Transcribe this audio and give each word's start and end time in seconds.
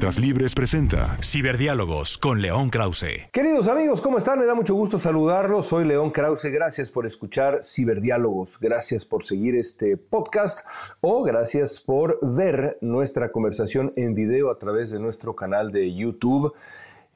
Letras 0.00 0.54
presenta 0.54 1.18
Ciberdiálogos 1.22 2.16
con 2.16 2.40
León 2.40 2.70
Krause. 2.70 3.28
Queridos 3.32 3.68
amigos, 3.68 4.00
¿cómo 4.00 4.16
están? 4.16 4.38
Me 4.38 4.46
da 4.46 4.54
mucho 4.54 4.74
gusto 4.74 4.98
saludarlos. 4.98 5.66
Soy 5.66 5.84
León 5.84 6.10
Krause. 6.10 6.46
Gracias 6.46 6.90
por 6.90 7.06
escuchar 7.06 7.60
Ciberdiálogos. 7.62 8.58
Gracias 8.58 9.04
por 9.04 9.26
seguir 9.26 9.56
este 9.56 9.98
podcast 9.98 10.66
o 11.02 11.22
gracias 11.22 11.80
por 11.80 12.18
ver 12.22 12.78
nuestra 12.80 13.30
conversación 13.30 13.92
en 13.94 14.14
video 14.14 14.50
a 14.50 14.58
través 14.58 14.90
de 14.90 14.98
nuestro 14.98 15.36
canal 15.36 15.70
de 15.70 15.94
YouTube. 15.94 16.54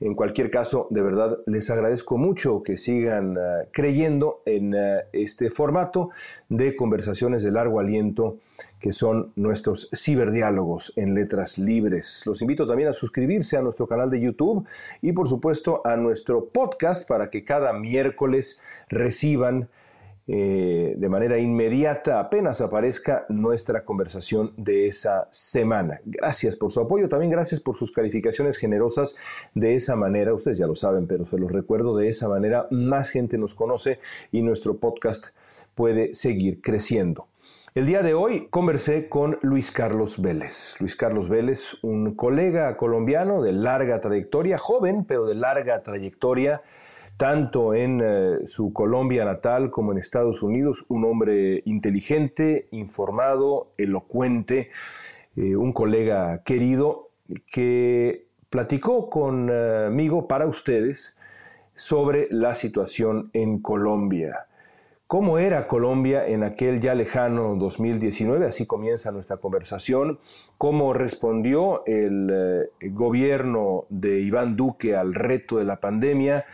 En 0.01 0.15
cualquier 0.15 0.51
caso, 0.51 0.89
de 0.91 1.03
verdad, 1.03 1.39
les 1.47 1.71
agradezco 1.71 2.19
mucho 2.19 2.63
que 2.65 2.77
sigan 2.77 3.39
uh, 3.39 3.41
creyendo 3.71 4.43
en 4.45 4.75
uh, 4.75 4.99
este 5.13 5.51
formato 5.51 6.11
de 6.49 6.75
conversaciones 6.75 7.45
de 7.45 7.53
largo 7.53 7.79
aliento 7.79 8.39
que 8.81 8.93
son 8.93 9.33
nuestros 9.37 9.89
ciberdiálogos 9.95 10.93
en 10.97 11.15
letras 11.15 11.59
libres. 11.59 12.23
Los 12.27 12.43
invito 12.43 12.67
también 12.67 12.89
a 12.89 12.93
suscribirse 12.93 13.57
a 13.57 13.63
nuestro 13.63 13.87
canal 13.87 14.11
de 14.11 14.21
YouTube 14.21 14.67
y 15.01 15.13
por 15.13 15.29
supuesto 15.29 15.81
a 15.85 15.97
nuestro 15.97 16.47
podcast 16.47 17.09
para 17.09 17.31
que 17.31 17.45
cada 17.45 17.73
miércoles 17.73 18.61
reciban 18.89 19.69
eh, 20.27 20.95
de 20.97 21.09
manera 21.11 21.39
inmediata 21.39 22.19
apenas 22.19 22.63
aparezca 22.63 23.27
nuestra 23.29 23.85
conversación 23.85 24.55
de 24.57 24.87
esa 24.89 25.29
semana. 25.31 26.01
Gracias 26.05 26.57
por 26.57 26.73
su 26.73 26.81
apoyo, 26.81 27.11
también 27.11 27.31
gracias 27.31 27.61
por 27.61 27.77
sus 27.77 27.93
calificaciones 27.93 28.57
generosas. 28.57 29.17
De 29.55 29.75
esa 29.75 29.97
manera, 29.97 30.33
ustedes 30.33 30.59
ya 30.59 30.67
lo 30.67 30.77
saben, 30.77 31.07
pero 31.07 31.27
se 31.27 31.39
los 31.39 31.53
recuerdo, 31.53 31.97
de 31.97 32.09
esa 32.09 32.29
manera 32.29 32.67
más 32.71 33.11
gente 33.11 33.37
nos 33.37 33.55
conoce 33.55 33.99
y 34.33 34.41
nuestro 34.41 34.79
podcast 34.79 35.27
puede 35.75 36.15
seguir 36.15 36.63
creciendo. 36.63 37.29
El 37.75 37.87
día 37.87 38.03
de 38.03 38.15
hoy 38.15 38.47
conversé 38.51 39.09
con 39.09 39.39
Luis 39.43 39.73
Carlos 39.73 40.23
Vélez. 40.23 40.77
Luis 40.81 40.97
Carlos 40.97 41.29
Vélez, 41.29 41.75
un 41.83 42.15
colega 42.15 42.77
colombiano 42.77 43.43
de 43.43 43.53
larga 43.53 44.01
trayectoria, 44.01 44.57
joven, 44.57 45.05
pero 45.05 45.27
de 45.27 45.35
larga 45.35 45.83
trayectoria 45.83 46.63
tanto 47.17 47.75
en 47.75 48.01
eh, 48.03 48.39
su 48.47 48.73
Colombia 48.73 49.25
natal 49.25 49.71
como 49.71 49.93
en 49.93 49.99
Estados 49.99 50.43
Unidos, 50.43 50.85
un 50.89 51.05
hombre 51.05 51.63
inteligente, 51.65 52.69
informado, 52.73 53.73
elocuente, 53.79 54.71
eh, 55.37 55.57
un 55.57 55.73
colega 55.73 56.43
querido 56.45 57.11
que 57.51 58.27
platicó 58.51 59.09
conmigo 59.09 60.29
para 60.29 60.47
ustedes 60.47 61.17
sobre 61.77 62.29
la 62.31 62.55
situación 62.55 63.31
en 63.33 63.61
Colombia. 63.61 64.47
¿Cómo 65.07 65.39
era 65.39 65.69
Colombia 65.69 66.27
en 66.27 66.43
aquel 66.43 66.81
ya 66.81 66.95
lejano 66.95 67.57
2019? 67.57 68.47
Así 68.47 68.67
comienza 68.67 69.13
nuestra 69.13 69.37
conversación. 69.37 70.19
¿Cómo 70.57 70.93
respondió 70.93 71.85
el 71.87 72.31
eh, 72.33 72.89
gobierno 72.91 73.85
de 73.91 74.21
Iván 74.21 74.57
Duque 74.57 74.97
al 74.97 75.15
reto 75.15 75.59
de 75.59 75.65
la 75.65 75.79
pandemia? 75.79 76.47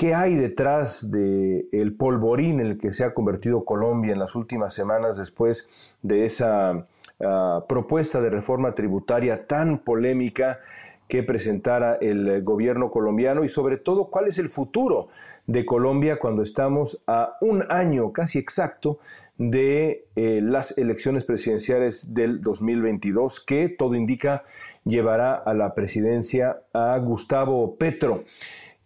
¿Qué 0.00 0.14
hay 0.14 0.34
detrás 0.34 1.10
del 1.10 1.68
el 1.72 1.94
polvorín 1.94 2.58
en 2.60 2.68
el 2.68 2.78
que 2.78 2.94
se 2.94 3.04
ha 3.04 3.12
convertido 3.12 3.66
Colombia 3.66 4.14
en 4.14 4.18
las 4.18 4.34
últimas 4.34 4.72
semanas 4.72 5.18
después 5.18 5.94
de 6.00 6.24
esa 6.24 6.86
uh, 7.18 7.66
propuesta 7.68 8.22
de 8.22 8.30
reforma 8.30 8.74
tributaria 8.74 9.46
tan 9.46 9.80
polémica 9.80 10.60
que 11.06 11.22
presentara 11.22 11.98
el 12.00 12.42
gobierno 12.42 12.90
colombiano 12.90 13.44
y 13.44 13.50
sobre 13.50 13.76
todo 13.76 14.06
cuál 14.06 14.28
es 14.28 14.38
el 14.38 14.48
futuro 14.48 15.08
de 15.46 15.66
Colombia 15.66 16.18
cuando 16.18 16.42
estamos 16.42 17.02
a 17.06 17.36
un 17.42 17.64
año 17.68 18.12
casi 18.12 18.38
exacto 18.38 19.00
de 19.36 20.06
eh, 20.16 20.40
las 20.42 20.78
elecciones 20.78 21.24
presidenciales 21.24 22.14
del 22.14 22.40
2022 22.40 23.40
que 23.40 23.68
todo 23.68 23.96
indica 23.96 24.44
llevará 24.84 25.34
a 25.34 25.52
la 25.52 25.74
presidencia 25.74 26.62
a 26.72 26.96
Gustavo 26.98 27.76
Petro. 27.76 28.24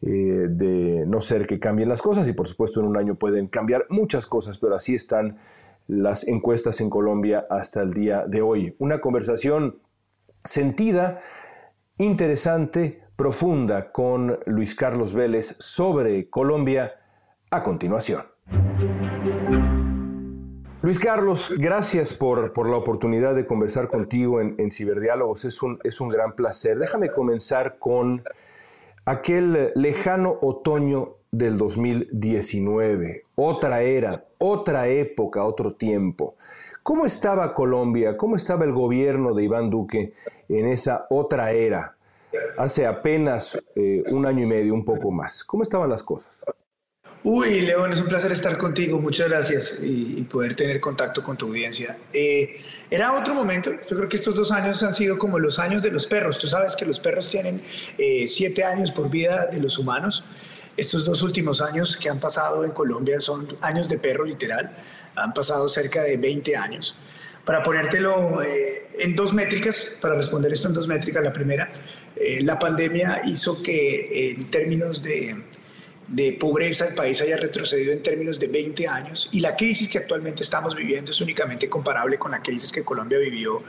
Eh, 0.03 0.49
de 0.51 1.05
no 1.07 1.23
ser 1.23 1.47
que 1.47 1.59
cambien 1.59 1.89
las 1.89 2.03
cosas 2.03 2.29
y 2.29 2.35
por 2.35 2.47
supuesto 2.47 2.79
en 2.79 2.87
un 2.87 2.99
año 2.99 3.15
pueden 3.15 3.47
cambiar 3.47 3.87
muchas 3.89 4.27
cosas, 4.27 4.59
pero 4.59 4.75
así 4.75 4.95
están 4.95 5.39
las 5.87 6.29
encuestas 6.29 6.81
en 6.83 6.91
Colombia 6.91 7.47
hasta 7.49 7.81
el 7.81 7.95
día 7.95 8.27
de 8.27 8.43
hoy. 8.43 8.77
Una 8.79 9.01
conversación 9.01 9.79
sentida, 10.45 11.21
interesante, 11.97 13.03
profunda 13.17 13.93
con 13.93 14.39
Luis 14.45 14.75
Carlos 14.75 15.15
Vélez 15.15 15.57
sobre 15.59 16.29
Colombia 16.29 16.97
a 17.51 17.63
continuación. 17.63 18.23
Luis 20.83 20.99
Carlos, 20.99 21.51
gracias 21.57 22.13
por, 22.13 22.53
por, 22.53 22.69
la 22.69 22.77
oportunidad 22.77 23.35
de 23.35 23.47
conversar 23.47 23.89
contigo 23.89 24.43
en, 24.43 24.55
en 24.59 24.71
Ciberdiálogos. 24.71 25.47
Es 25.47 25.63
un, 25.63 25.79
es 25.83 25.99
un 25.99 26.11
gran 26.11 26.35
placer. 26.35 26.79
Déjame 26.79 27.09
comenzar 27.09 27.79
con 27.79 28.23
aquel 29.05 29.73
lejano 29.75 30.39
otoño 30.41 31.17
del 31.31 31.59
2019, 31.59 33.23
otra 33.35 33.83
era, 33.83 34.25
otra 34.39 34.89
época, 34.89 35.45
otro 35.45 35.75
tiempo. 35.75 36.37
¿Cómo 36.83 37.07
estaba 37.07 37.55
Colombia? 37.55 38.17
¿Cómo 38.17 38.37
estaba 38.37 38.65
el 38.65 38.73
gobierno 38.73 39.35
de 39.35 39.45
Iván 39.45 39.71
Duque 39.71 40.13
en 40.49 40.67
esa 40.69 41.07
otra 41.11 41.53
era? 41.53 41.97
Hace 42.59 42.87
apenas 42.87 43.61
eh, 43.75 44.03
un 44.11 44.27
año 44.27 44.43
y 44.43 44.47
medio, 44.47 44.75
un 44.75 44.85
poco 44.85 45.11
más. 45.11 45.45
¿Cómo 45.45 45.63
estaban 45.63 45.89
las 45.89 46.03
cosas? 46.03 46.45
Uy, 47.27 47.63
León, 47.63 47.91
es 47.91 48.01
un 48.01 48.07
placer 48.07 48.31
estar 48.33 48.59
contigo. 48.59 49.01
Muchas 49.01 49.31
gracias 49.31 49.79
y, 49.81 50.21
poder 50.25 50.55
tener 50.55 50.79
contacto 50.79 51.23
con 51.23 51.39
tu 51.39 51.47
audiencia. 51.47 51.97
Eh, 52.13 52.61
era 52.91 53.15
otro 53.15 53.35
momento. 53.35 53.71
Yo 53.89 53.97
creo 53.97 54.09
que 54.11 54.17
estos 54.17 54.35
dos 54.35 54.53
años 54.53 54.83
han 54.83 54.93
sido 54.93 55.17
como 55.17 55.39
los 55.39 55.59
años 55.59 55.83
de 55.83 55.91
los 55.91 56.07
perros. 56.07 56.37
Tú 56.37 56.49
sabes 56.49 56.77
que 56.77 56.85
los 56.85 57.01
perros 57.01 57.31
tienen 57.31 57.63
eh, 57.97 58.27
siete 58.29 58.63
años 58.63 58.93
por 58.93 59.09
vida 59.09 59.47
de 59.47 59.59
los 59.59 59.79
humanos. 59.79 60.23
Estos 60.77 61.07
dos 61.07 61.23
últimos 61.23 61.63
años 61.63 61.97
que 61.97 62.11
han 62.11 62.21
pasado 62.21 62.63
en 62.63 62.73
Colombia 62.73 63.19
son 63.21 63.49
años 63.63 63.89
de 63.89 63.97
perro 63.97 64.27
literal. 64.27 64.77
Han 65.17 65.33
pasado 65.33 65.67
cerca 65.71 66.03
de 66.03 66.19
20 66.19 66.55
años. 66.59 66.95
Para 67.47 67.63
ponértelo 67.63 68.43
eh, 68.43 68.89
en 68.99 69.17
dos 69.17 69.33
métricas, 69.33 69.97
para 69.99 70.15
responder 70.15 70.53
esto 70.53 70.69
en 70.69 70.75
dos 70.75 70.87
métricas, 70.87 71.25
la 71.25 71.33
primera, 71.33 71.73
la 72.41 72.59
pandemia 72.59 73.23
hizo 73.25 73.63
que 73.63 74.31
en 74.31 74.51
términos 74.51 75.03
de 75.03 75.54
de 76.09 76.33
pobreza 76.33 76.87
el 76.87 76.95
país 76.95 77.21
haya 77.23 77.37
retrocedido 77.37 77.93
en 77.93 78.03
términos 78.03 78.39
de 78.39 78.49
20 78.49 78.87
años 78.87 79.29
y 79.33 79.41
la 79.41 79.57
crisis 79.57 79.89
que 79.89 79.99
actualmente 79.99 80.43
estamos 80.43 80.75
viviendo 80.75 81.13
es 81.13 81.21
únicamente 81.21 81.69
comparable 81.69 82.19
con 82.19 82.33
la 82.33 82.43
crisis 82.43 82.71
que 82.71 82.83
Colombia 82.83 83.19
vivió 83.19 83.63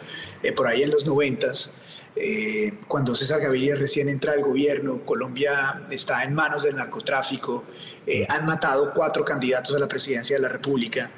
eh, 0.44 0.52
por 0.52 0.68
ahí 0.68 0.84
en 0.84 0.92
los 0.92 1.06
90. 1.06 1.48
Eh, 2.18 2.74
cuando 2.88 3.16
César 3.16 3.42
Gaviria 3.42 3.76
recién 3.76 4.10
entra 4.10 4.34
al 4.34 4.42
gobierno, 4.42 5.06
Colombia 5.06 5.86
está 5.90 6.24
en 6.24 6.34
manos 6.34 6.64
del 6.64 6.76
narcotráfico, 6.76 7.64
eh, 8.06 8.26
han 8.28 8.46
matado 8.46 8.94
cuatro 8.94 9.24
candidatos 9.24 9.76
a 9.76 9.80
la 9.80 9.88
presidencia 9.88 10.36
de 10.36 10.42
la 10.42 10.50
República 10.50 11.12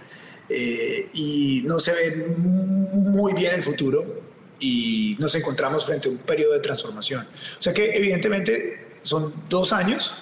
y 0.50 1.62
no 1.66 1.78
se 1.78 1.92
ve 1.92 2.26
muy 2.38 3.34
bien 3.34 3.56
el 3.56 3.64
futuro 3.64 4.22
y 4.62 5.18
nos 5.20 5.36
encontramos 5.36 5.86
frente 5.86 6.08
a 6.08 6.12
un 6.12 6.20
periodo 6.20 6.54
de 6.54 6.60
transformación. 6.62 7.28
O 7.60 7.62
sea 7.62 7.74
que 7.74 7.98
evidentemente 7.98 9.00
son 9.02 9.34
dos 9.50 9.74
años 9.74 10.16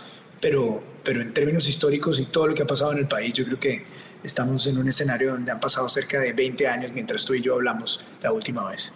pero, 0.45 0.79
pero 1.03 1.21
en 1.21 1.33
términos 1.33 1.67
históricos 1.67 2.19
y 2.19 2.27
todo 2.27 2.45
lo 2.45 2.53
que 2.53 2.61
ha 2.61 2.67
pasado 2.67 2.91
en 2.91 2.99
el 2.99 3.07
país, 3.07 3.33
yo 3.33 3.45
creo 3.45 3.59
que 3.59 3.83
estamos 4.23 4.67
en 4.67 4.77
un 4.77 4.87
escenario 4.87 5.31
donde 5.31 5.51
han 5.51 5.59
pasado 5.59 5.89
cerca 5.89 6.19
de 6.19 6.33
20 6.33 6.67
años 6.67 6.91
mientras 6.93 7.25
tú 7.25 7.33
y 7.33 7.41
yo 7.41 7.55
hablamos 7.55 8.05
la 8.21 8.31
última 8.31 8.69
vez. 8.69 8.93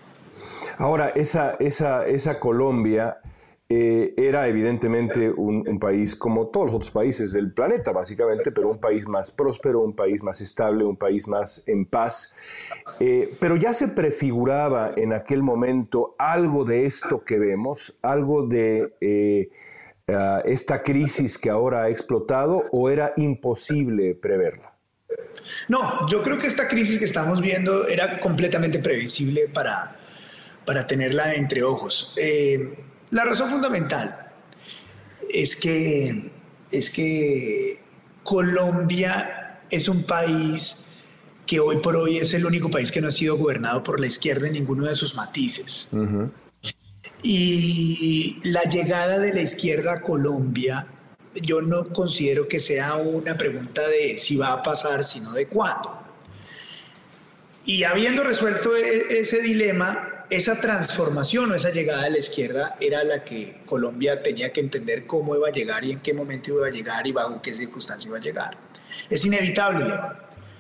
Ahora, 0.78 1.10
esa, 1.10 1.56
esa, 1.60 2.06
esa 2.06 2.40
Colombia 2.40 3.18
eh, 3.68 4.14
era 4.16 4.48
evidentemente 4.48 5.32
un, 5.32 5.80
país 5.80 6.16
como 6.16 6.50
todos 6.50 6.68
los 6.68 6.76
otros 6.76 6.92
países 6.92 7.32
del 7.32 7.52
planeta, 7.52 7.94
básicamente, 7.94 8.52
pero 8.52 8.70
un 8.70 8.78
país 8.78 9.08
más 9.08 9.32
próspero, 9.32 9.82
un 9.82 9.96
país 9.96 10.22
más 10.22 10.42
estable, 10.42 10.84
un 10.84 10.98
país 10.98 11.28
más 11.28 11.68
en 11.68 11.88
paz. 11.88 12.32
Eh, 13.00 13.36
pero 13.40 13.56
ya 13.56 13.74
se 13.74 13.88
prefiguraba 13.88 14.92
en 14.96 15.14
aquel 15.14 15.42
momento 15.42 16.14
algo 16.20 16.64
de 16.64 16.86
esto 16.86 17.24
que 17.26 17.40
vemos, 17.40 17.98
algo 18.04 18.46
de... 18.46 18.94
Eh, 19.02 19.50
eh, 20.10 20.42
esta 20.46 20.84
crisis 20.84 21.38
que 21.38 21.50
ahora 21.50 21.84
ha 21.84 21.90
explotado 21.90 22.66
o 22.72 22.90
era 22.90 23.14
imposible 23.18 24.16
preverla? 24.16 24.74
No, 25.68 26.08
yo 26.10 26.22
creo 26.22 26.38
que 26.38 26.48
esta 26.48 26.68
crisis 26.68 27.00
que 27.00 27.06
estamos 27.06 27.42
viendo 27.42 27.88
era 27.88 28.20
completamente 28.20 28.80
previsible 28.80 29.48
para, 29.48 29.96
para 30.66 30.86
tenerla 30.86 31.34
entre 31.34 31.64
ojos. 31.64 32.14
Eh, 32.18 32.78
la 33.12 33.24
razón 33.24 33.50
fundamental 33.50 34.32
es 35.30 35.56
que, 35.56 36.32
es 36.72 36.90
que 36.90 37.82
Colombia 38.24 39.62
es 39.70 39.88
un 39.88 40.04
país 40.04 40.86
que 41.46 41.60
hoy 41.60 41.78
por 41.78 41.96
hoy 41.96 42.18
es 42.18 42.34
el 42.36 42.46
único 42.46 42.70
país 42.70 42.92
que 42.92 43.02
no 43.02 43.08
ha 43.08 43.12
sido 43.12 43.36
gobernado 43.38 43.84
por 43.84 44.00
la 44.00 44.06
izquierda 44.06 44.48
en 44.48 44.54
ninguno 44.54 44.84
de 44.86 44.94
sus 44.94 45.16
matices. 45.16 45.88
Y 47.22 48.40
la 48.44 48.64
llegada 48.64 49.20
de 49.20 49.34
la 49.34 49.42
izquierda 49.42 49.94
a 49.94 50.02
Colombia, 50.02 50.88
yo 51.34 51.62
no 51.62 51.86
considero 51.86 52.48
que 52.48 52.60
sea 52.60 52.96
una 52.96 53.38
pregunta 53.38 53.88
de 53.88 54.18
si 54.18 54.38
va 54.38 54.54
a 54.54 54.64
pasar, 54.64 55.04
sino 55.04 55.32
de 55.34 55.48
cuándo. 55.48 56.00
Y 57.66 57.84
habiendo 57.84 58.24
resuelto 58.24 58.76
e, 58.76 59.20
ese 59.20 59.42
dilema, 59.42 60.26
esa 60.30 60.60
transformación 60.60 61.52
o 61.52 61.56
esa 61.56 61.72
llegada 61.72 62.04
de 62.04 62.12
la 62.12 62.18
izquierda 62.20 62.76
era 62.80 63.04
la 63.04 63.24
que 63.24 63.62
Colombia 63.66 64.24
tenía 64.24 64.52
que 64.54 64.62
entender 64.62 65.06
cómo 65.06 65.36
iba 65.36 65.48
a 65.48 65.52
llegar 65.52 65.84
y 65.84 65.92
en 65.92 66.00
qué 66.00 66.14
momento 66.14 66.52
iba 66.52 66.68
a 66.68 66.72
llegar 66.72 67.06
y 67.06 67.12
bajo 67.12 67.42
qué 67.42 67.54
circunstancia 67.54 68.08
iba 68.08 68.18
a 68.18 68.22
llegar. 68.22 68.58
Es 69.10 69.26
inevitable, 69.26 69.94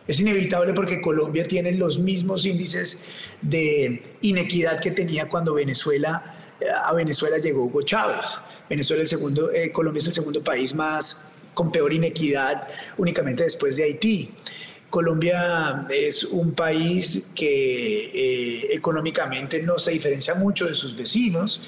Es 0.07 0.19
inevitable 0.19 0.73
porque 0.73 1.01
Colombia 1.01 1.47
tiene 1.47 1.71
los 1.73 1.99
mismos 1.99 2.45
índices 2.45 3.03
de 3.41 4.17
inequidad 4.21 4.79
que 4.79 4.89
tenía 4.89 5.29
cuando 5.29 5.53
Venezuela, 5.53 6.38
a 6.83 6.93
Venezuela 6.93 7.37
llegó 7.37 7.63
Hugo 7.63 7.81
Chávez. 7.81 8.39
Venezuela 8.69 9.01
el 9.01 9.07
segundo, 9.07 9.51
eh, 9.51 9.71
Colombia 9.71 9.99
es 9.99 10.07
el 10.07 10.13
segundo 10.13 10.43
país 10.43 10.75
más 10.75 11.23
con 11.53 11.71
peor 11.71 11.91
inequidad 11.91 12.67
únicamente 12.97 13.43
después 13.43 13.75
de 13.75 13.83
Haití. 13.83 14.31
Colombia 14.89 15.85
es 15.89 16.23
un 16.23 16.53
país 16.53 17.27
que 17.35 18.05
eh, 18.05 18.73
económicamente 18.73 19.61
no 19.61 19.77
se 19.77 19.91
diferencia 19.91 20.33
mucho 20.33 20.65
de 20.65 20.73
sus 20.73 20.95
vecinos, 20.95 21.61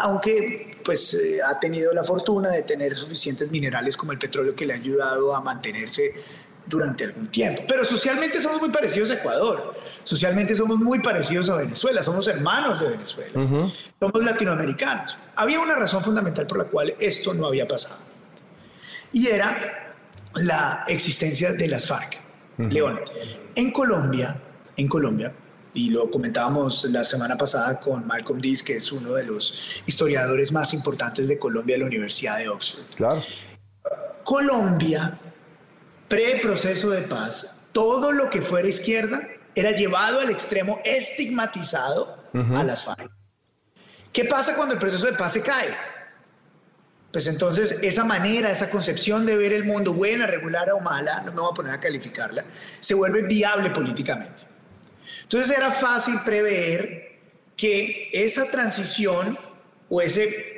aunque 0.00 0.78
pues 0.84 1.14
eh, 1.14 1.40
ha 1.44 1.58
tenido 1.58 1.92
la 1.92 2.04
fortuna 2.04 2.50
de 2.50 2.62
tener 2.62 2.96
suficientes 2.96 3.50
minerales 3.50 3.96
como 3.96 4.12
el 4.12 4.18
petróleo 4.18 4.54
que 4.54 4.66
le 4.66 4.74
ha 4.74 4.76
ayudado 4.76 5.34
a 5.34 5.40
mantenerse 5.40 6.14
durante 6.66 7.04
algún 7.04 7.28
tiempo. 7.28 7.62
Pero 7.66 7.84
socialmente 7.84 8.40
somos 8.40 8.60
muy 8.60 8.70
parecidos 8.70 9.10
a 9.10 9.14
Ecuador, 9.14 9.74
socialmente 10.04 10.54
somos 10.54 10.78
muy 10.78 11.00
parecidos 11.00 11.48
a 11.50 11.56
Venezuela, 11.56 12.02
somos 12.02 12.26
hermanos 12.28 12.80
de 12.80 12.88
Venezuela, 12.88 13.32
somos 13.98 14.24
latinoamericanos. 14.24 15.16
Había 15.36 15.60
una 15.60 15.74
razón 15.74 16.02
fundamental 16.02 16.46
por 16.46 16.58
la 16.58 16.64
cual 16.64 16.94
esto 16.98 17.34
no 17.34 17.46
había 17.46 17.66
pasado. 17.66 18.00
Y 19.12 19.28
era 19.28 19.94
la 20.34 20.84
existencia 20.88 21.52
de 21.52 21.68
las 21.68 21.86
FARC. 21.86 22.20
León, 22.58 23.00
en 23.54 23.72
Colombia, 23.72 24.40
en 24.76 24.86
Colombia, 24.86 25.32
y 25.74 25.90
lo 25.90 26.10
comentábamos 26.10 26.84
la 26.84 27.02
semana 27.02 27.36
pasada 27.36 27.80
con 27.80 28.06
Malcolm 28.06 28.40
Diz, 28.40 28.62
que 28.62 28.76
es 28.76 28.92
uno 28.92 29.14
de 29.14 29.24
los 29.24 29.82
historiadores 29.86 30.52
más 30.52 30.74
importantes 30.74 31.28
de 31.28 31.38
Colombia 31.38 31.76
de 31.76 31.80
la 31.80 31.86
Universidad 31.86 32.38
de 32.38 32.48
Oxford. 32.48 32.84
Claro. 32.94 33.22
Colombia, 34.22 35.18
pre-proceso 36.12 36.90
de 36.90 37.00
paz, 37.00 37.68
todo 37.72 38.12
lo 38.12 38.28
que 38.28 38.42
fuera 38.42 38.68
izquierda 38.68 39.26
era 39.54 39.70
llevado 39.70 40.20
al 40.20 40.28
extremo 40.28 40.78
estigmatizado 40.84 42.18
a 42.54 42.62
las 42.62 42.84
FARC. 42.84 43.10
¿Qué 44.12 44.26
pasa 44.26 44.54
cuando 44.54 44.74
el 44.74 44.78
proceso 44.78 45.06
de 45.06 45.14
paz 45.14 45.32
se 45.32 45.40
cae? 45.40 45.74
Pues 47.10 47.26
entonces 47.28 47.78
esa 47.80 48.04
manera, 48.04 48.50
esa 48.50 48.68
concepción 48.68 49.24
de 49.24 49.38
ver 49.38 49.54
el 49.54 49.64
mundo, 49.64 49.94
buena, 49.94 50.26
regular 50.26 50.70
o 50.72 50.80
mala, 50.80 51.22
no 51.22 51.32
me 51.32 51.40
voy 51.40 51.50
a 51.50 51.54
poner 51.54 51.72
a 51.72 51.80
calificarla, 51.80 52.44
se 52.78 52.92
vuelve 52.92 53.22
viable 53.22 53.70
políticamente. 53.70 54.42
Entonces 55.22 55.56
era 55.56 55.72
fácil 55.72 56.16
prever 56.22 57.20
que 57.56 58.10
esa 58.12 58.50
transición 58.50 59.38
o 59.88 60.02
ese, 60.02 60.51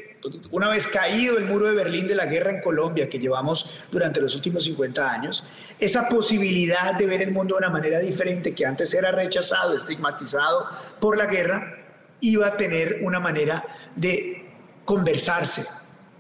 una 0.51 0.69
vez 0.69 0.87
caído 0.87 1.37
el 1.39 1.45
muro 1.45 1.67
de 1.67 1.75
Berlín 1.75 2.07
de 2.07 2.15
la 2.15 2.27
guerra 2.27 2.51
en 2.51 2.61
Colombia 2.61 3.09
que 3.09 3.19
llevamos 3.19 3.83
durante 3.91 4.21
los 4.21 4.35
últimos 4.35 4.65
50 4.65 5.11
años, 5.11 5.47
esa 5.79 6.09
posibilidad 6.09 6.95
de 6.95 7.07
ver 7.07 7.23
el 7.23 7.33
mundo 7.33 7.55
de 7.55 7.59
una 7.59 7.71
manera 7.71 7.99
diferente 7.99 8.55
que 8.55 8.65
antes 8.65 8.95
era 8.95 9.11
rechazado, 9.11 9.75
estigmatizado 9.75 10.67
por 11.01 11.19
la 11.19 11.27
guerra, 11.27 11.79
iba 12.21 12.47
a 12.47 12.57
tener 12.57 13.01
una 13.03 13.21
manera 13.21 13.65
de 13.95 14.47
conversarse, 14.85 15.67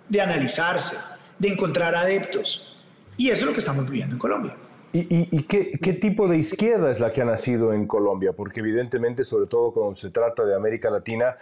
de 0.08 0.20
analizarse, 0.20 0.96
de 1.38 1.48
encontrar 1.48 1.94
adeptos. 1.94 2.78
Y 3.16 3.30
eso 3.30 3.40
es 3.40 3.46
lo 3.46 3.52
que 3.52 3.60
estamos 3.60 3.88
viviendo 3.88 4.16
en 4.16 4.18
Colombia. 4.18 4.56
¿Y, 4.96 5.42
qué, 5.42 5.92
tipo 5.94 6.28
de 6.28 6.38
izquierda 6.38 6.92
es 6.92 7.00
la 7.00 7.10
que 7.10 7.20
ha 7.20 7.24
nacido 7.24 7.72
en 7.72 7.84
Colombia? 7.88 8.32
Porque 8.32 8.60
evidentemente, 8.60 9.24
sobre 9.24 9.48
todo 9.48 9.72
cuando 9.72 9.96
se 9.96 10.10
trata 10.10 10.44
de 10.44 10.54
América 10.54 10.88
Latina, 10.88 11.36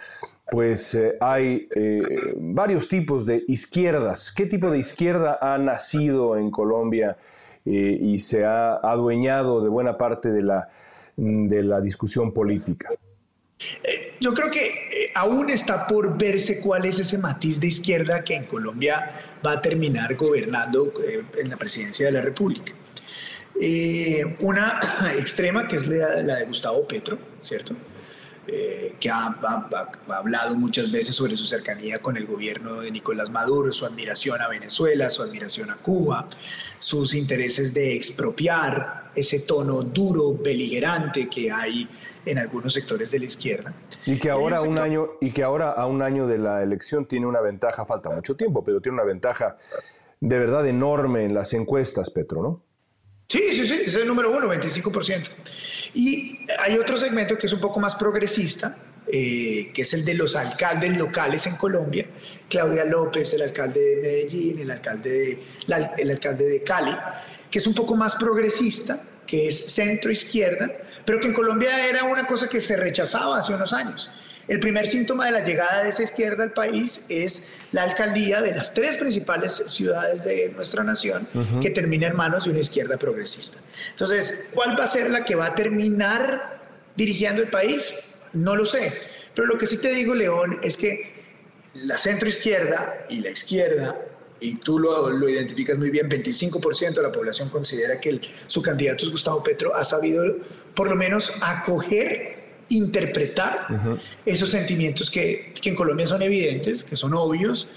pues 0.51 0.93
eh, 0.95 1.15
hay 1.19 1.67
eh, 1.75 2.33
varios 2.37 2.87
tipos 2.87 3.25
de 3.25 3.43
izquierdas. 3.47 4.31
¿Qué 4.31 4.45
tipo 4.45 4.69
de 4.69 4.79
izquierda 4.79 5.37
ha 5.41 5.57
nacido 5.57 6.37
en 6.37 6.51
Colombia 6.51 7.17
eh, 7.65 7.97
y 7.99 8.19
se 8.19 8.45
ha 8.45 8.75
adueñado 8.75 9.63
de 9.63 9.69
buena 9.69 9.97
parte 9.97 10.31
de 10.31 10.43
la, 10.43 10.69
de 11.15 11.63
la 11.63 11.81
discusión 11.81 12.33
política? 12.33 12.89
Yo 14.19 14.33
creo 14.33 14.51
que 14.51 15.11
aún 15.15 15.49
está 15.49 15.87
por 15.87 16.17
verse 16.17 16.59
cuál 16.59 16.85
es 16.85 16.99
ese 16.99 17.17
matiz 17.17 17.61
de 17.61 17.67
izquierda 17.67 18.23
que 18.23 18.35
en 18.35 18.45
Colombia 18.45 19.11
va 19.45 19.53
a 19.53 19.61
terminar 19.61 20.15
gobernando 20.15 20.91
en 21.37 21.49
la 21.49 21.55
presidencia 21.55 22.07
de 22.07 22.11
la 22.11 22.21
República. 22.21 22.73
una 24.41 24.79
extrema, 25.17 25.65
que 25.67 25.77
es 25.77 25.87
la 25.87 26.35
de 26.35 26.45
Gustavo 26.45 26.85
Petro, 26.85 27.17
¿cierto? 27.41 27.73
Eh, 28.45 28.95
que 28.99 29.09
ha, 29.09 29.37
hablado 30.09 30.55
muchas 30.55 30.91
veces 30.91 31.15
sobre 31.15 31.37
su 31.37 31.45
cercanía 31.45 31.99
con 31.99 32.17
el 32.17 32.25
gobierno 32.25 32.81
de 32.81 32.91
Nicolás 32.91 33.29
Maduro, 33.29 33.71
su 33.71 33.85
admiración 33.85 34.41
a 34.41 34.49
Venezuela, 34.49 35.09
su 35.09 35.21
admiración 35.21 35.71
a 35.71 35.77
Cuba, 35.77 36.27
sus 36.77 37.13
intereses 37.13 37.73
de 37.73 37.95
expropiar 37.95 39.11
ese 39.15 39.39
tono 39.39 39.83
duro, 39.83 40.33
beligerante 40.33 41.29
que 41.29 41.51
hay 41.51 41.89
en 42.25 42.37
algunos 42.37 42.73
sectores 42.73 43.11
de 43.11 43.19
la 43.19 43.25
izquierda. 43.25 43.73
Y 44.05 44.19
que 44.19 44.29
ahora, 44.29 44.61
un 44.61 44.77
año, 44.77 45.11
y 45.21 45.31
que 45.31 45.43
ahora 45.43 45.71
a 45.71 45.85
un 45.85 46.01
año 46.01 46.27
de 46.27 46.37
la 46.37 46.61
elección 46.63 47.05
tiene 47.05 47.25
una 47.25 47.39
ventaja, 47.39 47.85
falta 47.85 48.09
mucho 48.09 48.35
tiempo, 48.35 48.61
pero 48.61 48.81
tiene 48.81 48.95
una 48.95 49.05
ventaja 49.05 49.55
de 50.19 50.39
verdad 50.39 50.67
enorme 50.67 51.23
en 51.23 51.33
las 51.33 51.53
encuestas, 51.53 52.09
Petro, 52.09 52.41
¿no? 52.41 52.61
Sí, 53.33 53.41
sí, 53.55 53.65
sí, 53.65 53.81
es 53.87 53.95
el 53.95 54.05
número 54.05 54.29
uno, 54.29 54.47
25%. 54.47 55.27
Y 55.95 56.45
hay 56.59 56.77
otro 56.77 56.97
segmento 56.97 57.35
que 57.35 57.47
es 57.47 57.53
un 57.53 57.59
poco 57.59 57.79
más 57.79 57.95
progresista, 57.95 58.77
eh, 59.07 59.71
que 59.73 59.81
es 59.81 59.93
el 59.95 60.05
de 60.05 60.13
los 60.13 60.35
alcaldes 60.35 60.95
locales 60.95 61.47
en 61.47 61.55
Colombia. 61.55 62.05
Claudia 62.47 62.85
López, 62.85 63.33
el 63.33 63.41
alcalde 63.41 63.79
de 63.79 63.95
Medellín, 64.03 64.59
el 64.59 64.69
alcalde 64.69 65.09
de, 65.09 65.43
el 65.97 66.11
alcalde 66.11 66.45
de 66.45 66.61
Cali, 66.61 66.95
que 67.49 67.57
es 67.57 67.65
un 67.65 67.73
poco 67.73 67.95
más 67.95 68.13
progresista, 68.13 69.01
que 69.25 69.47
es 69.47 69.65
centro 69.65 70.11
izquierda, 70.11 70.71
pero 71.03 71.19
que 71.19 71.25
en 71.25 71.33
Colombia 71.33 71.89
era 71.89 72.03
una 72.03 72.27
cosa 72.27 72.47
que 72.47 72.61
se 72.61 72.77
rechazaba 72.77 73.39
hace 73.39 73.51
unos 73.51 73.73
años. 73.73 74.11
El 74.47 74.59
primer 74.59 74.87
síntoma 74.87 75.27
de 75.27 75.31
la 75.31 75.43
llegada 75.43 75.83
de 75.83 75.89
esa 75.89 76.03
izquierda 76.03 76.43
al 76.43 76.51
país 76.51 77.05
es 77.07 77.47
la 77.71 77.83
alcaldía 77.83 78.41
de 78.41 78.53
las 78.53 78.73
tres 78.73 78.97
principales 78.97 79.63
ciudades 79.67 80.25
de 80.25 80.51
nuestra 80.53 80.83
nación 80.83 81.27
que 81.61 81.69
termina 81.69 82.07
en 82.07 82.15
manos 82.15 82.45
de 82.45 82.51
una 82.51 82.59
izquierda 82.59 82.97
progresista. 82.97 83.59
Entonces, 83.91 84.49
¿cuál 84.53 84.77
va 84.77 84.83
a 84.83 84.87
ser 84.87 85.09
la 85.09 85.23
que 85.23 85.35
va 85.35 85.47
a 85.47 85.55
terminar 85.55 86.61
dirigiendo 86.95 87.41
el 87.41 87.49
país? 87.49 87.95
No 88.33 88.55
lo 88.55 88.65
sé. 88.65 88.91
Pero 89.33 89.47
lo 89.47 89.57
que 89.57 89.65
sí 89.65 89.77
te 89.77 89.93
digo, 89.93 90.13
León, 90.13 90.59
es 90.61 90.75
que 90.75 91.13
la 91.75 91.97
centroizquierda 91.97 93.05
y 93.09 93.19
la 93.19 93.29
izquierda 93.29 93.97
y 94.39 94.55
tú 94.55 94.77
lo, 94.77 95.09
lo, 95.09 95.29
identificas 95.29 95.77
muy 95.77 95.89
bien, 95.89 96.09
25% 96.09 96.95
de 96.95 97.01
la 97.01 97.13
población 97.13 97.47
considera 97.47 98.01
que 98.01 98.19
su 98.47 98.61
candidato 98.61 99.05
es 99.05 99.11
Gustavo 99.11 99.41
Petro, 99.41 99.73
ha 99.73 99.85
sabido 99.85 100.25
por 100.75 100.89
lo 100.89 100.97
menos 100.97 101.31
acoger 101.39 102.32
interpretar 102.73 103.67
esos 104.25 104.49
sentimientos 104.49 105.09
que, 105.09 105.53
que 105.59 105.69
en 105.69 105.75
Colombia 105.75 106.07
son 106.07 106.21
evidentes, 106.21 106.83
que 106.83 106.95
son 106.95 107.13
obvios, 107.13 107.69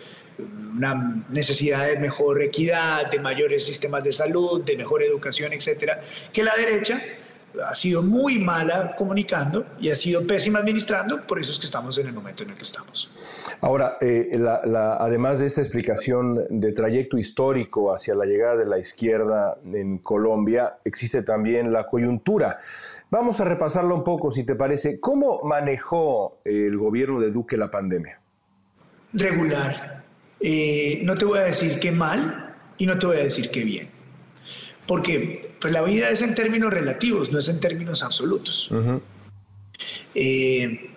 una 0.77 1.25
necesidad 1.31 1.87
de 1.87 1.99
mejor 1.99 2.43
equidad, 2.43 3.11
de 3.11 3.19
mayores 3.19 3.65
sistemas 3.65 4.05
de 4.05 4.13
salud, 4.13 4.63
de 4.63 4.77
mejor 4.77 5.03
educación, 5.03 5.53
etcétera, 5.53 6.01
que 6.33 6.43
la 6.43 6.55
derecha 6.57 7.01
ha 7.65 7.75
sido 7.75 8.03
muy 8.03 8.39
mala 8.39 8.95
comunicando 8.97 9.67
y 9.81 9.91
ha 9.91 9.97
sido 9.97 10.27
pésima 10.27 10.59
administrando, 10.59 11.27
por 11.27 11.39
eso 11.39 11.53
es 11.53 11.59
que 11.59 11.67
estamos 11.67 11.97
en 11.99 12.07
el 12.07 12.13
momento 12.13 12.43
en 12.43 12.51
el 12.51 12.57
que 12.57 12.65
estamos. 12.65 13.11
Ahora, 13.61 13.97
eh, 14.01 14.39
además 14.99 15.39
de 15.39 15.47
esta 15.47 15.61
explicación 15.61 16.47
de 16.51 16.73
trayecto 16.73 17.17
histórico 17.19 17.95
hacia 17.95 18.15
la 18.15 18.25
llegada 18.25 18.57
de 18.57 18.67
la 18.67 18.79
izquierda 18.79 19.57
en 19.65 19.99
Colombia, 19.99 20.79
existe 20.85 21.23
también 21.23 21.73
la 21.73 21.87
coyuntura. 21.87 22.59
Vamos 23.11 23.41
a 23.41 23.45
repasarlo 23.45 23.95
un 23.95 24.05
poco, 24.05 24.33
si 24.33 24.45
te 24.45 24.55
parece. 24.55 24.99
¿Cómo 25.01 25.43
manejó 25.45 26.39
el 26.45 26.77
gobierno 26.77 27.21
de 27.21 27.31
Duque 27.31 27.57
la 27.57 27.71
pandemia? 27.71 28.21
Regular. 29.13 30.05
Eh, 30.41 31.01
no 31.05 31.15
te 31.15 31.25
voy 31.25 31.39
a 31.39 31.43
decir 31.43 31.79
que 31.79 31.93
mal 31.93 32.57
y 32.77 32.87
no 32.87 32.99
te 32.99 33.07
voy 33.07 33.17
a 33.17 33.21
decir 33.21 33.51
que 33.51 33.65
bien 33.65 33.97
porque 34.87 35.55
pues, 35.61 35.73
la 35.73 35.83
vida 35.83 36.11
es 36.11 36.23
en 36.23 36.35
términos 36.35 36.73
relativos, 36.73 37.31
no 37.33 37.39
es 37.39 37.49
en 37.49 37.61
términos 37.61 38.03
absolutos. 38.03 38.71
Eh, 40.15 40.91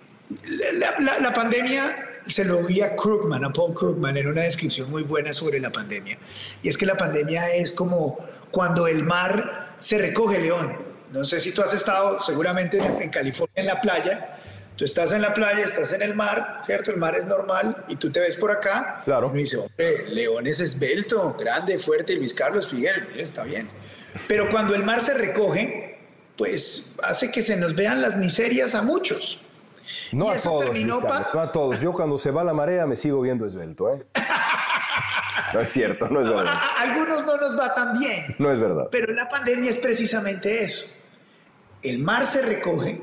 la, 0.74 1.32
pandemia 1.32 1.96
se 2.26 2.44
lo 2.44 2.60
oí 2.60 2.80
a 2.80 2.94
Krugman, 2.94 3.44
a 3.44 3.52
Paul 3.52 3.74
Krugman, 3.74 4.16
en 4.16 4.28
una 4.28 4.42
descripción 4.42 4.90
muy 4.90 5.02
buena 5.02 5.32
sobre 5.32 5.58
la 5.58 5.70
pandemia. 5.70 6.18
Y 6.62 6.68
es 6.68 6.78
que 6.78 6.86
la 6.86 6.96
pandemia 6.96 7.54
es 7.54 7.72
como, 7.72 8.18
cuando 8.50 8.86
el 8.86 9.02
mar 9.02 9.76
se 9.80 9.98
recoge, 9.98 10.38
León. 10.38 10.89
No 11.12 11.24
sé 11.24 11.40
si 11.40 11.52
tú 11.52 11.62
has 11.62 11.74
estado 11.74 12.22
seguramente 12.22 12.78
en 12.78 13.10
California 13.10 13.54
en 13.56 13.66
la 13.66 13.80
playa. 13.80 14.36
Tú 14.76 14.84
estás 14.84 15.12
en 15.12 15.20
la 15.20 15.34
playa, 15.34 15.64
estás 15.64 15.92
en 15.92 16.00
el 16.00 16.14
mar, 16.14 16.62
¿cierto? 16.64 16.90
El 16.90 16.96
mar 16.96 17.14
es 17.16 17.26
normal 17.26 17.84
y 17.88 17.96
tú 17.96 18.10
te 18.10 18.20
ves 18.20 18.36
por 18.36 18.50
acá. 18.50 19.02
Claro. 19.04 19.28
Y 19.28 19.32
me 19.32 19.38
dice, 19.40 19.58
hombre, 19.58 20.08
León 20.08 20.46
es 20.46 20.60
esbelto, 20.60 21.36
grande, 21.38 21.76
fuerte, 21.76 22.14
y 22.14 22.16
Luis 22.16 22.32
Carlos 22.32 22.68
Figueroa, 22.68 23.08
está 23.16 23.42
bien. 23.42 23.68
Pero 24.26 24.48
cuando 24.50 24.74
el 24.74 24.82
mar 24.82 25.02
se 25.02 25.12
recoge, 25.12 25.98
pues 26.36 26.96
hace 27.02 27.30
que 27.30 27.42
se 27.42 27.56
nos 27.56 27.74
vean 27.74 28.00
las 28.00 28.16
miserias 28.16 28.74
a 28.74 28.80
muchos. 28.80 29.38
No 30.12 30.30
a 30.30 30.36
todos, 30.36 30.78
no 30.78 31.40
a 31.40 31.52
todos. 31.52 31.80
Yo 31.80 31.92
cuando 31.92 32.18
se 32.18 32.30
va 32.30 32.42
la 32.44 32.54
marea 32.54 32.86
me 32.86 32.96
sigo 32.96 33.20
viendo 33.20 33.44
esbelto, 33.46 33.92
¿eh? 33.92 34.06
No 35.52 35.60
es 35.60 35.72
cierto, 35.72 36.08
no 36.08 36.20
es 36.20 36.28
verdad. 36.28 36.46
A, 36.46 36.80
algunos 36.80 37.26
no 37.26 37.36
nos 37.36 37.58
va 37.58 37.74
tan 37.74 37.98
bien. 37.98 38.36
No 38.38 38.52
es 38.52 38.58
verdad. 38.58 38.88
Pero 38.90 39.12
la 39.12 39.28
pandemia 39.28 39.70
es 39.70 39.78
precisamente 39.78 40.62
eso. 40.62 40.99
El 41.82 41.98
mar 41.98 42.26
se 42.26 42.42
recoge 42.42 43.02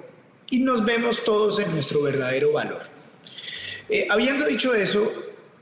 y 0.49 0.59
nos 0.59 0.85
vemos 0.85 1.23
todos 1.23 1.59
en 1.59 1.71
nuestro 1.71 2.01
verdadero 2.01 2.51
valor. 2.51 2.83
Eh, 3.89 4.07
habiendo 4.09 4.45
dicho 4.45 4.73
eso, 4.73 5.11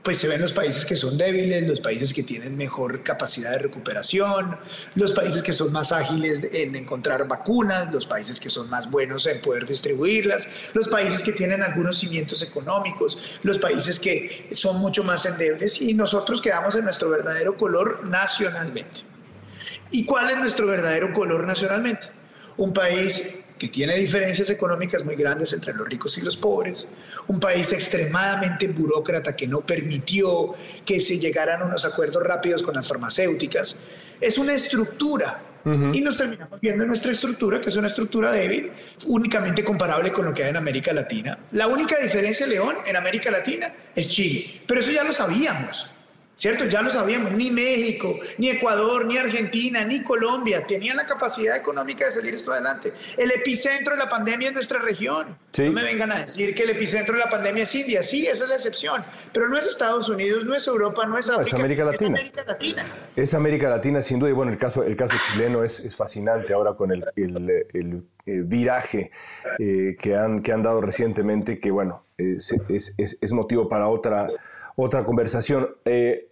pues 0.06 0.18
se 0.18 0.28
ven 0.28 0.40
los 0.40 0.52
países 0.52 0.86
que 0.86 0.94
son 0.94 1.18
débiles, 1.18 1.66
los 1.66 1.80
países 1.80 2.12
que 2.12 2.22
tienen 2.22 2.56
mejor 2.56 3.02
capacidad 3.02 3.50
de 3.50 3.58
recuperación, 3.58 4.56
los 4.94 5.12
países 5.12 5.42
que 5.42 5.52
son 5.52 5.72
más 5.72 5.90
ágiles 5.90 6.48
en 6.52 6.76
encontrar 6.76 7.26
vacunas, 7.26 7.90
los 7.90 8.06
países 8.06 8.38
que 8.38 8.48
son 8.48 8.70
más 8.70 8.88
buenos 8.88 9.26
en 9.26 9.40
poder 9.40 9.66
distribuirlas, 9.66 10.46
los 10.74 10.86
países 10.86 11.24
que 11.24 11.32
tienen 11.32 11.60
algunos 11.60 11.98
cimientos 11.98 12.40
económicos, 12.42 13.18
los 13.42 13.58
países 13.58 13.98
que 13.98 14.48
son 14.52 14.78
mucho 14.78 15.02
más 15.02 15.26
endebles 15.26 15.80
y 15.80 15.92
nosotros 15.94 16.40
quedamos 16.40 16.76
en 16.76 16.84
nuestro 16.84 17.10
verdadero 17.10 17.56
color 17.56 18.04
nacionalmente. 18.04 19.00
¿Y 19.90 20.04
cuál 20.04 20.30
es 20.30 20.36
nuestro 20.36 20.68
verdadero 20.68 21.12
color 21.12 21.44
nacionalmente? 21.46 22.08
Un 22.58 22.72
país 22.72 23.44
que 23.58 23.68
tiene 23.68 23.96
diferencias 23.96 24.50
económicas 24.50 25.04
muy 25.04 25.16
grandes 25.16 25.52
entre 25.52 25.72
los 25.72 25.88
ricos 25.88 26.18
y 26.18 26.20
los 26.20 26.36
pobres, 26.36 26.86
un 27.26 27.40
país 27.40 27.72
extremadamente 27.72 28.68
burócrata 28.68 29.34
que 29.34 29.46
no 29.46 29.60
permitió 29.60 30.54
que 30.84 31.00
se 31.00 31.18
llegaran 31.18 31.62
a 31.62 31.64
unos 31.64 31.84
acuerdos 31.84 32.22
rápidos 32.22 32.62
con 32.62 32.74
las 32.74 32.86
farmacéuticas. 32.86 33.76
Es 34.20 34.38
una 34.38 34.54
estructura 34.54 35.42
y 35.92 36.00
nos 36.00 36.16
terminamos 36.16 36.60
viendo 36.60 36.86
nuestra 36.86 37.10
estructura, 37.10 37.60
que 37.60 37.70
es 37.70 37.76
una 37.76 37.88
estructura 37.88 38.30
débil, 38.30 38.70
únicamente 39.06 39.64
comparable 39.64 40.12
con 40.12 40.24
lo 40.24 40.32
que 40.32 40.44
hay 40.44 40.50
en 40.50 40.56
América 40.56 40.92
Latina. 40.92 41.36
La 41.52 41.66
única 41.66 41.98
diferencia, 41.98 42.46
León, 42.46 42.76
en 42.86 42.94
América 42.94 43.32
Latina 43.32 43.74
es 43.92 44.08
Chile, 44.08 44.60
pero 44.64 44.78
eso 44.78 44.92
ya 44.92 45.02
lo 45.02 45.12
sabíamos. 45.12 45.90
¿Cierto? 46.36 46.66
Ya 46.66 46.82
lo 46.82 46.90
sabíamos, 46.90 47.32
ni 47.32 47.50
México, 47.50 48.18
ni 48.36 48.50
Ecuador, 48.50 49.06
ni 49.06 49.16
Argentina, 49.16 49.82
ni 49.86 50.02
Colombia 50.02 50.66
tenían 50.66 50.98
la 50.98 51.06
capacidad 51.06 51.56
económica 51.56 52.04
de 52.04 52.10
salir 52.10 52.34
esto 52.34 52.52
adelante. 52.52 52.92
El 53.16 53.30
epicentro 53.30 53.94
de 53.94 54.00
la 54.00 54.08
pandemia 54.10 54.48
es 54.48 54.54
nuestra 54.54 54.78
región. 54.78 55.38
No 55.58 55.72
me 55.72 55.82
vengan 55.82 56.12
a 56.12 56.18
decir 56.20 56.54
que 56.54 56.64
el 56.64 56.70
epicentro 56.70 57.14
de 57.14 57.20
la 57.20 57.30
pandemia 57.30 57.62
es 57.62 57.74
India. 57.74 58.02
Sí, 58.02 58.26
esa 58.26 58.44
es 58.44 58.50
la 58.50 58.56
excepción. 58.56 59.02
Pero 59.32 59.48
no 59.48 59.56
es 59.56 59.66
Estados 59.66 60.10
Unidos, 60.10 60.44
no 60.44 60.54
es 60.54 60.66
Europa, 60.66 61.06
no 61.06 61.16
es 61.16 61.30
África. 61.30 61.48
es 61.48 61.54
América 61.54 61.84
Latina. 61.86 62.10
Es 62.10 62.20
América 62.20 62.44
Latina. 62.46 62.86
Es 63.16 63.34
América 63.34 63.68
Latina, 63.70 64.02
sin 64.02 64.18
duda. 64.18 64.28
Y 64.28 64.34
bueno, 64.34 64.52
el 64.52 64.58
caso, 64.58 64.84
el 64.84 64.94
caso 64.94 65.16
chileno 65.32 65.64
es, 65.64 65.80
es 65.80 65.96
fascinante 65.96 66.52
ahora 66.52 66.74
con 66.74 66.92
el, 66.92 67.02
el, 67.16 68.04
viraje 68.26 69.10
eh, 69.58 69.96
que, 69.98 70.16
han, 70.16 70.42
que 70.42 70.52
han 70.52 70.62
dado 70.62 70.82
recientemente, 70.82 71.58
que 71.58 71.70
bueno, 71.70 72.04
es, 72.18 72.54
es, 72.68 72.94
es 72.98 73.32
motivo 73.32 73.70
para 73.70 73.88
otra 73.88 74.28
otra 74.76 75.04
conversación. 75.04 75.68
Eh, 75.84 76.28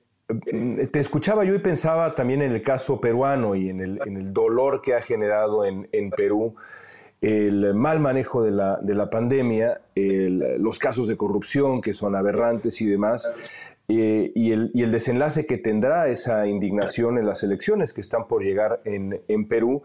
te 0.90 1.00
escuchaba 1.00 1.44
yo 1.44 1.54
y 1.54 1.58
pensaba 1.58 2.14
también 2.14 2.40
en 2.40 2.52
el 2.52 2.62
caso 2.62 3.00
peruano 3.00 3.54
y 3.54 3.68
en 3.68 3.80
el, 3.80 4.00
en 4.06 4.16
el 4.16 4.32
dolor 4.32 4.80
que 4.80 4.94
ha 4.94 5.02
generado 5.02 5.66
en, 5.66 5.88
en, 5.92 6.10
Perú 6.10 6.54
el 7.20 7.74
mal 7.74 8.00
manejo 8.00 8.42
de 8.42 8.50
la, 8.50 8.78
de 8.80 8.94
la 8.94 9.10
pandemia, 9.10 9.80
los 9.94 10.78
casos 10.78 11.08
de 11.08 11.16
corrupción 11.16 11.80
que 11.80 11.94
son 11.94 12.16
aberrantes 12.16 12.80
y 12.80 12.86
demás, 12.86 13.30
eh, 13.88 14.32
y, 14.34 14.52
el, 14.52 14.70
y, 14.72 14.82
el, 14.82 14.92
desenlace 14.92 15.44
que 15.44 15.58
tendrá 15.58 16.08
esa 16.08 16.46
indignación 16.46 17.18
en 17.18 17.26
las 17.26 17.42
elecciones 17.42 17.92
que 17.92 18.00
están 18.00 18.26
por 18.26 18.42
llegar 18.42 18.80
en, 18.84 19.20
en 19.28 19.46
Perú. 19.46 19.82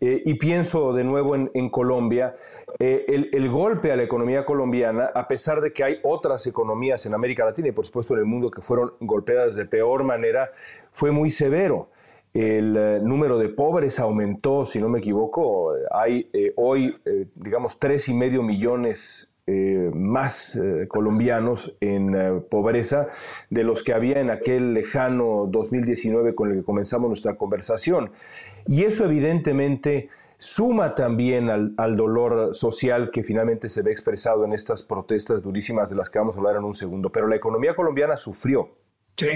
Eh, 0.00 0.22
y 0.24 0.34
pienso 0.34 0.94
de 0.94 1.04
nuevo 1.04 1.36
en, 1.36 1.68
Colombia, 1.68 2.34
eh, 2.78 3.28
el, 3.32 3.50
golpe 3.50 3.92
a 3.92 3.96
la 3.96 4.02
economía 4.02 4.46
colombiana, 4.46 5.10
a 5.14 5.28
pesar 5.28 5.60
de 5.60 5.74
que 5.74 5.84
hay 5.84 5.98
otras 6.02 6.46
economías 6.46 7.04
en 7.04 7.12
América 7.12 7.44
Latina 7.44 7.68
y 7.68 7.72
por 7.72 7.84
supuesto 7.84 8.14
en 8.14 8.20
el 8.20 8.24
mundo 8.24 8.50
que 8.50 8.62
fueron 8.62 8.94
golpeadas 9.00 9.54
de 9.54 9.66
peor 9.66 10.04
manera, 10.04 10.50
fue 10.90 11.10
muy 11.10 11.30
severo. 11.30 11.90
El 12.32 13.04
número 13.04 13.38
de 13.38 13.48
pobres 13.48 13.98
aumentó, 13.98 14.64
si 14.64 14.78
no 14.78 14.88
me 14.88 15.00
equivoco, 15.00 15.74
hay 15.90 16.30
hoy, 16.54 16.96
digamos, 17.34 17.78
tres 17.80 18.08
y 18.08 18.14
medio 18.14 18.44
millones 18.44 19.29
eh, 19.52 19.90
más 19.92 20.54
eh, 20.54 20.86
colombianos 20.86 21.74
en 21.80 22.14
eh, 22.14 22.40
pobreza 22.48 23.08
de 23.48 23.64
los 23.64 23.82
que 23.82 23.92
había 23.92 24.20
en 24.20 24.30
aquel 24.30 24.74
lejano 24.74 25.48
2019 25.50 26.36
con 26.36 26.50
el 26.50 26.58
que 26.58 26.62
comenzamos 26.62 27.08
nuestra 27.08 27.34
conversación. 27.34 28.12
Y 28.68 28.84
eso 28.84 29.06
evidentemente 29.06 30.08
suma 30.38 30.94
también 30.94 31.50
al, 31.50 31.74
al, 31.78 31.96
dolor 31.96 32.54
social 32.54 33.10
que 33.10 33.24
finalmente 33.24 33.68
se 33.68 33.82
ve 33.82 33.90
expresado 33.90 34.44
en 34.44 34.52
estas 34.52 34.84
protestas 34.84 35.42
durísimas 35.42 35.90
de 35.90 35.96
las 35.96 36.10
que 36.10 36.20
vamos 36.20 36.36
a 36.36 36.38
hablar 36.38 36.54
en 36.54 36.62
un 36.62 36.74
segundo. 36.74 37.10
Pero 37.10 37.26
la 37.26 37.34
economía 37.34 37.74
colombiana 37.74 38.18
sufrió. 38.18 38.70
Sí, 39.16 39.26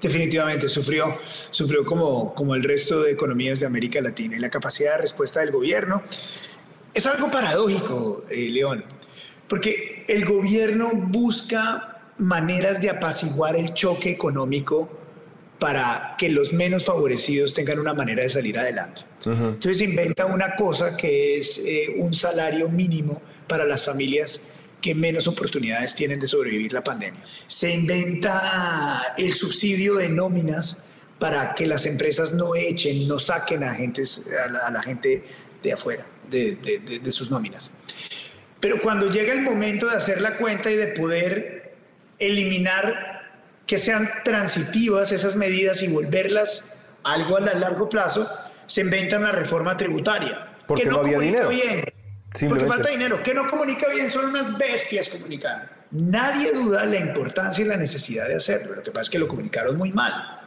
definitivamente 0.00 0.68
sufrió, 0.68 1.18
sufrió 1.50 1.84
como, 1.84 2.32
como 2.32 2.54
el 2.54 2.62
resto 2.62 3.02
de 3.02 3.10
economías 3.10 3.58
de 3.58 3.66
América 3.66 4.00
Latina 4.00 4.36
y 4.36 4.38
la 4.38 4.50
capacidad 4.50 4.92
de 4.92 4.98
respuesta 4.98 5.40
del 5.40 5.50
gobierno. 5.50 6.04
Es 6.94 7.08
algo 7.08 7.28
paradójico, 7.28 8.24
León. 8.30 8.84
Porque 9.48 10.04
el 10.08 10.24
gobierno 10.24 10.90
busca 10.92 12.00
maneras 12.18 12.80
de 12.80 12.90
apaciguar 12.90 13.56
el 13.56 13.74
choque 13.74 14.10
económico 14.10 14.88
para 15.58 16.14
que 16.18 16.28
los 16.28 16.52
menos 16.52 16.84
favorecidos 16.84 17.54
tengan 17.54 17.78
una 17.78 17.94
manera 17.94 18.22
de 18.22 18.30
salir 18.30 18.58
adelante. 18.58 19.02
Entonces 19.24 19.80
inventa 19.80 20.26
una 20.26 20.56
cosa 20.56 20.96
que 20.96 21.38
es 21.38 21.58
eh, 21.64 21.94
un 21.96 22.12
salario 22.12 22.68
mínimo 22.68 23.22
para 23.46 23.64
las 23.64 23.84
familias 23.84 24.42
que 24.82 24.94
menos 24.94 25.26
oportunidades 25.26 25.94
tienen 25.94 26.20
de 26.20 26.26
sobrevivir 26.26 26.74
la 26.74 26.84
pandemia. 26.84 27.22
Se 27.46 27.72
inventa 27.72 29.14
el 29.16 29.32
subsidio 29.32 29.94
de 29.94 30.10
nóminas 30.10 30.82
para 31.18 31.54
que 31.54 31.66
las 31.66 31.86
empresas 31.86 32.34
no 32.34 32.54
echen, 32.54 33.08
no 33.08 33.18
saquen 33.18 33.64
a, 33.64 33.72
a, 33.72 34.70
la, 34.70 34.82
gente 34.82 35.24
de 35.62 35.72
afuera 35.72 36.04
de, 36.28 36.56
de 37.02 37.12
sus 37.12 37.30
nóminas. 37.30 37.70
Pero 38.64 38.80
cuando 38.80 39.10
llega 39.10 39.34
el 39.34 39.42
momento 39.42 39.90
de 39.90 39.96
hacer 39.96 40.22
la 40.22 40.38
cuenta 40.38 40.70
y 40.70 40.76
de 40.76 40.86
poder 40.86 41.74
eliminar 42.18 43.20
que 43.66 43.76
sean 43.76 44.08
transitivas 44.24 45.12
esas 45.12 45.36
medidas 45.36 45.82
y 45.82 45.88
volverlas 45.88 46.64
algo 47.02 47.36
a 47.36 47.40
largo 47.40 47.90
plazo, 47.90 48.26
se 48.64 48.80
inventa 48.80 49.18
una 49.18 49.32
reforma 49.32 49.76
tributaria. 49.76 50.48
Porque 50.66 50.84
que 50.84 50.88
no, 50.88 51.00
había 51.00 51.18
dinero. 51.18 51.50
Bien, 51.50 51.84
porque 52.48 52.64
falta 52.64 52.88
dinero. 52.88 53.22
Que 53.22 53.34
no 53.34 53.46
comunica 53.46 53.86
bien, 53.88 54.08
son 54.08 54.30
unas 54.30 54.56
bestias 54.56 55.10
comunicando. 55.10 55.66
Nadie 55.90 56.52
duda 56.52 56.86
la 56.86 56.96
importancia 56.96 57.66
y 57.66 57.68
la 57.68 57.76
necesidad 57.76 58.28
de 58.28 58.36
hacerlo. 58.36 58.76
Lo 58.76 58.82
que 58.82 58.92
pasa 58.92 59.02
es 59.02 59.10
que 59.10 59.18
lo 59.18 59.28
comunicaron 59.28 59.76
muy 59.76 59.92
mal 59.92 60.40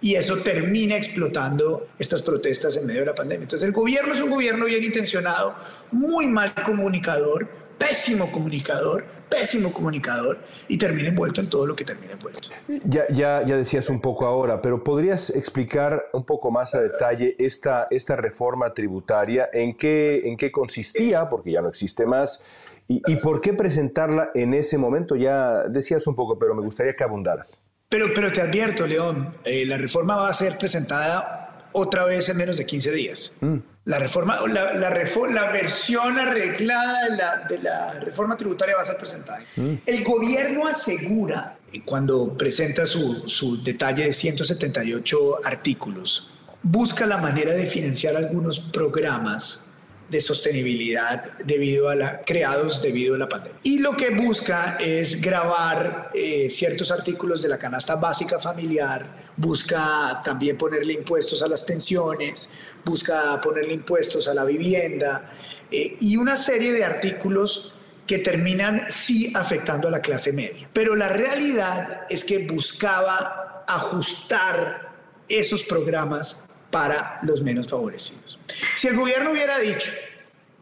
y 0.00 0.14
eso 0.14 0.38
termina 0.38 0.96
explotando 0.96 1.88
estas 1.98 2.22
protestas 2.22 2.76
en 2.76 2.86
medio 2.86 3.00
de 3.00 3.06
la 3.06 3.14
pandemia. 3.14 3.44
Entonces 3.44 3.66
el 3.66 3.72
gobierno 3.72 4.14
es 4.14 4.20
un 4.20 4.30
gobierno 4.30 4.64
bien 4.64 4.82
intencionado, 4.82 5.54
muy 5.92 6.26
mal 6.26 6.54
comunicador, 6.54 7.48
pésimo 7.76 8.30
comunicador, 8.30 9.04
pésimo 9.28 9.72
comunicador 9.72 10.38
y 10.68 10.76
termina 10.76 11.08
envuelto 11.08 11.40
en 11.40 11.48
todo 11.48 11.66
lo 11.66 11.76
que 11.76 11.84
termina 11.84 12.12
envuelto. 12.12 12.48
Ya, 12.84 13.06
ya, 13.08 13.42
ya 13.44 13.56
decías 13.56 13.88
un 13.88 14.00
poco 14.00 14.26
ahora, 14.26 14.60
pero 14.60 14.82
¿podrías 14.82 15.30
explicar 15.30 16.06
un 16.12 16.24
poco 16.24 16.50
más 16.50 16.74
a 16.74 16.80
detalle 16.80 17.36
esta, 17.38 17.86
esta 17.90 18.16
reforma 18.16 18.74
tributaria? 18.74 19.48
¿En 19.52 19.76
qué, 19.76 20.22
¿En 20.24 20.36
qué 20.36 20.50
consistía? 20.50 21.28
Porque 21.28 21.52
ya 21.52 21.62
no 21.62 21.68
existe 21.68 22.06
más. 22.06 22.44
Y, 22.88 23.00
y, 23.06 23.16
por 23.16 23.40
qué 23.40 23.52
presentarla 23.52 24.32
en 24.34 24.52
ese 24.52 24.76
momento? 24.76 25.14
Ya 25.14 25.68
decías 25.68 26.04
un 26.08 26.16
poco, 26.16 26.36
pero 26.40 26.56
me 26.56 26.62
gustaría 26.62 26.96
que 26.96 27.04
abundaras. 27.04 27.56
Pero, 27.90 28.14
pero 28.14 28.30
te 28.30 28.40
advierto, 28.40 28.86
León, 28.86 29.34
eh, 29.44 29.66
la 29.66 29.76
reforma 29.76 30.14
va 30.14 30.28
a 30.28 30.34
ser 30.34 30.56
presentada 30.56 31.58
otra 31.72 32.04
vez 32.04 32.28
en 32.28 32.36
menos 32.36 32.56
de 32.56 32.64
15 32.64 32.92
días. 32.92 33.32
Mm. 33.40 33.56
La, 33.86 33.98
reforma, 33.98 34.38
la, 34.46 34.74
la, 34.74 34.90
la, 34.90 35.50
versión 35.50 36.16
arreglada 36.16 37.46
de 37.48 37.58
la, 37.58 37.94
reforma 37.94 38.36
tributaria 38.36 38.76
va 38.76 38.82
a 38.82 38.84
ser 38.84 38.96
presentada. 38.96 39.40
Mm. 39.56 39.74
El 39.84 40.04
gobierno 40.04 40.68
asegura, 40.68 41.58
eh, 41.72 41.82
cuando 41.84 42.38
presenta 42.38 42.86
su, 42.86 43.28
su 43.28 43.60
detalle 43.60 44.04
de 44.04 44.12
178 44.12 45.40
artículos, 45.44 46.32
busca 46.62 47.06
la 47.06 47.16
manera 47.16 47.54
de 47.54 47.66
financiar 47.66 48.14
algunos 48.14 48.60
programas 48.60 49.69
de 50.10 50.20
sostenibilidad 50.20 51.38
debido 51.38 51.88
a 51.88 51.94
la, 51.94 52.20
creados 52.22 52.82
debido 52.82 53.14
a 53.14 53.18
la 53.18 53.28
pandemia. 53.28 53.58
Y 53.62 53.78
lo 53.78 53.96
que 53.96 54.10
busca 54.10 54.76
es 54.80 55.20
grabar 55.20 56.10
eh, 56.12 56.48
ciertos 56.50 56.90
artículos 56.90 57.42
de 57.42 57.48
la 57.48 57.58
canasta 57.58 57.94
básica 57.94 58.38
familiar, 58.38 59.30
busca 59.36 60.20
también 60.24 60.56
ponerle 60.58 60.94
impuestos 60.94 61.42
a 61.42 61.48
las 61.48 61.62
pensiones, 61.62 62.50
busca 62.84 63.40
ponerle 63.40 63.74
impuestos 63.74 64.26
a 64.26 64.34
la 64.34 64.44
vivienda 64.44 65.30
eh, 65.70 65.96
y 66.00 66.16
una 66.16 66.36
serie 66.36 66.72
de 66.72 66.84
artículos 66.84 67.72
que 68.06 68.18
terminan 68.18 68.86
sí 68.88 69.32
afectando 69.36 69.86
a 69.86 69.90
la 69.92 70.00
clase 70.00 70.32
media. 70.32 70.68
Pero 70.72 70.96
la 70.96 71.08
realidad 71.08 72.06
es 72.10 72.24
que 72.24 72.38
buscaba 72.46 73.64
ajustar 73.68 74.90
esos 75.28 75.62
programas 75.62 76.48
para 76.70 77.18
los 77.22 77.42
menos 77.42 77.68
favorecidos. 77.68 78.38
Si 78.76 78.88
el 78.88 78.96
gobierno 78.96 79.32
hubiera 79.32 79.58
dicho, 79.58 79.90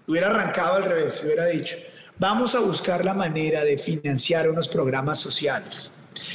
hubiera 0.06 0.28
arrancado 0.28 0.74
al 0.74 0.84
revés, 0.84 1.22
hubiera 1.22 1.46
dicho, 1.46 1.76
vamos 2.18 2.54
a 2.54 2.60
buscar 2.60 3.04
la 3.04 3.14
manera 3.14 3.64
de 3.64 3.78
financiar 3.78 4.48
unos 4.48 4.68
programas 4.68 5.18
sociales. 5.18 5.92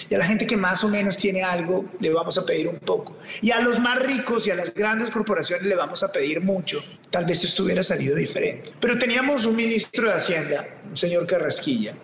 Y 0.09 0.15
a 0.15 0.17
la 0.17 0.25
gente 0.25 0.47
que 0.47 0.55
más 0.55 0.83
o 0.83 0.87
menos 0.87 1.17
tiene 1.17 1.43
algo, 1.43 1.85
le 1.99 2.09
vamos 2.09 2.37
a 2.37 2.45
pedir 2.45 2.69
un 2.69 2.79
poco. 2.79 3.17
Y 3.41 3.51
a 3.51 3.59
los 3.59 3.79
más 3.79 3.99
ricos 3.99 4.47
y 4.47 4.51
a 4.51 4.55
las 4.55 4.73
grandes 4.73 5.09
corporaciones 5.09 5.65
le 5.65 5.75
vamos 5.75 6.03
a 6.03 6.11
pedir 6.11 6.41
mucho. 6.41 6.81
Tal 7.09 7.25
vez 7.25 7.43
esto 7.43 7.63
hubiera 7.63 7.83
salido 7.83 8.15
diferente. 8.15 8.71
Pero 8.79 8.97
teníamos 8.97 9.45
un 9.45 9.57
ministro 9.57 10.07
de 10.07 10.13
Hacienda, 10.13 10.65
un 10.89 10.95
señor 10.95 11.27
Carrasquilla, 11.27 11.95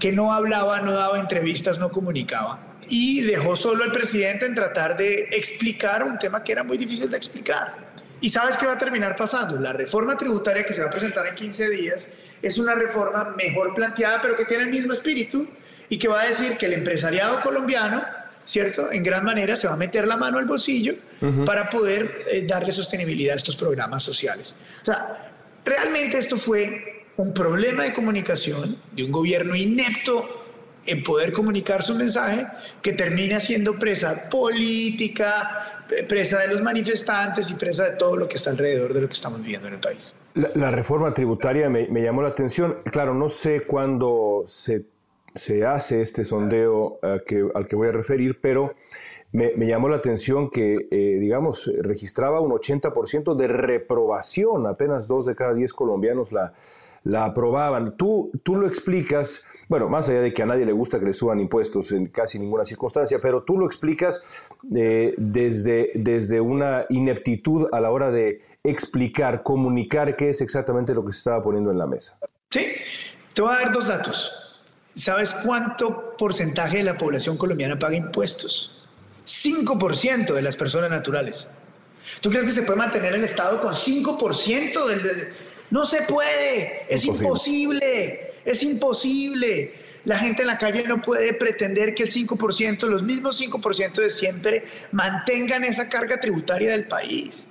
que 0.00 0.10
no 0.10 0.32
hablaba, 0.32 0.80
no 0.80 0.92
daba 0.92 1.20
entrevistas, 1.20 1.78
no 1.78 1.90
comunicaba 1.90 2.71
y 2.88 3.22
dejó 3.22 3.56
solo 3.56 3.84
al 3.84 3.92
presidente 3.92 4.46
en 4.46 4.54
tratar 4.54 4.96
de 4.96 5.28
explicar 5.32 6.04
un 6.04 6.18
tema 6.18 6.42
que 6.42 6.52
era 6.52 6.62
muy 6.62 6.78
difícil 6.78 7.10
de 7.10 7.16
explicar. 7.16 7.92
¿Y 8.20 8.30
sabes 8.30 8.56
qué 8.56 8.66
va 8.66 8.74
a 8.74 8.78
terminar 8.78 9.16
pasando? 9.16 9.58
La 9.58 9.72
reforma 9.72 10.16
tributaria 10.16 10.64
que 10.64 10.72
se 10.72 10.80
va 10.80 10.86
a 10.86 10.90
presentar 10.90 11.26
en 11.26 11.34
15 11.34 11.70
días 11.70 12.06
es 12.40 12.58
una 12.58 12.74
reforma 12.74 13.34
mejor 13.36 13.74
planteada, 13.74 14.20
pero 14.22 14.36
que 14.36 14.44
tiene 14.44 14.64
el 14.64 14.70
mismo 14.70 14.92
espíritu 14.92 15.46
y 15.88 15.98
que 15.98 16.08
va 16.08 16.22
a 16.22 16.26
decir 16.26 16.56
que 16.56 16.66
el 16.66 16.74
empresariado 16.74 17.40
colombiano, 17.40 18.04
¿cierto? 18.44 18.90
En 18.92 19.02
gran 19.02 19.24
manera 19.24 19.56
se 19.56 19.66
va 19.66 19.74
a 19.74 19.76
meter 19.76 20.06
la 20.06 20.16
mano 20.16 20.38
al 20.38 20.44
bolsillo 20.44 20.94
para 21.44 21.68
poder 21.68 22.24
eh, 22.30 22.44
darle 22.46 22.72
sostenibilidad 22.72 23.34
a 23.34 23.36
estos 23.36 23.56
programas 23.56 24.02
sociales. 24.02 24.54
O 24.82 24.84
sea, 24.84 25.32
realmente 25.64 26.18
esto 26.18 26.38
fue 26.38 27.06
un 27.16 27.34
problema 27.34 27.84
de 27.84 27.92
comunicación 27.92 28.76
de 28.92 29.04
un 29.04 29.12
gobierno 29.12 29.54
inepto 29.54 30.41
en 30.86 31.02
poder 31.02 31.32
comunicar 31.32 31.82
su 31.82 31.94
mensaje 31.94 32.46
que 32.80 32.92
termina 32.92 33.40
siendo 33.40 33.78
presa 33.78 34.28
política, 34.28 35.84
presa 36.08 36.40
de 36.40 36.48
los 36.48 36.62
manifestantes 36.62 37.50
y 37.50 37.54
presa 37.54 37.90
de 37.90 37.96
todo 37.96 38.16
lo 38.16 38.28
que 38.28 38.36
está 38.36 38.50
alrededor 38.50 38.92
de 38.92 39.00
lo 39.02 39.06
que 39.06 39.14
estamos 39.14 39.40
viviendo 39.40 39.68
en 39.68 39.74
el 39.74 39.80
país. 39.80 40.14
La, 40.34 40.70
reforma 40.70 41.12
tributaria 41.12 41.68
me, 41.68 41.86
llamó 42.02 42.22
la 42.22 42.28
atención. 42.28 42.78
Claro, 42.90 43.14
no 43.14 43.28
sé 43.28 43.62
cuándo 43.62 44.44
se, 44.46 44.86
se 45.34 45.64
hace 45.64 46.00
este 46.00 46.24
sondeo 46.24 46.98
eh, 47.02 47.20
que, 47.26 47.46
al 47.54 47.66
que 47.66 47.76
voy 47.76 47.88
a 47.88 47.92
referir, 47.92 48.40
pero 48.40 48.74
me, 49.30 49.52
me 49.56 49.66
llamó 49.66 49.88
la 49.88 49.96
atención 49.96 50.50
que, 50.50 50.88
eh, 50.90 51.18
digamos, 51.20 51.70
registraba 51.80 52.40
un 52.40 52.50
80% 52.50 53.34
de 53.34 53.48
reprobación. 53.48 54.66
Apenas 54.66 55.06
dos 55.06 55.26
de 55.26 55.34
cada 55.34 55.54
diez 55.54 55.74
colombianos 55.74 56.32
la, 56.32 56.54
la 57.04 57.24
aprobaban. 57.24 57.96
Tú, 57.96 58.30
tú 58.42 58.56
lo 58.56 58.66
explicas, 58.66 59.42
bueno, 59.68 59.88
más 59.88 60.08
allá 60.08 60.20
de 60.20 60.32
que 60.32 60.42
a 60.42 60.46
nadie 60.46 60.66
le 60.66 60.72
gusta 60.72 60.98
que 60.98 61.06
le 61.06 61.14
suban 61.14 61.40
impuestos 61.40 61.92
en 61.92 62.06
casi 62.06 62.38
ninguna 62.38 62.64
circunstancia, 62.64 63.18
pero 63.20 63.42
tú 63.42 63.58
lo 63.58 63.66
explicas 63.66 64.22
eh, 64.74 65.14
desde, 65.16 65.90
desde 65.94 66.40
una 66.40 66.86
ineptitud 66.88 67.68
a 67.72 67.80
la 67.80 67.90
hora 67.90 68.10
de 68.10 68.42
explicar, 68.64 69.42
comunicar 69.42 70.16
qué 70.16 70.30
es 70.30 70.40
exactamente 70.40 70.94
lo 70.94 71.04
que 71.04 71.12
se 71.12 71.18
estaba 71.18 71.42
poniendo 71.42 71.70
en 71.70 71.78
la 71.78 71.86
mesa. 71.86 72.18
Sí, 72.50 72.66
te 73.32 73.42
voy 73.42 73.52
a 73.52 73.58
dar 73.60 73.72
dos 73.72 73.88
datos. 73.88 74.30
¿Sabes 74.94 75.32
cuánto 75.32 76.16
porcentaje 76.16 76.78
de 76.78 76.82
la 76.82 76.96
población 76.96 77.36
colombiana 77.36 77.78
paga 77.78 77.96
impuestos? 77.96 78.78
5% 79.26 80.34
de 80.34 80.42
las 80.42 80.56
personas 80.56 80.90
naturales. 80.90 81.48
¿Tú 82.20 82.30
crees 82.30 82.44
que 82.44 82.50
se 82.50 82.62
puede 82.62 82.78
mantener 82.78 83.14
el 83.14 83.24
Estado 83.24 83.60
con 83.60 83.74
5% 83.74 84.86
del, 84.86 85.32
no 85.72 85.86
se 85.86 86.02
puede, 86.02 86.84
es 86.90 87.06
imposible. 87.06 88.34
es 88.44 88.62
imposible. 88.62 89.72
La 90.04 90.18
gente 90.18 90.42
en 90.42 90.48
la 90.48 90.58
calle 90.58 90.84
no 90.86 91.00
puede 91.00 91.32
pretender 91.32 91.94
que 91.94 92.02
el 92.02 92.10
5%, 92.10 92.88
los 92.88 93.02
mismos 93.02 93.40
5% 93.40 93.94
de 93.94 94.10
siempre, 94.10 94.64
mantengan 94.90 95.64
esa 95.64 95.88
carga 95.88 96.20
tributaria 96.20 96.72
del 96.72 96.88
país. 96.88 97.46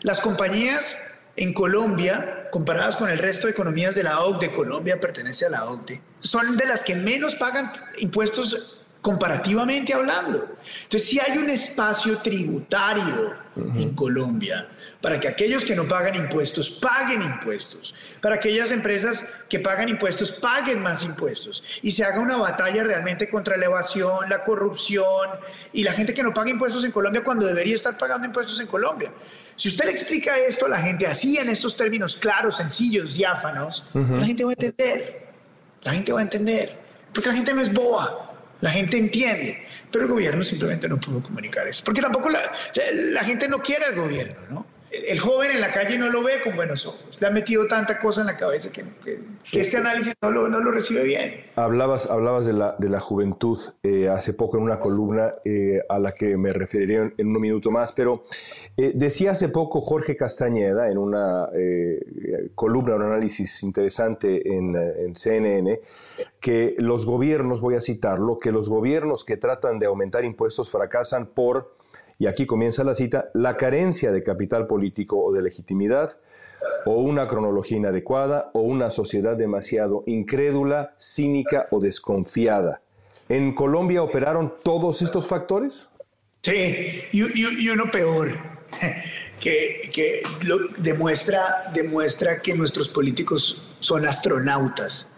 Las 0.00 0.18
compañías 0.20 0.96
en 1.36 1.52
Colombia, 1.52 2.48
comparadas 2.52 2.96
con 2.96 3.10
el 3.10 3.18
resto 3.18 3.48
de 3.48 3.52
economías 3.52 3.94
de 3.94 4.02
la 4.02 4.20
OCDE, 4.20 4.50
Colombia 4.52 4.98
pertenece 4.98 5.44
a 5.44 5.50
la 5.50 5.66
OCDE, 5.66 6.00
son 6.20 6.56
de 6.56 6.64
las 6.64 6.82
que 6.82 6.94
menos 6.94 7.34
pagan 7.34 7.70
impuestos 7.98 8.77
comparativamente 9.00 9.94
hablando. 9.94 10.56
Entonces, 10.82 11.08
si 11.08 11.20
hay 11.20 11.38
un 11.38 11.50
espacio 11.50 12.18
tributario 12.18 13.36
en 13.56 13.94
Colombia 13.94 14.68
para 15.00 15.18
que 15.18 15.28
aquellos 15.28 15.64
que 15.64 15.74
no 15.74 15.86
pagan 15.86 16.14
impuestos 16.14 16.70
paguen 16.70 17.22
impuestos, 17.22 17.94
para 18.20 18.36
aquellas 18.36 18.70
empresas 18.70 19.24
que 19.48 19.58
pagan 19.58 19.88
impuestos 19.88 20.32
paguen 20.32 20.80
más 20.80 21.02
impuestos 21.02 21.64
y 21.82 21.92
se 21.92 22.04
haga 22.04 22.20
una 22.20 22.36
batalla 22.36 22.84
realmente 22.84 23.28
contra 23.28 23.56
la 23.56 23.66
evasión, 23.66 24.28
la 24.28 24.44
corrupción 24.44 25.30
y 25.72 25.82
la 25.82 25.92
gente 25.92 26.14
que 26.14 26.22
no 26.22 26.34
paga 26.34 26.50
impuestos 26.50 26.84
en 26.84 26.92
Colombia 26.92 27.22
cuando 27.24 27.46
debería 27.46 27.74
estar 27.74 27.96
pagando 27.96 28.26
impuestos 28.26 28.58
en 28.60 28.66
Colombia. 28.66 29.12
Si 29.56 29.68
usted 29.68 29.86
le 29.86 29.92
explica 29.92 30.36
esto 30.38 30.66
a 30.66 30.68
la 30.68 30.78
gente 30.78 31.06
así 31.06 31.36
en 31.36 31.48
estos 31.48 31.76
términos 31.76 32.16
claros, 32.16 32.56
sencillos, 32.56 33.14
diáfanos, 33.14 33.84
la 33.92 34.24
gente 34.24 34.44
va 34.44 34.50
a 34.50 34.54
entender. 34.54 35.28
La 35.82 35.92
gente 35.92 36.12
va 36.12 36.20
a 36.20 36.22
entender. 36.22 36.78
Porque 37.12 37.28
la 37.28 37.34
gente 37.34 37.54
no 37.54 37.62
es 37.62 37.72
boba. 37.72 38.27
La 38.60 38.70
gente 38.70 38.98
entiende, 38.98 39.64
pero 39.90 40.04
el 40.04 40.10
gobierno 40.10 40.42
simplemente 40.42 40.88
no 40.88 40.98
pudo 40.98 41.22
comunicar 41.22 41.66
eso. 41.66 41.84
Porque 41.84 42.00
tampoco 42.00 42.28
la, 42.28 42.40
la 42.92 43.24
gente 43.24 43.48
no 43.48 43.62
quiere 43.62 43.86
al 43.86 43.94
gobierno, 43.94 44.40
¿no? 44.50 44.77
El 44.90 45.18
joven 45.20 45.50
en 45.50 45.60
la 45.60 45.70
calle 45.70 45.98
no 45.98 46.08
lo 46.08 46.22
ve 46.22 46.40
con 46.42 46.56
buenos 46.56 46.86
ojos. 46.86 47.18
Le 47.20 47.26
ha 47.26 47.30
metido 47.30 47.66
tanta 47.66 47.98
cosa 47.98 48.22
en 48.22 48.28
la 48.28 48.36
cabeza 48.36 48.70
que, 48.70 48.84
este 49.52 49.76
análisis 49.76 50.14
no 50.22 50.30
lo, 50.30 50.70
recibe 50.70 51.04
bien. 51.04 51.44
Hablabas, 51.56 52.06
hablabas 52.06 52.46
de, 52.46 52.52
la, 52.52 52.74
de 52.78 52.88
la 52.88 53.00
juventud 53.00 53.58
eh, 53.82 54.08
hace 54.08 54.32
poco 54.32 54.56
en 54.56 54.62
una 54.62 54.80
columna 54.80 55.34
eh, 55.44 55.80
a 55.88 55.98
la 55.98 56.12
que 56.12 56.36
me 56.36 56.52
referiré 56.52 57.12
en, 57.16 57.28
un 57.28 57.40
minuto 57.40 57.70
más, 57.70 57.92
pero 57.92 58.22
eh, 58.76 58.92
decía 58.94 59.32
hace 59.32 59.48
poco 59.48 59.80
Jorge 59.80 60.16
Castañeda 60.16 60.90
en 60.90 60.98
una 60.98 61.48
columna, 62.54 62.94
un 62.94 63.02
análisis 63.02 63.62
interesante 63.62 64.54
en, 64.54 64.74
en 64.76 65.14
CNN, 65.16 65.80
que 66.40 66.74
los 66.78 67.06
gobiernos, 67.06 67.60
voy 67.60 67.74
a 67.74 67.80
citarlo, 67.80 68.38
que 68.38 68.52
los 68.52 68.68
gobiernos 68.68 69.24
que 69.24 69.36
tratan 69.36 69.78
de 69.78 69.86
aumentar 69.86 70.24
impuestos 70.24 70.70
fracasan 70.70 71.26
por 71.26 71.78
y 72.18 72.26
aquí 72.26 72.46
comienza 72.46 72.82
la 72.82 72.94
cita, 72.94 73.30
la 73.32 73.54
carencia 73.54 74.10
de 74.10 74.24
capital 74.24 74.66
político 74.66 75.22
o 75.22 75.32
de 75.32 75.42
legitimidad, 75.42 76.18
o 76.84 76.96
una 76.96 77.28
cronología 77.28 77.76
inadecuada, 77.76 78.50
o 78.54 78.60
una 78.60 78.90
sociedad 78.90 79.36
demasiado 79.36 80.02
incrédula, 80.06 80.94
cínica 80.98 81.66
o 81.70 81.80
desconfiada. 81.80 82.82
¿En 83.28 83.54
Colombia 83.54 84.02
operaron 84.02 84.54
todos 84.64 85.02
estos 85.02 85.26
factores? 85.28 85.86
Sí, 86.42 87.02
y, 87.12 87.68
uno 87.68 87.90
peor, 87.90 88.30
que, 89.40 89.90
que 89.92 90.22
demuestra, 90.78 91.70
demuestra 91.72 92.40
que 92.40 92.54
nuestros 92.54 92.88
políticos 92.88 93.76
son 93.78 94.06
astronautas. 94.06 95.08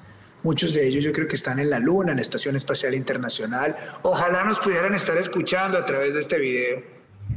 Muchos 0.42 0.72
de 0.72 0.86
ellos 0.86 1.04
yo 1.04 1.12
creo 1.12 1.28
que 1.28 1.36
están 1.36 1.58
en 1.58 1.68
la 1.68 1.78
Luna, 1.78 2.12
en 2.12 2.16
la 2.16 2.22
Estación 2.22 2.56
Espacial 2.56 2.94
Internacional. 2.94 3.74
Ojalá 4.02 4.44
nos 4.44 4.58
pudieran 4.58 4.94
estar 4.94 5.16
escuchando 5.18 5.76
a 5.76 5.84
través 5.84 6.14
de 6.14 6.20
este 6.20 6.38
video. 6.38 6.82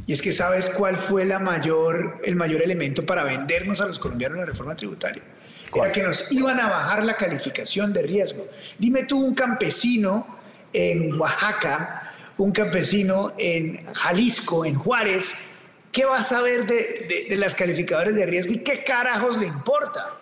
Y 0.06 0.12
es 0.12 0.22
que 0.22 0.32
sabes 0.32 0.70
cuál 0.70 0.96
fue 0.96 1.24
la 1.24 1.38
mayor, 1.38 2.20
el 2.24 2.36
mayor 2.36 2.62
elemento 2.62 3.04
para 3.04 3.24
vendernos 3.24 3.80
a 3.80 3.86
los 3.86 3.98
colombianos 3.98 4.38
la 4.38 4.46
reforma 4.46 4.74
tributaria. 4.74 5.22
Era 5.74 5.92
que 5.92 6.02
nos 6.02 6.30
iban 6.30 6.60
a 6.60 6.68
bajar 6.68 7.04
la 7.04 7.16
calificación 7.16 7.92
de 7.92 8.02
riesgo. 8.02 8.48
Dime 8.78 9.04
tú 9.04 9.24
un 9.24 9.34
campesino 9.34 10.26
en 10.72 11.18
Oaxaca, 11.20 12.12
un 12.38 12.52
campesino 12.52 13.34
en 13.38 13.84
Jalisco, 13.84 14.64
en 14.64 14.74
Juárez, 14.74 15.34
¿qué 15.92 16.04
va 16.04 16.18
a 16.18 16.22
saber 16.22 16.66
de, 16.66 17.26
de 17.28 17.36
las 17.36 17.54
calificadores 17.54 18.14
de 18.14 18.26
riesgo 18.26 18.52
y 18.52 18.58
qué 18.58 18.82
carajos 18.82 19.38
le 19.38 19.46
importa? 19.46 20.12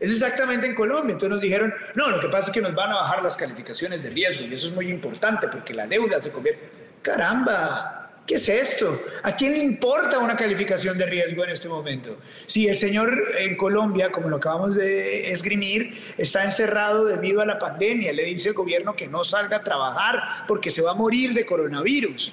Es 0.00 0.10
exactamente 0.10 0.66
en 0.66 0.74
Colombia. 0.74 1.12
Entonces 1.12 1.30
nos 1.30 1.40
dijeron, 1.40 1.72
no, 1.94 2.10
lo 2.10 2.20
que 2.20 2.28
pasa 2.28 2.50
es 2.50 2.54
que 2.54 2.60
nos 2.60 2.74
van 2.74 2.90
a 2.90 2.96
bajar 2.96 3.22
las 3.22 3.36
calificaciones 3.36 4.02
de 4.02 4.10
riesgo 4.10 4.44
y 4.44 4.52
eso 4.52 4.68
es 4.68 4.74
muy 4.74 4.88
importante 4.88 5.48
porque 5.48 5.74
la 5.74 5.86
deuda 5.86 6.20
se 6.20 6.30
convierte... 6.30 6.84
Caramba, 7.00 8.22
¿qué 8.26 8.36
es 8.36 8.48
esto? 8.48 9.02
¿A 9.22 9.36
quién 9.36 9.52
le 9.52 9.58
importa 9.58 10.18
una 10.18 10.34
calificación 10.36 10.96
de 10.96 11.06
riesgo 11.06 11.44
en 11.44 11.50
este 11.50 11.68
momento? 11.68 12.16
Si 12.46 12.66
el 12.66 12.78
señor 12.78 13.14
en 13.38 13.56
Colombia, 13.56 14.10
como 14.10 14.28
lo 14.28 14.36
acabamos 14.36 14.74
de 14.74 15.30
esgrimir, 15.30 16.00
está 16.16 16.44
encerrado 16.44 17.04
debido 17.04 17.42
a 17.42 17.46
la 17.46 17.58
pandemia, 17.58 18.12
le 18.12 18.24
dice 18.24 18.48
el 18.48 18.54
gobierno 18.54 18.96
que 18.96 19.08
no 19.08 19.22
salga 19.22 19.58
a 19.58 19.62
trabajar 19.62 20.46
porque 20.48 20.70
se 20.70 20.82
va 20.82 20.92
a 20.92 20.94
morir 20.94 21.34
de 21.34 21.44
coronavirus. 21.44 22.32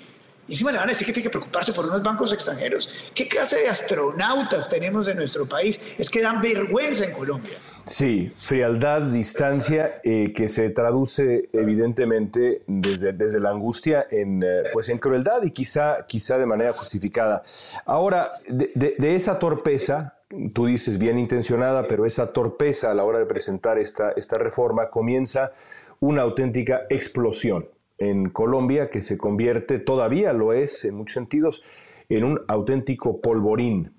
Y 0.52 0.56
encima 0.56 0.74
le 0.74 0.80
van 0.80 0.90
a 0.90 0.92
decir 0.92 1.08
que 1.08 1.14
tiene 1.14 1.24
que 1.24 1.30
preocuparse 1.30 1.72
por 1.72 1.86
unos 1.86 2.04
bancos 2.04 2.34
extranjeros. 2.34 2.90
¿Qué 3.16 3.26
clase 3.30 3.62
de 3.62 3.70
astronautas 3.70 4.68
tenemos 4.68 5.08
en 5.08 5.16
nuestro 5.16 5.48
país? 5.48 5.80
Es 5.98 6.10
que 6.10 6.22
dan 6.22 6.42
vergüenza 6.42 7.06
en 7.06 7.14
Colombia. 7.14 7.54
Sí, 7.86 8.34
frialdad, 8.38 9.02
distancia, 9.04 10.02
eh, 10.04 10.34
que 10.34 10.50
se 10.50 10.70
traduce 10.72 11.48
evidentemente 11.54 12.64
desde, 12.68 13.14
desde 13.14 13.40
la 13.40 13.52
angustia 13.52 14.06
en, 14.12 14.44
eh, 14.44 14.64
pues 14.74 14.90
en 14.90 14.98
crueldad 14.98 15.42
y 15.44 15.52
quizá, 15.52 16.06
quizá 16.06 16.38
de 16.38 16.46
manera 16.46 16.74
justificada. 16.74 17.44
Ahora, 17.86 18.34
de, 18.50 18.74
de 18.76 19.16
esa 19.16 19.40
torpeza, 19.40 20.16
tú 20.52 20.66
dices 20.66 20.98
bien 20.98 21.18
intencionada, 21.18 21.88
pero 21.88 22.06
esa 22.06 22.34
torpeza 22.34 22.92
a 22.92 22.94
la 22.94 23.06
hora 23.06 23.20
de 23.20 23.26
presentar 23.26 23.80
esta, 23.80 24.12
esta 24.18 24.38
reforma 24.38 24.90
comienza 24.90 25.54
una 26.02 26.24
auténtica 26.24 26.82
explosión 26.90 27.70
en 28.02 28.30
Colombia 28.30 28.90
que 28.90 29.04
se 29.04 29.18
convierte, 29.18 29.78
todavía 29.78 30.34
lo 30.34 30.54
es 30.54 30.84
en 30.86 30.96
muchos 30.96 31.14
sentidos, 31.14 31.64
en 32.10 32.24
un 32.24 32.42
auténtico 32.48 33.22
polvorín. 33.22 33.94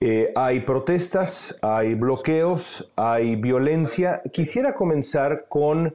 Eh, 0.00 0.32
hay 0.34 0.60
protestas, 0.60 1.58
hay 1.60 1.94
bloqueos, 1.94 2.92
hay 2.96 3.36
violencia. 3.36 4.22
Quisiera 4.32 4.74
comenzar 4.74 5.46
con 5.48 5.92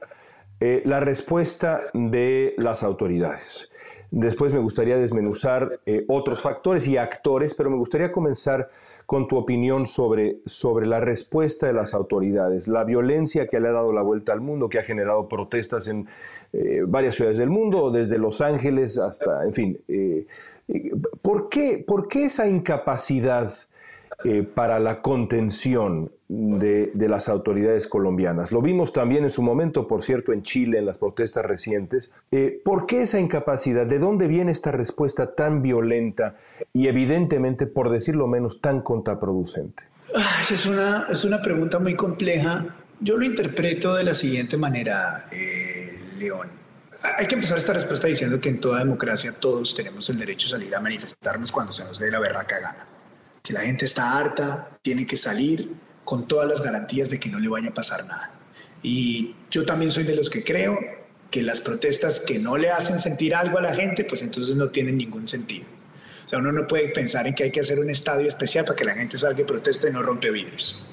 eh, 0.60 0.82
la 0.84 1.00
respuesta 1.00 1.82
de 1.92 2.54
las 2.58 2.84
autoridades. 2.84 3.68
Después 4.14 4.52
me 4.52 4.58
gustaría 4.58 4.98
desmenuzar 4.98 5.80
eh, 5.86 6.04
otros 6.06 6.42
factores 6.42 6.86
y 6.86 6.98
actores, 6.98 7.54
pero 7.54 7.70
me 7.70 7.78
gustaría 7.78 8.12
comenzar 8.12 8.68
con 9.06 9.26
tu 9.26 9.38
opinión 9.38 9.86
sobre, 9.86 10.36
sobre 10.44 10.86
la 10.86 11.00
respuesta 11.00 11.66
de 11.66 11.72
las 11.72 11.94
autoridades, 11.94 12.68
la 12.68 12.84
violencia 12.84 13.46
que 13.46 13.58
le 13.58 13.68
ha 13.68 13.72
dado 13.72 13.90
la 13.90 14.02
vuelta 14.02 14.34
al 14.34 14.42
mundo, 14.42 14.68
que 14.68 14.78
ha 14.78 14.82
generado 14.82 15.28
protestas 15.28 15.88
en 15.88 16.06
eh, 16.52 16.82
varias 16.86 17.14
ciudades 17.14 17.38
del 17.38 17.48
mundo, 17.48 17.90
desde 17.90 18.18
Los 18.18 18.42
Ángeles 18.42 18.98
hasta, 18.98 19.44
en 19.44 19.54
fin. 19.54 19.80
Eh, 19.88 20.26
¿por, 21.22 21.48
qué, 21.48 21.82
¿Por 21.86 22.06
qué 22.06 22.26
esa 22.26 22.46
incapacidad 22.46 23.50
eh, 24.24 24.42
para 24.42 24.78
la 24.78 25.02
contención 25.02 26.10
de, 26.28 26.90
las 27.08 27.28
autoridades 27.28 27.86
colombianas. 27.86 28.52
Lo 28.52 28.62
vimos 28.62 28.92
también 28.92 29.24
en 29.24 29.30
su 29.30 29.42
momento, 29.42 29.86
por 29.86 30.02
cierto, 30.02 30.32
en 30.32 30.42
Chile, 30.42 30.78
en 30.78 30.86
las 30.86 30.98
protestas 30.98 31.44
recientes. 31.44 32.12
Eh, 32.30 32.60
¿Por 32.64 32.86
qué 32.86 33.02
esa 33.02 33.20
incapacidad? 33.20 33.86
¿De 33.86 33.98
dónde 33.98 34.28
viene 34.28 34.52
esta 34.52 34.72
respuesta 34.72 35.34
tan 35.34 35.62
violenta 35.62 36.36
y 36.72 36.88
evidentemente, 36.88 37.66
por 37.66 37.90
decirlo 37.90 38.26
menos, 38.26 38.60
tan 38.60 38.80
contraproducente? 38.80 39.84
Ah, 40.14 40.42
es 40.50 40.66
una, 40.66 41.06
es 41.10 41.24
una 41.24 41.42
pregunta 41.42 41.78
muy 41.78 41.94
compleja. 41.94 42.66
Yo 43.00 43.16
lo 43.16 43.24
interpreto 43.24 43.94
de 43.94 44.04
la 44.04 44.14
siguiente 44.14 44.56
manera, 44.56 45.26
eh, 45.30 46.00
León. 46.18 46.48
Hay 47.18 47.26
que 47.26 47.34
empezar 47.34 47.58
esta 47.58 47.72
respuesta 47.72 48.06
diciendo 48.06 48.40
que 48.40 48.48
en 48.48 48.60
toda 48.60 48.78
democracia 48.78 49.32
todos 49.32 49.74
tenemos 49.74 50.08
el 50.08 50.18
derecho 50.18 50.46
a 50.46 50.50
salir 50.50 50.74
a 50.74 50.80
manifestarnos 50.80 51.50
cuando 51.50 51.72
se 51.72 51.82
nos 51.82 51.98
dé 51.98 52.10
la 52.10 52.20
berraca 52.20 52.60
gana. 52.60 52.86
Si 53.44 53.52
la 53.52 53.60
gente 53.60 53.84
está 53.84 54.18
harta, 54.18 54.78
tiene 54.82 55.06
que 55.06 55.16
salir 55.16 55.74
con 56.04 56.28
todas 56.28 56.48
las 56.48 56.62
garantías 56.62 57.10
de 57.10 57.18
que 57.18 57.28
no 57.28 57.40
le 57.40 57.48
vaya 57.48 57.70
a 57.70 57.74
pasar 57.74 58.06
nada. 58.06 58.30
Y 58.82 59.34
yo 59.50 59.64
también 59.64 59.90
soy 59.90 60.04
de 60.04 60.14
los 60.14 60.30
que 60.30 60.44
creo 60.44 60.78
que 61.30 61.42
las 61.42 61.60
protestas 61.60 62.20
que 62.20 62.38
no 62.38 62.56
le 62.56 62.70
hacen 62.70 62.98
sentir 62.98 63.34
algo 63.34 63.58
a 63.58 63.62
la 63.62 63.74
gente, 63.74 64.04
pues 64.04 64.22
entonces 64.22 64.54
no 64.54 64.68
tienen 64.70 64.96
ningún 64.96 65.28
sentido. 65.28 65.66
O 66.24 66.28
sea, 66.28 66.38
uno 66.38 66.52
no 66.52 66.66
puede 66.66 66.88
pensar 66.88 67.26
en 67.26 67.34
que 67.34 67.44
hay 67.44 67.50
que 67.50 67.60
hacer 67.60 67.80
un 67.80 67.90
estadio 67.90 68.28
especial 68.28 68.64
para 68.64 68.76
que 68.76 68.84
la 68.84 68.94
gente 68.94 69.18
salga 69.18 69.40
y 69.40 69.44
proteste 69.44 69.88
y 69.88 69.92
no 69.92 70.02
rompe 70.02 70.30
vidrios. 70.30 70.86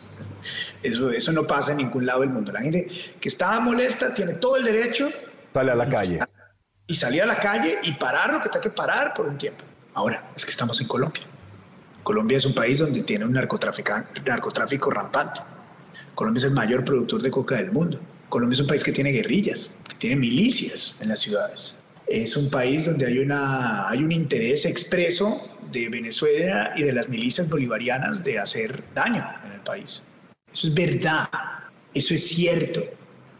Eso, 0.81 1.11
eso 1.11 1.31
no 1.31 1.45
pasa 1.45 1.71
en 1.71 1.77
ningún 1.77 2.05
lado 2.05 2.21
del 2.21 2.29
mundo. 2.29 2.51
La 2.51 2.61
gente 2.61 2.87
que 3.19 3.29
está 3.29 3.59
molesta 3.59 4.13
tiene 4.13 4.33
todo 4.35 4.57
el 4.57 4.63
derecho. 4.63 5.11
Sale 5.53 5.71
a 5.71 5.75
la 5.75 5.87
calle. 5.87 6.19
Y 6.87 6.95
salir 6.95 7.21
a 7.21 7.25
la 7.25 7.39
calle 7.39 7.77
y 7.83 7.91
parar 7.93 8.33
lo 8.33 8.41
que 8.41 8.49
tenga 8.49 8.61
que 8.61 8.71
parar 8.71 9.13
por 9.13 9.27
un 9.27 9.37
tiempo. 9.37 9.63
Ahora, 9.93 10.31
es 10.35 10.45
que 10.45 10.51
estamos 10.51 10.81
en 10.81 10.87
Colombia. 10.87 11.23
Colombia 12.09 12.39
es 12.39 12.45
un 12.45 12.55
país 12.55 12.79
donde 12.79 13.03
tiene 13.03 13.23
un 13.23 13.33
narcotráfico 13.33 14.89
rampante. 14.89 15.41
Colombia 16.15 16.39
es 16.39 16.45
el 16.45 16.53
mayor 16.53 16.83
productor 16.83 17.21
de 17.21 17.29
coca 17.29 17.57
del 17.57 17.71
mundo. 17.71 17.99
Colombia 18.29 18.55
es 18.55 18.61
un 18.61 18.65
país 18.65 18.83
que 18.83 18.91
tiene 18.91 19.11
guerrillas, 19.11 19.69
que 19.87 19.95
tiene 19.95 20.15
milicias 20.15 20.97
en 21.01 21.09
las 21.09 21.19
ciudades. 21.19 21.75
Es 22.07 22.35
un 22.35 22.49
país 22.49 22.85
donde 22.85 23.05
hay, 23.05 23.19
una, 23.19 23.87
hay 23.87 24.01
un 24.01 24.11
interés 24.11 24.65
expreso 24.65 25.39
de 25.71 25.87
Venezuela 25.87 26.73
y 26.75 26.81
de 26.81 26.93
las 26.93 27.09
milicias 27.09 27.47
bolivarianas 27.47 28.23
de 28.23 28.39
hacer 28.39 28.85
daño 28.95 29.23
en 29.45 29.51
el 29.51 29.59
país. 29.59 30.01
Eso 30.51 30.65
es 30.65 30.73
verdad, 30.73 31.29
eso 31.93 32.15
es 32.15 32.27
cierto. 32.27 32.85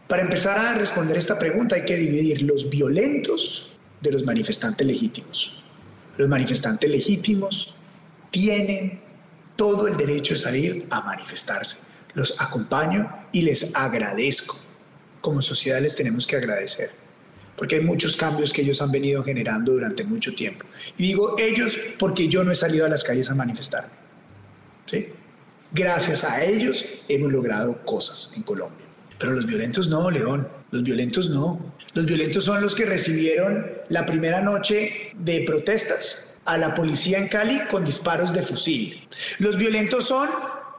Para 0.06 0.22
empezar 0.22 0.56
a 0.56 0.74
responder 0.74 1.16
esta 1.18 1.36
pregunta 1.40 1.74
hay 1.74 1.84
que 1.84 1.96
dividir 1.96 2.42
los 2.42 2.70
violentos 2.70 3.72
de 4.00 4.12
los 4.12 4.24
manifestantes 4.24 4.86
legítimos. 4.86 5.60
Los 6.16 6.28
manifestantes 6.28 6.88
legítimos 6.88 7.74
tienen 8.30 9.00
todo 9.56 9.86
el 9.86 9.96
derecho 9.96 10.34
de 10.34 10.40
salir 10.40 10.86
a 10.90 11.00
manifestarse. 11.02 11.76
Los 12.14 12.40
acompaño 12.40 13.26
y 13.32 13.42
les 13.42 13.74
agradezco. 13.74 14.56
Como 15.20 15.42
sociedad 15.42 15.80
les 15.80 15.94
tenemos 15.94 16.26
que 16.26 16.36
agradecer, 16.36 16.90
porque 17.56 17.76
hay 17.76 17.82
muchos 17.82 18.16
cambios 18.16 18.54
que 18.54 18.62
ellos 18.62 18.80
han 18.80 18.90
venido 18.90 19.22
generando 19.22 19.72
durante 19.72 20.02
mucho 20.02 20.34
tiempo. 20.34 20.64
Y 20.96 21.08
digo 21.08 21.34
ellos 21.38 21.78
porque 21.98 22.26
yo 22.26 22.42
no 22.42 22.52
he 22.52 22.56
salido 22.56 22.86
a 22.86 22.88
las 22.88 23.04
calles 23.04 23.30
a 23.30 23.34
manifestarme. 23.34 23.92
¿Sí? 24.86 25.08
Gracias 25.72 26.24
a 26.24 26.42
ellos 26.42 26.86
hemos 27.06 27.30
logrado 27.30 27.84
cosas 27.84 28.32
en 28.34 28.42
Colombia. 28.44 28.86
Pero 29.18 29.32
los 29.32 29.44
violentos 29.44 29.88
no, 29.88 30.10
León. 30.10 30.48
Los 30.70 30.82
violentos 30.82 31.28
no. 31.28 31.74
Los 31.92 32.06
violentos 32.06 32.44
son 32.44 32.62
los 32.62 32.74
que 32.74 32.86
recibieron 32.86 33.66
la 33.90 34.06
primera 34.06 34.40
noche 34.40 35.12
de 35.14 35.42
protestas 35.42 36.29
a 36.50 36.58
la 36.58 36.74
policía 36.74 37.18
en 37.18 37.28
Cali 37.28 37.60
con 37.70 37.84
disparos 37.84 38.32
de 38.32 38.42
fusil. 38.42 39.06
Los 39.38 39.56
violentos 39.56 40.06
son 40.06 40.28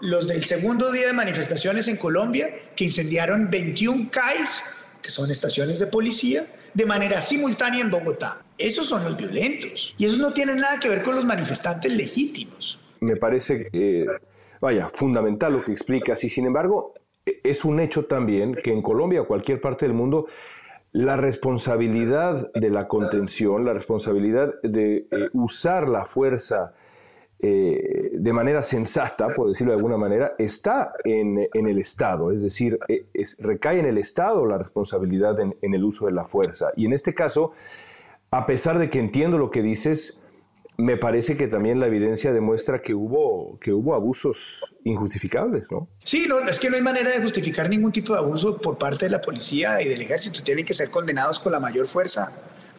los 0.01 0.27
del 0.27 0.43
segundo 0.43 0.91
día 0.91 1.07
de 1.07 1.13
manifestaciones 1.13 1.88
en 1.88 1.95
Colombia, 1.95 2.49
que 2.75 2.84
incendiaron 2.84 3.49
21 3.49 4.10
CAIs, 4.12 4.63
que 5.01 5.10
son 5.10 5.31
estaciones 5.31 5.79
de 5.79 5.88
policía, 5.88 6.47
de 6.73 6.86
manera 6.86 7.21
simultánea 7.21 7.81
en 7.81 7.91
Bogotá. 7.91 8.41
Esos 8.57 8.88
son 8.88 9.03
los 9.03 9.15
violentos. 9.15 9.95
Y 9.97 10.05
esos 10.05 10.17
no 10.17 10.34
tienen 10.34 10.57
nada 10.57 10.79
que 10.79 10.89
ver 10.89 11.03
con 11.03 11.15
los 11.15 11.25
manifestantes 11.25 11.91
legítimos. 11.91 12.79
Me 12.99 13.15
parece, 13.15 13.69
eh, 13.71 14.05
vaya, 14.60 14.89
fundamental 14.89 15.53
lo 15.53 15.63
que 15.63 15.71
explicas. 15.71 16.23
Y 16.23 16.29
sin 16.29 16.45
embargo, 16.45 16.93
es 17.25 17.63
un 17.63 17.79
hecho 17.79 18.05
también 18.05 18.55
que 18.55 18.71
en 18.71 18.81
Colombia 18.81 19.21
o 19.21 19.27
cualquier 19.27 19.62
parte 19.62 19.86
del 19.86 19.93
mundo 19.93 20.27
la 20.91 21.15
responsabilidad 21.15 22.51
de 22.54 22.69
la 22.69 22.88
contención, 22.88 23.65
la 23.65 23.73
responsabilidad 23.73 24.62
de 24.62 25.08
eh, 25.10 25.30
usar 25.34 25.88
la 25.88 26.06
fuerza 26.06 26.73
eh, 27.39 28.12
de 28.13 28.34
manera 28.34 28.63
sensata, 28.63 29.30
por 29.30 29.49
decirlo 29.49 29.71
de 29.71 29.77
alguna 29.77 29.97
manera, 29.97 30.36
está 30.38 30.93
en, 31.04 31.47
el 31.54 31.80
Estado. 31.80 32.32
Es 32.32 32.43
decir, 32.43 32.77
eh, 32.88 33.06
recae 33.39 33.80
en 33.80 33.86
el 33.86 33.97
Estado 33.97 34.45
la 34.45 34.58
responsabilidad 34.58 35.39
en 35.39 35.73
el 35.73 35.84
uso 35.84 36.06
de 36.06 36.12
la 36.12 36.25
fuerza. 36.25 36.71
Y 36.75 36.86
en 36.86 36.93
este 36.93 37.15
caso, 37.15 37.51
a 38.30 38.45
pesar 38.45 38.77
de 38.77 38.89
que 38.89 38.99
entiendo 38.99 39.38
lo 39.38 39.49
que 39.49 39.62
dices, 39.62 40.20
me 40.77 40.97
parece 40.97 41.38
que 41.38 41.47
también 41.47 41.79
la 41.79 41.88
evidencia 41.88 42.34
demuestra 42.34 42.79
que 42.79 42.93
hubo, 42.93 43.60
que 43.60 43.71
hubo 43.71 43.93
abusos 43.93 44.73
injustificables, 44.84 45.65
¿no? 45.69 45.88
Sí, 46.03 46.25
no, 46.27 46.39
es 46.39 46.60
que 46.60 46.69
no 46.69 46.75
hay 46.75 46.81
manera 46.81 47.12
de 47.12 47.21
justificar 47.21 47.69
ningún 47.69 47.91
tipo 47.91 48.13
de 48.13 48.19
abuso 48.19 48.57
por 48.57 48.77
parte 48.77 49.05
de 49.05 49.12
la 49.12 49.21
policía 49.21 49.81
y 49.81 49.89
del 49.89 50.01
ejército. 50.01 50.41
Tienen 50.43 50.65
que 50.65 50.73
ser 50.73 50.89
condenados 50.89 51.39
con 51.39 51.51
la 51.51 51.60
mayor 51.60 51.88
fuerza. 51.88 52.31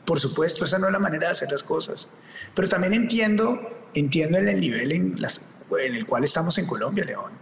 Por 0.04 0.18
supuesto, 0.18 0.64
esa 0.64 0.78
no 0.78 0.86
es 0.86 0.92
la 0.92 0.98
manera 0.98 1.26
de 1.26 1.32
hacer 1.32 1.50
las 1.50 1.62
cosas. 1.62 2.08
Pero 2.54 2.68
también 2.68 2.92
entiendo, 2.92 3.60
entiendo 3.94 4.38
en 4.38 4.48
el 4.48 4.60
nivel 4.60 4.92
en, 4.92 5.16
en 5.80 5.94
el 5.94 6.06
cual 6.06 6.24
estamos 6.24 6.58
en 6.58 6.66
Colombia, 6.66 7.04
León. 7.04 7.32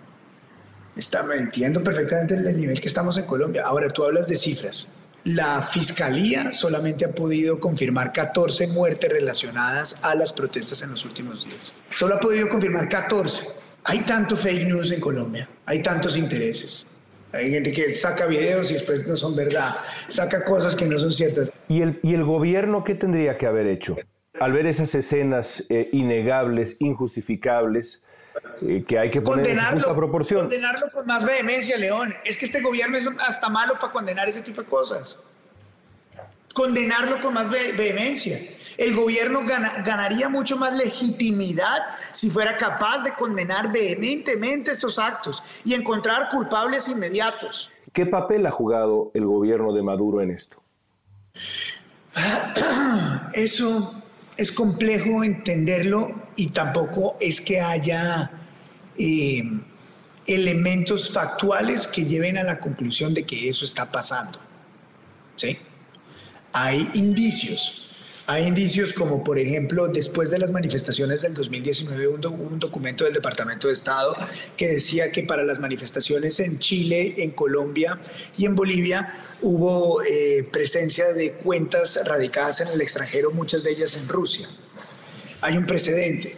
Está, 0.96 1.24
entiendo 1.34 1.82
perfectamente 1.82 2.34
el 2.34 2.56
nivel 2.56 2.80
que 2.80 2.88
estamos 2.88 3.16
en 3.16 3.24
Colombia. 3.24 3.62
Ahora, 3.64 3.88
tú 3.88 4.04
hablas 4.04 4.26
de 4.28 4.36
cifras. 4.36 4.88
La 5.24 5.62
fiscalía 5.62 6.50
solamente 6.50 7.04
ha 7.04 7.10
podido 7.10 7.60
confirmar 7.60 8.12
14 8.12 8.68
muertes 8.68 9.10
relacionadas 9.10 9.98
a 10.00 10.14
las 10.14 10.32
protestas 10.32 10.82
en 10.82 10.90
los 10.90 11.04
últimos 11.04 11.44
días. 11.44 11.74
Solo 11.90 12.14
ha 12.14 12.20
podido 12.20 12.48
confirmar 12.48 12.88
14. 12.88 13.48
Hay 13.84 14.00
tanto 14.00 14.36
fake 14.36 14.66
news 14.66 14.90
en 14.92 15.00
Colombia, 15.00 15.48
hay 15.66 15.82
tantos 15.82 16.16
intereses. 16.16 16.86
Hay 17.32 17.50
gente 17.50 17.70
que 17.70 17.92
saca 17.94 18.26
videos 18.26 18.70
y 18.70 18.74
después 18.74 19.06
no 19.06 19.16
son 19.16 19.36
verdad, 19.36 19.76
saca 20.08 20.42
cosas 20.42 20.74
que 20.74 20.86
no 20.86 20.98
son 20.98 21.12
ciertas. 21.12 21.50
¿Y 21.68 21.82
el, 21.82 22.00
y 22.02 22.14
el 22.14 22.24
gobierno 22.24 22.82
qué 22.82 22.94
tendría 22.94 23.38
que 23.38 23.46
haber 23.46 23.66
hecho? 23.66 23.96
Al 24.40 24.52
ver 24.52 24.66
esas 24.66 24.94
escenas 24.94 25.64
eh, 25.68 25.90
innegables, 25.92 26.76
injustificables, 26.80 28.02
que 28.86 28.98
hay 28.98 29.10
que 29.10 29.20
poner 29.20 29.48
en 29.48 29.58
justa 29.58 29.94
proporción. 29.94 30.40
Condenarlo 30.42 30.90
con 30.90 31.06
más 31.06 31.24
vehemencia, 31.24 31.76
León. 31.76 32.14
Es 32.24 32.36
que 32.36 32.44
este 32.44 32.60
gobierno 32.60 32.98
es 32.98 33.08
hasta 33.18 33.48
malo 33.48 33.74
para 33.78 33.92
condenar 33.92 34.28
ese 34.28 34.42
tipo 34.42 34.60
de 34.62 34.68
cosas. 34.68 35.18
Condenarlo 36.52 37.20
con 37.20 37.34
más 37.34 37.48
vehemencia. 37.48 38.40
El 38.76 38.94
gobierno 38.94 39.42
ganaría 39.44 40.28
mucho 40.28 40.56
más 40.56 40.74
legitimidad 40.74 41.78
si 42.12 42.30
fuera 42.30 42.56
capaz 42.56 43.02
de 43.04 43.12
condenar 43.12 43.70
vehementemente 43.72 44.70
estos 44.70 44.98
actos 44.98 45.42
y 45.64 45.74
encontrar 45.74 46.28
culpables 46.28 46.88
inmediatos. 46.88 47.70
¿Qué 47.92 48.06
papel 48.06 48.46
ha 48.46 48.50
jugado 48.50 49.10
el 49.14 49.26
gobierno 49.26 49.72
de 49.72 49.82
Maduro 49.82 50.20
en 50.20 50.30
esto? 50.30 50.62
Eso 53.32 54.02
es 54.36 54.50
complejo 54.50 55.22
entenderlo 55.22 56.29
y 56.40 56.46
tampoco 56.46 57.18
es 57.20 57.38
que 57.38 57.60
haya 57.60 58.30
eh, 58.96 59.42
elementos 60.26 61.10
factuales 61.10 61.86
que 61.86 62.06
lleven 62.06 62.38
a 62.38 62.42
la 62.42 62.58
conclusión 62.58 63.12
de 63.12 63.24
que 63.24 63.50
eso 63.50 63.66
está 63.66 63.92
pasando. 63.92 64.38
¿Sí? 65.36 65.58
Hay 66.54 66.90
indicios. 66.94 67.88
Hay 68.26 68.46
indicios 68.46 68.94
como, 68.94 69.22
por 69.22 69.38
ejemplo, 69.38 69.88
después 69.88 70.30
de 70.30 70.38
las 70.38 70.50
manifestaciones 70.50 71.20
del 71.20 71.34
2019 71.34 72.08
hubo 72.08 72.30
un, 72.30 72.58
documento 72.58 73.04
del 73.04 73.12
Departamento 73.12 73.68
de 73.68 73.74
Estado 73.74 74.16
que 74.56 74.68
decía 74.68 75.12
que 75.12 75.24
para 75.24 75.42
las 75.42 75.58
manifestaciones 75.58 76.40
en 76.40 76.58
Chile, 76.58 77.16
en 77.18 77.32
Colombia 77.32 78.00
y 78.38 78.46
en 78.46 78.54
Bolivia 78.54 79.14
hubo 79.42 80.02
eh, 80.04 80.48
presencia 80.50 81.12
de 81.12 81.32
cuentas 81.32 82.00
radicadas 82.06 82.62
en 82.62 82.68
el 82.68 82.80
extranjero, 82.80 83.30
muchas 83.30 83.62
de 83.62 83.72
ellas 83.72 83.94
en 83.96 84.08
Rusia. 84.08 84.48
Hay 85.40 85.56
un 85.56 85.66
precedente. 85.66 86.36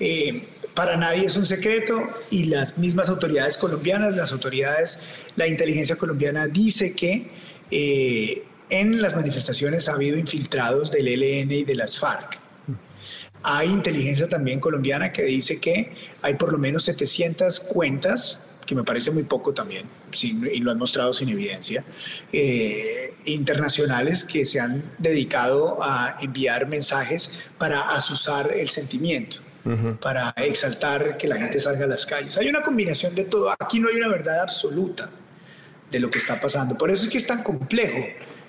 Eh, 0.00 0.48
para 0.74 0.96
nadie 0.96 1.24
es 1.24 1.36
un 1.36 1.46
secreto 1.46 2.06
y 2.30 2.44
las 2.44 2.76
mismas 2.76 3.08
autoridades 3.08 3.56
colombianas, 3.56 4.14
las 4.14 4.32
autoridades, 4.32 5.00
la 5.34 5.46
inteligencia 5.46 5.96
colombiana 5.96 6.48
dice 6.48 6.94
que 6.94 7.30
eh, 7.70 8.44
en 8.68 9.00
las 9.00 9.16
manifestaciones 9.16 9.88
ha 9.88 9.94
habido 9.94 10.18
infiltrados 10.18 10.90
del 10.90 11.08
ELN 11.08 11.50
y 11.50 11.64
de 11.64 11.74
las 11.74 11.98
FARC. 11.98 12.38
Hay 13.42 13.68
inteligencia 13.68 14.28
también 14.28 14.60
colombiana 14.60 15.12
que 15.12 15.22
dice 15.22 15.60
que 15.60 15.92
hay 16.20 16.34
por 16.34 16.52
lo 16.52 16.58
menos 16.58 16.82
700 16.84 17.60
cuentas, 17.60 18.42
que 18.66 18.74
me 18.74 18.84
parece 18.84 19.10
muy 19.10 19.22
poco 19.22 19.54
también, 19.54 19.86
y 20.12 20.58
lo 20.58 20.70
han 20.70 20.78
mostrado 20.78 21.14
sin 21.14 21.28
evidencia, 21.28 21.84
eh, 22.32 23.14
internacionales 23.24 24.24
que 24.24 24.44
se 24.44 24.60
han 24.60 24.82
dedicado 24.98 25.82
a 25.82 26.16
enviar 26.20 26.66
mensajes 26.66 27.30
para 27.58 27.90
asusar 27.90 28.52
el 28.52 28.68
sentimiento. 28.68 29.38
para 30.00 30.30
exaltar 30.36 31.16
que 31.16 31.26
la 31.26 31.34
gente 31.34 31.58
salga 31.58 31.86
a 31.86 31.88
las 31.88 32.06
calles. 32.06 32.38
Hay 32.38 32.48
una 32.48 32.62
combinación 32.62 33.16
de 33.16 33.24
todo. 33.24 33.52
Aquí 33.58 33.80
no 33.80 33.88
hay 33.88 33.96
una 33.96 34.06
verdad 34.06 34.42
absoluta 34.42 35.10
de 35.90 35.98
lo 35.98 36.08
que 36.08 36.20
está 36.20 36.40
pasando. 36.40 36.78
Por 36.78 36.88
eso 36.92 37.06
es 37.06 37.10
que 37.10 37.18
es 37.18 37.26
tan 37.26 37.42
complejo 37.42 37.98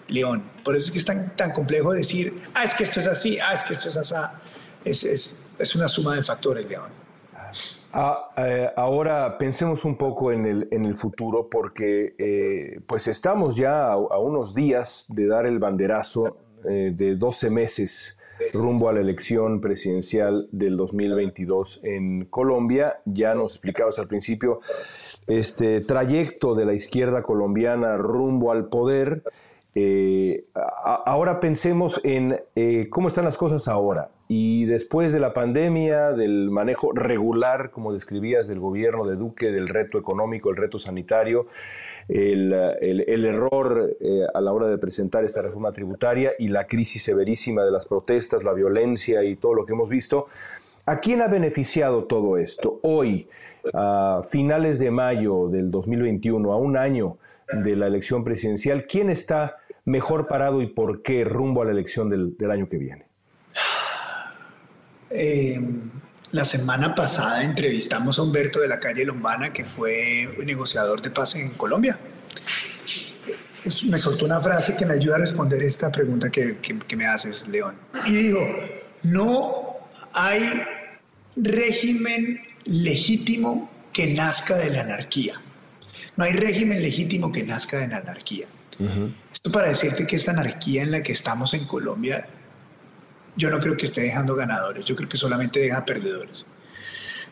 León. 0.08 0.43
Por 0.63 0.75
eso 0.75 0.86
es 0.86 0.91
que 0.91 0.99
es 0.99 1.06
tan, 1.06 1.36
tan 1.36 1.51
complejo 1.51 1.93
decir, 1.93 2.41
ah, 2.53 2.63
es 2.63 2.73
que 2.73 2.84
esto 2.84 2.99
es 2.99 3.08
así, 3.08 3.39
ah, 3.39 3.53
es 3.53 3.63
que 3.63 3.73
esto 3.73 3.89
es 3.89 3.97
así. 3.97 4.15
Es, 4.86 5.03
es, 5.03 5.45
es 5.60 5.75
una 5.75 5.88
suma 5.88 6.15
de 6.15 6.23
factores, 6.23 6.67
León. 6.67 6.89
Ah, 7.93 8.30
eh, 8.38 8.69
ahora 8.76 9.38
pensemos 9.38 9.86
un 9.86 9.97
poco 9.97 10.32
en 10.32 10.45
el, 10.45 10.67
en 10.71 10.86
el 10.86 10.95
futuro 10.95 11.50
porque 11.50 12.15
eh, 12.17 12.82
pues 12.86 13.08
estamos 13.08 13.56
ya 13.56 13.91
a, 13.91 14.19
unos 14.19 14.54
días 14.54 15.06
de 15.08 15.28
dar 15.28 15.45
el 15.45 15.58
banderazo 15.60 16.38
eh, 16.65 16.91
de 16.93 17.15
12 17.15 17.50
meses 17.50 18.19
rumbo 18.54 18.89
a 18.89 18.93
la 18.93 19.00
elección 19.00 19.62
presidencial 19.62 20.47
del 20.52 20.76
2022 20.78 21.80
en 21.84 22.26
Colombia. 22.26 23.00
Ya 23.06 23.34
nos 23.34 23.54
explicabas 23.54 23.97
al 24.00 24.08
principio 24.08 24.60
este 25.26 25.82
trayecto 25.82 26.56
de 26.56 26.65
la 26.65 26.73
izquierda 26.73 27.23
colombiana 27.23 27.97
rumbo 27.97 28.52
al 28.52 28.67
poder. 28.67 29.23
Eh, 29.80 30.46
ahora 31.06 31.40
pensemos 31.40 32.02
en 32.04 32.42
eh, 32.56 32.88
cómo 32.90 33.10
están 33.10 33.26
las 33.26 33.38
cosas 33.38 33.68
ahora 33.68 34.10
y 34.28 34.66
después 34.66 35.13
de 35.13 35.20
la 35.20 35.34
pandemia, 35.34 36.13
del 36.13 36.50
manejo 36.50 36.94
regular, 36.94 37.70
como 37.70 37.94
describías, 37.94 38.48
del 38.48 38.60
gobierno 38.60 39.06
de 39.06 39.16
Duque, 39.18 39.52
del 39.52 39.68
reto 39.68 40.00
económico, 40.00 40.50
el 40.50 40.56
reto 40.56 40.80
sanitario, 40.80 41.46
el, 42.08 42.54
error 43.24 43.96
eh, 44.02 44.22
a 44.34 44.42
la 44.42 44.52
hora 44.52 44.68
de 44.68 44.80
presentar 44.80 45.24
esta 45.24 45.44
reforma 45.44 45.72
tributaria 45.72 46.32
y 46.40 46.48
la 46.48 46.66
crisis 46.66 47.04
severísima 47.04 47.63
de 47.63 47.70
las 47.70 47.86
protestas, 47.86 48.44
la 48.44 48.54
violencia 48.54 49.24
y 49.24 49.36
todo 49.36 49.54
lo 49.54 49.68
que 49.68 49.74
hemos 49.74 49.90
visto. 49.90 50.26
¿A 50.88 51.00
quién 51.02 51.22
ha 51.22 51.28
beneficiado 51.28 52.06
todo 52.06 52.38
esto? 52.38 52.80
Hoy, 52.82 53.28
a 53.76 54.24
finales 54.28 54.80
de 54.80 54.90
mayo 54.90 55.50
del 55.50 55.70
2021, 55.70 56.52
a 56.52 56.58
un 56.58 56.78
año 56.78 57.18
de 57.54 57.76
la 57.76 57.86
elección 57.86 58.24
presidencial, 58.24 58.88
¿quién 58.88 59.12
está 59.12 59.58
mejor 59.88 60.28
parado 60.28 60.62
y 60.62 60.67
por 60.67 61.02
qué 61.02 61.23
rumbo 61.23 61.62
a 61.62 61.65
la 61.65 61.71
elección 61.71 62.10
del, 62.10 62.52
año 62.52 62.67
que 62.69 62.78
viene? 62.78 63.08
Eh, 65.10 65.60
la 66.32 66.43
semana 66.43 66.93
pasada 66.93 67.41
entrevistamos 67.43 68.19
a 68.19 68.23
Humberto 68.23 68.60
de 68.60 68.67
la 68.67 68.80
calle 68.80 69.06
Lombana, 69.06 69.54
que 69.54 69.63
fue 69.63 70.30
negociador 70.45 71.02
de 71.02 71.10
paz 71.10 71.36
en 71.36 71.52
Colombia. 71.52 71.97
Me 73.89 73.97
soltó 73.97 74.26
una 74.26 74.41
frase 74.41 74.76
que 74.76 74.86
me 74.86 74.95
ayuda 74.95 75.15
a 75.15 75.19
responder 75.19 75.63
esta 75.63 75.89
pregunta 75.89 76.30
que, 76.30 76.58
que 76.58 76.95
me 76.97 77.06
haces, 77.06 77.47
León. 77.47 77.76
Y 78.06 78.12
digo, 78.12 78.41
no 79.04 79.88
hay 80.12 80.63
régimen 81.38 82.41
legítimo 82.65 83.71
que 83.93 84.08
nazca 84.13 84.58
de 84.58 84.69
la 84.69 84.82
anarquía. 84.82 85.41
No 86.17 86.26
hay 86.26 86.34
régimen 86.34 86.82
legítimo 86.82 87.32
que 87.32 87.43
nazca 87.43 87.80
de 87.80 87.88
la 87.88 87.97
anarquía. 87.97 88.47
Esto 89.34 89.52
para 89.52 89.70
decirte 89.70 90.06
que 90.06 90.16
esta 90.16 90.32
anarquía 90.32 90.84
en 90.84 90.92
la 90.92 91.02
que 91.02 91.12
estamos 91.12 91.54
en 91.54 91.66
Colombia, 91.66 92.28
yo 93.36 93.50
no 93.50 93.60
creo 93.60 93.76
que 93.76 93.86
esté 93.86 94.02
dejando 94.02 94.36
ganadores, 94.36 94.86
yo 94.86 94.96
creo 94.96 95.10
que 95.10 95.18
solamente 95.18 95.60
deja 95.60 95.86
perdedores. 95.86 96.46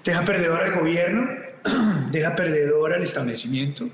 Deja 0.03 0.23
perdedor 0.23 0.63
al 0.63 0.75
gobierno, 0.75 1.27
deja 2.11 2.35
perdedor 2.35 2.93
al 2.93 3.03
establecimiento, 3.03 3.89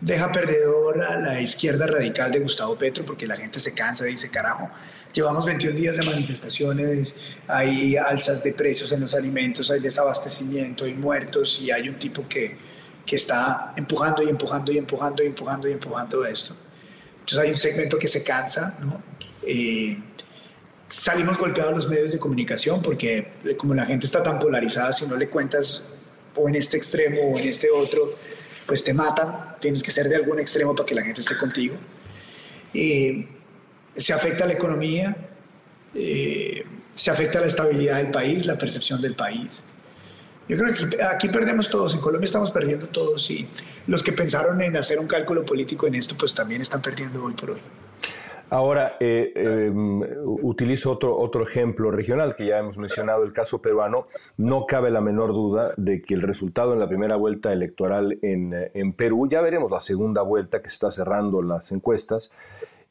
deja 0.00 0.30
perdedor 0.30 1.02
a 1.02 1.18
la 1.18 1.40
izquierda 1.40 1.86
radical 1.86 2.30
de 2.32 2.40
Gustavo 2.40 2.76
Petro, 2.76 3.04
porque 3.04 3.26
la 3.26 3.36
gente 3.36 3.60
se 3.60 3.74
cansa 3.74 4.06
y 4.06 4.12
dice, 4.12 4.30
carajo, 4.30 4.70
llevamos 5.12 5.44
21 5.46 5.76
días 5.76 5.96
de 5.96 6.06
manifestaciones, 6.06 7.16
hay 7.46 7.96
alzas 7.96 8.42
de 8.42 8.52
precios 8.52 8.92
en 8.92 9.00
los 9.00 9.14
alimentos, 9.14 9.70
hay 9.70 9.80
desabastecimiento, 9.80 10.84
hay 10.84 10.94
muertos 10.94 11.60
y 11.60 11.70
hay 11.70 11.88
un 11.88 11.98
tipo 11.98 12.26
que 12.28 12.67
que 13.08 13.16
está 13.16 13.72
empujando 13.74 14.22
y 14.22 14.28
empujando 14.28 14.70
y 14.70 14.76
empujando 14.76 15.22
y 15.22 15.26
empujando 15.26 15.66
y 15.66 15.72
empujando 15.72 16.26
esto. 16.26 16.54
Entonces 17.20 17.38
hay 17.38 17.50
un 17.50 17.56
segmento 17.56 17.98
que 17.98 18.06
se 18.06 18.22
cansa, 18.22 18.78
¿no? 18.82 19.02
Eh, 19.42 19.98
salimos 20.90 21.38
golpeados 21.38 21.74
los 21.74 21.88
medios 21.88 22.12
de 22.12 22.18
comunicación 22.18 22.82
porque 22.82 23.32
eh, 23.46 23.56
como 23.56 23.72
la 23.72 23.86
gente 23.86 24.04
está 24.04 24.22
tan 24.22 24.38
polarizada, 24.38 24.92
si 24.92 25.06
no 25.06 25.16
le 25.16 25.30
cuentas 25.30 25.94
o 26.36 26.50
en 26.50 26.56
este 26.56 26.76
extremo 26.76 27.32
o 27.32 27.38
en 27.38 27.48
este 27.48 27.70
otro, 27.70 28.12
pues 28.66 28.84
te 28.84 28.92
matan, 28.92 29.56
tienes 29.58 29.82
que 29.82 29.90
ser 29.90 30.06
de 30.10 30.16
algún 30.16 30.38
extremo 30.38 30.74
para 30.74 30.84
que 30.84 30.94
la 30.94 31.02
gente 31.02 31.22
esté 31.22 31.38
contigo. 31.38 31.76
Eh, 32.74 33.26
se 33.96 34.12
afecta 34.12 34.44
la 34.44 34.52
economía, 34.52 35.16
se 35.94 37.10
afecta 37.10 37.40
la 37.40 37.46
estabilidad 37.46 37.96
del 37.96 38.10
país, 38.10 38.44
la 38.44 38.58
percepción 38.58 39.00
del 39.00 39.14
país. 39.14 39.64
Yo 40.48 40.56
creo 40.56 40.74
que 40.74 41.02
aquí, 41.02 41.28
perdemos 41.28 41.68
todos, 41.68 41.94
en 41.94 42.00
Colombia 42.00 42.24
estamos 42.24 42.50
perdiendo 42.50 42.86
todos 42.86 43.30
y 43.30 43.46
los 43.86 44.02
que 44.02 44.12
pensaron 44.12 44.62
en 44.62 44.78
hacer 44.78 44.98
un 44.98 45.06
cálculo 45.06 45.44
político 45.44 45.86
en 45.86 45.94
esto, 45.94 46.14
pues 46.18 46.34
también 46.34 46.62
están 46.62 46.80
perdiendo 46.80 47.22
hoy 47.22 47.34
por 47.34 47.50
hoy. 47.50 47.58
Ahora, 48.50 48.96
eh, 48.98 49.30
em, 49.36 50.00
utilizo 50.24 50.90
otro, 50.90 51.14
otro 51.18 51.44
ejemplo 51.44 51.90
regional 51.90 52.34
que 52.34 52.46
ya 52.46 52.58
hemos 52.58 52.78
mencionado, 52.78 53.24
el 53.24 53.34
caso 53.34 53.60
peruano. 53.60 54.06
No 54.38 54.64
cabe 54.64 54.90
la 54.90 55.02
menor 55.02 55.34
duda 55.34 55.74
de 55.76 56.00
que 56.00 56.14
el 56.14 56.22
resultado 56.22 56.72
en 56.72 56.80
la 56.80 56.88
primera 56.88 57.16
vuelta 57.16 57.52
electoral 57.52 58.18
en, 58.22 58.54
en 58.72 58.92
Perú, 58.94 59.28
ya 59.30 59.42
veremos 59.42 59.70
la 59.70 59.80
segunda 59.80 60.22
vuelta 60.22 60.62
que 60.62 60.68
está 60.68 60.90
cerrando 60.90 61.42
las 61.42 61.72
encuestas, 61.72 62.32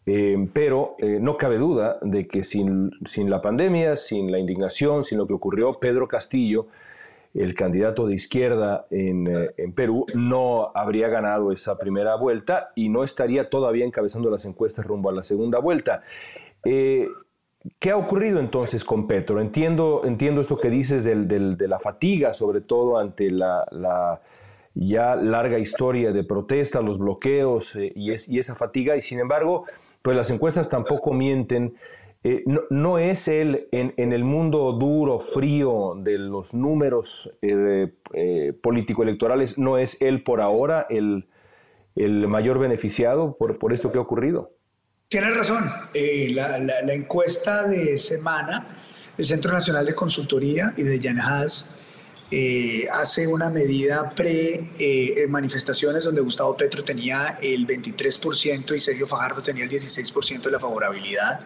em, 0.05 0.47
pero 0.47 0.95
eh, 0.99 1.17
no 1.19 1.37
cabe 1.37 1.57
duda 1.57 1.97
de 2.03 2.27
que 2.27 2.43
sin, 2.43 2.91
sin 3.05 3.31
la 3.31 3.41
pandemia, 3.41 3.97
sin 3.97 4.31
la 4.31 4.37
indignación, 4.37 5.05
sin 5.05 5.17
lo 5.17 5.25
que 5.25 5.33
ocurrió, 5.33 5.79
Pedro 5.79 6.07
Castillo 6.07 6.67
el 7.37 7.53
candidato 7.53 8.07
de 8.07 8.15
izquierda 8.15 8.87
eh, 8.89 9.53
en, 9.57 9.73
Perú 9.73 10.05
no 10.13 10.71
habría 10.73 11.07
ganado 11.07 11.51
esa 11.51 11.77
primera 11.77 12.15
vuelta 12.15 12.71
y 12.75 12.89
no 12.89 13.03
estaría 13.03 13.49
todavía 13.49 13.85
encabezando 13.85 14.29
las 14.29 14.45
encuestas 14.45 14.85
rumbo 14.85 15.09
a 15.09 15.13
la 15.13 15.23
segunda 15.23 15.59
vuelta. 15.59 16.03
Eh, 16.65 17.07
¿Qué 17.79 17.91
ha 17.91 17.97
ocurrido 17.97 18.39
entonces 18.39 18.83
con 18.83 19.07
Petro? 19.07 19.39
Entiendo, 19.41 20.01
entiendo 20.05 20.41
esto 20.41 20.57
que 20.57 20.69
dices 20.69 21.03
de 21.03 21.67
la 21.67 21.79
fatiga, 21.79 22.33
sobre 22.33 22.61
todo 22.61 22.97
ante 22.97 23.29
la, 23.29 24.21
ya 24.73 25.15
larga 25.15 25.59
historia 25.59 26.11
de 26.13 26.23
protestas, 26.23 26.83
los 26.83 26.97
bloqueos 26.97 27.75
eh, 27.75 27.91
y, 27.95 28.11
y, 28.11 28.39
esa 28.39 28.55
fatiga, 28.55 28.95
y 28.95 29.01
sin 29.01 29.19
embargo, 29.19 29.65
pues 30.01 30.15
las 30.15 30.29
encuestas 30.29 30.69
tampoco 30.69 31.13
mienten 31.13 31.75
eh, 32.29 32.43
no, 32.69 32.97
es 32.97 33.29
él 33.29 33.69
en, 33.71 34.11
el 34.11 34.25
mundo 34.25 34.73
duro, 34.73 35.17
frío 35.17 35.93
de 35.95 36.17
los 36.17 36.53
números 36.53 37.31
eh, 37.41 37.93
eh, 38.13 38.51
político-electorales, 38.61 39.57
no 39.57 39.77
es 39.77 40.01
él 40.01 40.23
por 40.23 40.41
ahora 40.41 40.85
el, 40.89 41.25
mayor 41.95 42.59
beneficiado 42.59 43.37
por, 43.37 43.71
esto 43.71 43.93
que 43.93 43.97
ha 43.97 44.01
ocurrido. 44.01 44.51
Tienes 45.07 45.37
razón. 45.37 45.71
La, 45.93 46.93
encuesta 46.93 47.65
de 47.65 47.97
semana 47.97 48.75
del 49.15 49.25
Centro 49.25 49.53
Nacional 49.53 49.85
de 49.85 49.95
Consultoría 49.95 50.73
y 50.75 50.83
de 50.83 50.99
Yanhas 50.99 51.77
hace 52.91 53.25
una 53.25 53.49
medida 53.49 54.09
pre-manifestaciones 54.13 56.03
donde 56.03 56.19
Gustavo 56.19 56.57
Petro 56.57 56.83
tenía 56.83 57.39
el 57.41 57.65
23% 57.65 58.75
y 58.75 58.81
Sergio 58.81 59.07
Fajardo 59.07 59.41
tenía 59.41 59.63
el 59.63 59.69
16% 59.69 60.41
de 60.41 60.51
la 60.51 60.59
favorabilidad 60.59 61.39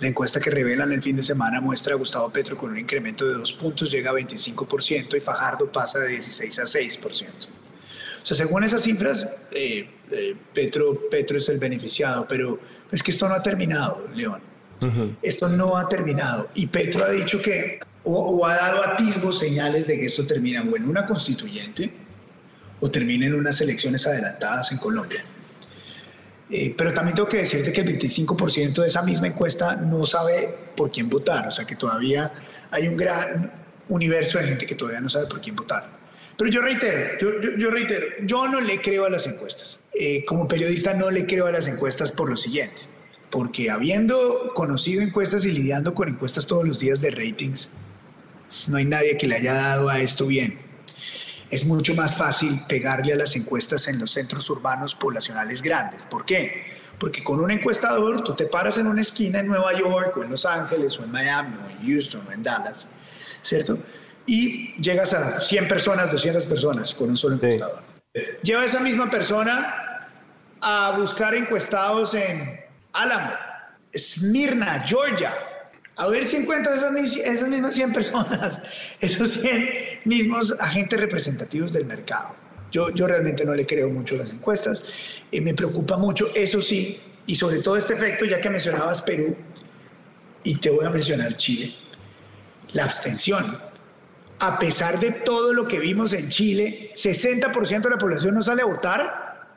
La 0.00 0.08
encuesta 0.08 0.40
que 0.40 0.50
revelan 0.50 0.92
el 0.92 1.02
fin 1.02 1.16
de 1.16 1.22
semana 1.22 1.60
muestra 1.60 1.94
a 1.94 1.96
Gustavo 1.96 2.30
Petro 2.30 2.56
con 2.56 2.70
un 2.70 2.78
incremento 2.78 3.26
de 3.26 3.34
dos 3.34 3.52
puntos, 3.54 3.90
llega 3.90 4.10
a 4.10 4.14
25% 4.14 5.16
y 5.16 5.20
Fajardo 5.20 5.72
pasa 5.72 6.00
de 6.00 6.08
16 6.08 6.58
a 6.58 6.62
6%. 6.64 7.28
O 8.26 8.26
sea, 8.26 8.36
según 8.36 8.64
esas 8.64 8.82
cifras, 8.82 9.26
eh, 9.52 9.88
eh, 10.10 10.36
Petro, 10.52 11.08
Petro 11.10 11.38
es 11.38 11.48
el 11.48 11.58
beneficiado, 11.58 12.26
pero 12.28 12.58
es 12.90 13.02
que 13.02 13.10
esto 13.10 13.28
no 13.28 13.34
ha 13.34 13.42
terminado, 13.42 14.06
León. 14.14 14.40
Esto 15.22 15.48
no 15.48 15.76
ha 15.76 15.88
terminado. 15.88 16.50
Y 16.54 16.66
Petro 16.66 17.04
ha 17.04 17.10
dicho 17.10 17.40
que, 17.40 17.80
o, 18.04 18.44
ha 18.46 18.56
dado 18.56 18.84
atisbos, 18.84 19.38
señales 19.38 19.86
de 19.86 19.98
que 19.98 20.06
esto 20.06 20.26
termina 20.26 20.62
o 20.62 20.76
en 20.76 20.88
una 20.88 21.06
constituyente 21.06 21.90
o 22.80 22.90
termina 22.90 23.26
en 23.26 23.34
unas 23.34 23.60
elecciones 23.62 24.06
adelantadas 24.06 24.70
en 24.72 24.78
Colombia. 24.78 25.24
Eh, 26.48 26.74
pero 26.76 26.92
también 26.92 27.14
tengo 27.14 27.28
que 27.28 27.38
decirte 27.38 27.72
que 27.72 27.80
el 27.80 27.98
25% 27.98 28.82
de 28.82 28.88
esa 28.88 29.02
misma 29.02 29.26
encuesta 29.26 29.76
no 29.76 30.06
sabe 30.06 30.54
por 30.76 30.90
quién 30.90 31.08
votar. 31.08 31.48
O 31.48 31.52
sea 31.52 31.64
que 31.64 31.76
todavía 31.76 32.32
hay 32.70 32.88
un 32.88 32.96
gran 32.96 33.52
universo 33.88 34.38
de 34.38 34.48
gente 34.48 34.66
que 34.66 34.74
todavía 34.74 35.00
no 35.00 35.08
sabe 35.08 35.26
por 35.26 35.40
quién 35.40 35.56
votar. 35.56 35.96
Pero 36.36 36.50
yo 36.50 36.60
reitero, 36.60 37.18
yo, 37.56 37.70
reitero, 37.70 38.06
yo 38.22 38.46
no 38.46 38.60
le 38.60 38.80
creo 38.80 39.06
a 39.06 39.10
las 39.10 39.26
encuestas. 39.26 39.80
Eh, 39.98 40.24
como 40.26 40.46
periodista 40.46 40.92
no 40.92 41.10
le 41.10 41.26
creo 41.26 41.46
a 41.46 41.52
las 41.52 41.66
encuestas 41.66 42.12
por 42.12 42.28
lo 42.28 42.36
siguiente, 42.36 42.82
porque 43.30 43.70
habiendo 43.70 44.52
conocido 44.54 45.00
encuestas 45.00 45.46
y 45.46 45.52
lidiando 45.52 45.94
con 45.94 46.10
encuestas 46.10 46.46
todos 46.46 46.68
los 46.68 46.78
días 46.78 47.00
de 47.00 47.10
ratings, 47.10 47.70
no 48.68 48.76
hay 48.76 48.84
nadie 48.84 49.16
que 49.16 49.26
le 49.26 49.36
haya 49.36 49.54
dado 49.54 49.88
a 49.88 50.00
esto 50.00 50.26
bien. 50.26 50.58
Es 51.50 51.64
mucho 51.64 51.94
más 51.94 52.16
fácil 52.16 52.60
pegarle 52.68 53.12
a 53.12 53.16
las 53.16 53.36
encuestas 53.36 53.86
en 53.88 53.98
los 53.98 54.10
centros 54.10 54.48
urbanos 54.50 54.94
poblacionales 54.94 55.62
grandes. 55.62 56.04
¿Por 56.04 56.24
qué? 56.24 56.76
Porque 56.98 57.22
con 57.22 57.40
un 57.40 57.50
encuestador 57.50 58.24
tú 58.24 58.34
te 58.34 58.46
paras 58.46 58.78
en 58.78 58.86
una 58.86 59.02
esquina 59.02 59.40
en 59.40 59.46
Nueva 59.46 59.72
York 59.78 60.16
o 60.16 60.22
en 60.24 60.30
Los 60.30 60.44
Ángeles 60.46 60.98
o 60.98 61.04
en 61.04 61.12
Miami 61.12 61.56
o 61.56 61.70
en 61.70 61.86
Houston 61.86 62.26
o 62.28 62.32
en 62.32 62.42
Dallas, 62.42 62.88
¿cierto? 63.42 63.78
y 64.26 64.74
llegas 64.80 65.14
a 65.14 65.40
100 65.40 65.68
personas, 65.68 66.10
200 66.10 66.44
personas 66.46 66.94
con 66.94 67.08
un 67.10 67.16
solo 67.16 67.36
encuestador. 67.36 67.82
Lleva 68.42 68.64
esa 68.64 68.80
misma 68.80 69.08
persona 69.08 70.08
a 70.60 70.94
buscar 70.98 71.34
encuestados 71.34 72.14
en 72.14 72.60
Álamo, 72.92 73.32
Smyrna, 73.94 74.82
Georgia, 74.86 75.32
a 75.96 76.06
ver 76.08 76.26
si 76.26 76.36
encuentra 76.36 76.74
esas, 76.74 76.94
esas 77.16 77.48
mismas 77.48 77.74
100 77.74 77.92
personas, 77.92 78.62
esos 79.00 79.32
100 79.32 80.00
mismos 80.04 80.54
agentes 80.58 81.00
representativos 81.00 81.72
del 81.72 81.86
mercado. 81.86 82.34
Yo, 82.70 82.90
yo 82.90 83.06
realmente 83.06 83.44
no 83.44 83.54
le 83.54 83.64
creo 83.64 83.88
mucho 83.88 84.16
a 84.16 84.18
las 84.18 84.32
encuestas, 84.32 84.84
y 85.30 85.40
me 85.40 85.54
preocupa 85.54 85.96
mucho, 85.96 86.28
eso 86.34 86.60
sí, 86.60 87.00
y 87.26 87.34
sobre 87.34 87.60
todo 87.60 87.76
este 87.76 87.94
efecto, 87.94 88.24
ya 88.24 88.40
que 88.40 88.50
mencionabas 88.50 89.02
Perú, 89.02 89.36
y 90.44 90.56
te 90.56 90.70
voy 90.70 90.84
a 90.84 90.90
mencionar 90.90 91.36
Chile, 91.36 91.74
la 92.72 92.84
abstención 92.84 93.58
a 94.38 94.58
pesar 94.58 95.00
de 95.00 95.10
todo 95.10 95.52
lo 95.52 95.66
que 95.66 95.80
vimos 95.80 96.12
en 96.12 96.28
Chile, 96.28 96.92
60% 96.94 97.82
de 97.82 97.90
la 97.90 97.98
población 97.98 98.34
no 98.34 98.42
sale 98.42 98.62
a 98.62 98.66
votar. 98.66 99.48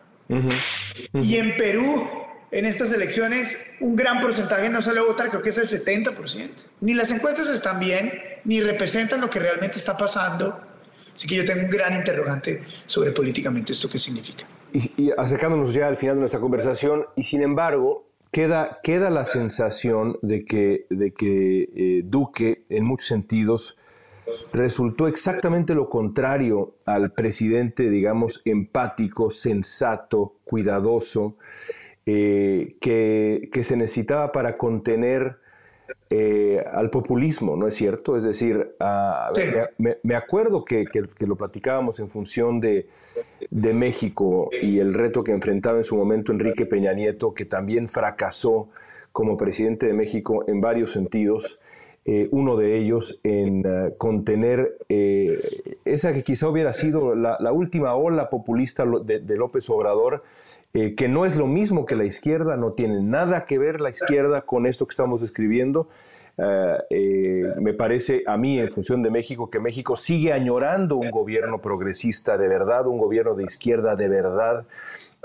Y 1.13 1.37
en 1.37 1.57
Perú, 1.57 2.07
en 2.51 2.65
estas 2.65 2.91
elecciones, 2.91 3.57
un 3.79 3.95
gran 3.95 4.21
porcentaje 4.21 4.69
no 4.69 4.81
sale 4.81 4.99
a 4.99 5.03
votar, 5.03 5.29
creo 5.29 5.41
que 5.41 5.49
es 5.49 5.57
el 5.57 5.67
70%. 5.67 6.65
Ni 6.81 6.93
las 6.93 7.11
encuestas 7.11 7.49
están 7.49 7.79
bien, 7.79 8.11
ni 8.43 8.61
representan 8.61 9.21
lo 9.21 9.29
que 9.29 9.39
realmente 9.39 9.77
está 9.77 9.95
pasando. 9.95 10.59
Así 11.13 11.27
que 11.27 11.35
yo 11.35 11.45
tengo 11.45 11.63
un 11.63 11.69
gran 11.69 11.93
interrogante 11.93 12.63
sobre 12.85 13.11
políticamente 13.11 13.73
esto 13.73 13.89
qué 13.89 13.99
significa. 13.99 14.45
Y, 14.73 15.11
acercándonos 15.17 15.73
ya 15.73 15.87
al 15.87 15.97
final 15.97 16.15
de 16.15 16.21
nuestra 16.21 16.39
conversación, 16.39 17.05
y 17.15 17.23
sin 17.23 17.43
embargo, 17.43 18.07
queda, 18.31 18.79
queda 18.83 19.09
la 19.09 19.25
sensación 19.25 20.17
de 20.21 20.45
que, 20.45 20.85
de 20.89 21.13
que 21.13 21.69
eh, 21.75 22.01
Duque, 22.05 22.63
en 22.69 22.85
muchos 22.85 23.07
sentidos, 23.07 23.77
resultó 24.53 25.07
exactamente 25.07 25.75
lo 25.75 25.89
contrario 25.89 26.75
al 26.85 27.11
presidente, 27.13 27.89
digamos, 27.89 28.41
empático, 28.45 29.31
sensato, 29.31 30.35
cuidadoso, 30.43 31.37
eh, 32.11 32.75
que, 32.81 33.63
se 33.63 33.77
necesitaba 33.77 34.31
para 34.31 34.55
contener 34.55 35.37
eh, 36.09 36.65
al 36.73 36.89
populismo, 36.89 37.55
¿no 37.55 37.67
es 37.67 37.75
cierto? 37.75 38.17
Es 38.17 38.23
decir, 38.23 38.75
me, 39.77 40.15
acuerdo 40.15 40.65
que, 40.65 40.85
lo 41.19 41.35
platicábamos 41.35 41.99
en 41.99 42.09
función 42.09 42.59
de, 42.61 42.89
de, 43.51 43.73
México 43.75 44.49
y 44.59 44.79
el 44.79 44.95
reto 44.95 45.23
que 45.23 45.33
enfrentaba 45.33 45.77
en 45.77 45.83
su 45.83 45.95
momento 45.97 46.31
Enrique 46.31 46.65
Peña 46.65 46.93
Nieto, 46.93 47.35
que 47.35 47.45
también 47.45 47.87
fracasó 47.87 48.69
como 49.11 49.37
presidente 49.37 49.85
de 49.85 49.93
México 49.93 50.45
en 50.47 50.61
varios 50.61 50.91
sentidos. 50.91 51.59
Eh, 52.05 52.27
uno 52.31 52.55
de 52.57 52.75
ellos 52.75 53.19
en 53.23 53.63
eh, 53.67 53.93
contener 53.99 54.77
esa 55.85 56.11
que 56.11 56.23
quizá 56.23 56.49
hubiera 56.49 56.73
sido 56.73 57.13
la, 57.13 57.51
última 57.51 57.93
ola 57.93 58.31
populista 58.31 58.83
de, 58.83 59.37
López 59.37 59.69
Obrador, 59.69 60.23
que 60.71 61.07
no 61.07 61.25
es 61.25 61.35
lo 61.35 61.47
mismo 61.47 61.85
que 61.85 61.95
la 61.95 62.05
izquierda, 62.05 62.55
no 62.55 62.73
tiene 62.73 63.01
nada 63.01 63.45
que 63.45 63.57
ver 63.57 63.81
la 63.81 63.89
izquierda 63.89 64.41
con 64.41 64.67
esto 64.67 64.85
que 64.85 64.93
estamos 64.93 65.21
describiendo. 65.21 65.89
me 66.37 67.73
parece 67.73 68.23
a 68.27 68.37
mí, 68.37 68.59
en 68.59 68.69
función 68.71 69.01
de 69.01 69.09
México, 69.09 69.49
que 69.49 69.59
México 69.59 69.97
sigue 69.97 70.31
añorando 70.31 70.97
un 70.97 71.09
gobierno 71.09 71.59
progresista 71.59 72.37
de 72.37 72.47
verdad, 72.47 72.85
un 72.87 72.99
gobierno 72.99 73.33
de 73.33 73.45
izquierda 73.45 73.95
de 73.95 74.09
verdad. 74.09 74.67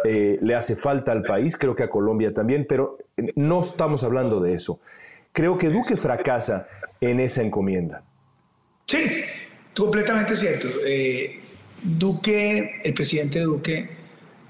le 0.02 0.54
hace 0.54 0.76
falta 0.76 1.12
al 1.12 1.22
país, 1.22 1.56
creo 1.56 1.74
que 1.74 1.82
a 1.82 1.90
Colombia 1.90 2.32
también, 2.32 2.66
pero 2.66 2.98
no 3.36 3.60
estamos 3.60 4.02
hablando 4.02 4.40
de 4.40 4.54
eso. 4.54 4.80
Creo 5.34 5.58
que 5.58 5.68
Duque 5.68 5.96
fracasa 5.96 6.68
en 7.00 7.18
esa 7.18 7.42
encomienda. 7.42 8.04
Sí, 8.86 8.98
completamente 9.76 10.36
cierto. 10.36 10.68
Eh, 10.86 11.40
Duque, 11.82 12.80
el 12.84 12.94
presidente 12.94 13.40
Duque, 13.40 13.88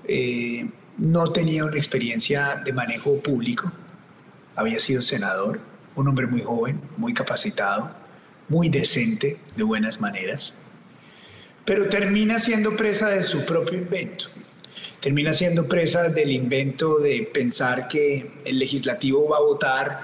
eh, 0.07 0.69
no 0.99 1.33
tenía 1.33 1.65
una 1.65 1.77
experiencia 1.77 2.63
de 2.65 2.73
manejo 2.73 3.19
público. 3.21 3.73
Había 4.55 4.79
sido 4.79 5.03
senador, 5.03 5.61
un 5.97 6.09
hombre 6.09 6.27
muy 6.27 6.41
joven, 6.41 6.81
muy 6.97 7.13
capacitado, 7.15 7.95
muy 8.49 8.69
decente, 8.69 9.39
de 9.57 9.63
buenas 9.63 10.01
maneras, 10.01 10.59
pero 11.65 11.89
termina 11.89 12.39
siendo 12.39 12.77
presa 12.77 13.09
de 13.09 13.23
su 13.23 13.45
propio 13.45 13.79
invento. 13.79 14.27
Termina 15.01 15.35
siendo 15.35 15.67
presa 15.67 16.09
del 16.09 16.31
invento 16.31 16.99
de 16.99 17.29
pensar 17.33 17.89
que 17.89 18.41
el 18.45 18.59
legislativo 18.59 19.29
va 19.29 19.39
a 19.39 19.41
votar 19.41 20.01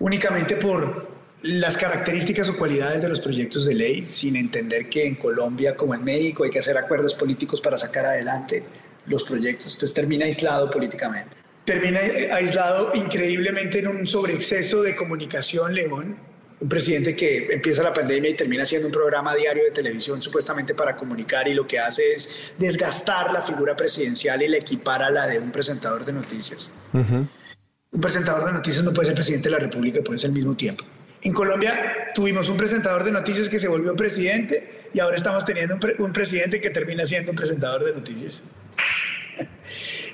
únicamente 0.00 0.56
por 0.56 1.14
las 1.42 1.76
características 1.76 2.48
o 2.48 2.56
cualidades 2.56 3.02
de 3.02 3.08
los 3.08 3.20
proyectos 3.20 3.66
de 3.66 3.74
ley, 3.74 4.06
sin 4.06 4.36
entender 4.36 4.88
que 4.88 5.06
en 5.06 5.14
Colombia 5.14 5.76
como 5.76 5.94
en 5.94 6.02
México 6.02 6.44
hay 6.44 6.50
que 6.50 6.58
hacer 6.58 6.76
acuerdos 6.76 7.14
políticos 7.14 7.60
para 7.60 7.76
sacar 7.76 8.06
adelante 8.06 8.64
los 9.06 9.24
proyectos. 9.24 9.74
Entonces 9.74 9.94
termina 9.94 10.24
aislado 10.24 10.70
políticamente. 10.70 11.36
Termina 11.64 12.00
aislado 12.32 12.92
increíblemente 12.94 13.78
en 13.78 13.88
un 13.88 14.06
sobreexceso 14.06 14.82
de 14.82 14.94
comunicación, 14.94 15.74
León. 15.74 16.16
Un 16.60 16.68
presidente 16.68 17.16
que 17.16 17.52
empieza 17.52 17.82
la 17.82 17.92
pandemia 17.92 18.30
y 18.30 18.34
termina 18.34 18.62
haciendo 18.62 18.88
un 18.88 18.92
programa 18.92 19.34
diario 19.34 19.64
de 19.64 19.70
televisión 19.70 20.22
supuestamente 20.22 20.74
para 20.74 20.96
comunicar 20.96 21.48
y 21.48 21.54
lo 21.54 21.66
que 21.66 21.78
hace 21.78 22.12
es 22.12 22.54
desgastar 22.58 23.32
la 23.32 23.42
figura 23.42 23.74
presidencial 23.74 24.42
y 24.42 24.48
la 24.48 24.58
equipara 24.58 25.06
a 25.08 25.10
la 25.10 25.26
de 25.26 25.38
un 25.38 25.50
presentador 25.50 26.04
de 26.04 26.12
noticias. 26.12 26.70
Un 26.92 28.00
presentador 28.00 28.46
de 28.46 28.52
noticias 28.52 28.84
no 28.84 28.92
puede 28.92 29.06
ser 29.08 29.14
presidente 29.14 29.48
de 29.48 29.52
la 29.52 29.58
República, 29.58 30.00
puede 30.02 30.18
ser 30.18 30.28
al 30.28 30.34
mismo 30.34 30.56
tiempo. 30.56 30.84
En 31.22 31.32
Colombia 31.32 32.08
tuvimos 32.14 32.50
un 32.50 32.58
presentador 32.58 33.02
de 33.02 33.10
noticias 33.10 33.48
que 33.48 33.58
se 33.58 33.66
volvió 33.66 33.96
presidente 33.96 34.88
y 34.92 35.00
ahora 35.00 35.16
estamos 35.16 35.44
teniendo 35.44 35.78
un, 35.98 36.12
presidente 36.12 36.60
que 36.60 36.70
termina 36.70 37.06
siendo 37.06 37.32
un 37.32 37.36
presentador 37.36 37.82
de 37.82 37.92
noticias. 37.94 38.42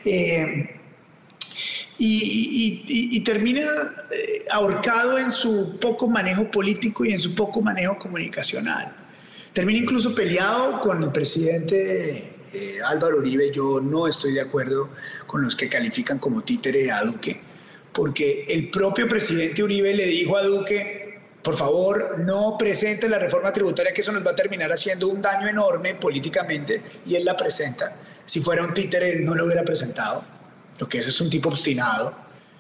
Eh, 0.02 0.76
y, 1.98 3.20
termina 3.20 3.66
eh, 4.10 4.46
ahorcado 4.50 5.18
en 5.18 5.30
su 5.30 5.78
poco 5.78 6.08
manejo 6.08 6.50
político 6.50 7.04
y 7.04 7.12
en 7.12 7.18
su 7.18 7.34
poco 7.34 7.60
manejo 7.60 7.98
comunicacional. 7.98 8.96
Termina 9.52 9.80
incluso 9.80 10.14
peleado 10.14 10.80
con 10.80 11.02
el 11.02 11.12
presidente 11.12 12.32
eh, 12.50 12.78
Álvaro 12.82 13.18
Uribe. 13.18 13.50
Yo 13.52 13.82
no 13.82 14.06
estoy 14.06 14.32
de 14.32 14.40
acuerdo 14.40 14.88
con 15.26 15.42
los 15.42 15.54
que 15.54 15.68
califican 15.68 16.18
como 16.18 16.40
títere 16.40 16.90
a 16.90 17.02
Duque 17.02 17.50
porque 17.92 18.46
el 18.48 18.70
propio 18.70 19.08
presidente 19.08 19.62
Uribe 19.62 19.94
le 19.94 20.06
dijo 20.06 20.36
a 20.36 20.42
Duque, 20.42 21.18
por 21.42 21.56
favor, 21.56 22.18
no 22.20 22.56
presente 22.58 23.08
la 23.08 23.18
reforma 23.18 23.52
tributaria, 23.52 23.92
que 23.92 24.02
eso 24.02 24.12
nos 24.12 24.26
va 24.26 24.32
a 24.32 24.36
terminar 24.36 24.70
haciendo 24.72 25.08
un 25.08 25.22
daño 25.22 25.48
enorme 25.48 25.94
políticamente, 25.94 26.82
y 27.06 27.14
él 27.14 27.24
la 27.24 27.36
presenta. 27.36 27.96
Si 28.24 28.40
fuera 28.40 28.64
un 28.64 28.74
títere, 28.74 29.20
no 29.20 29.34
lo 29.34 29.44
hubiera 29.44 29.64
presentado, 29.64 30.24
lo 30.78 30.88
que 30.88 30.98
es 30.98 31.08
es 31.08 31.20
un 31.20 31.28
tipo 31.28 31.48
obstinado, 31.48 32.14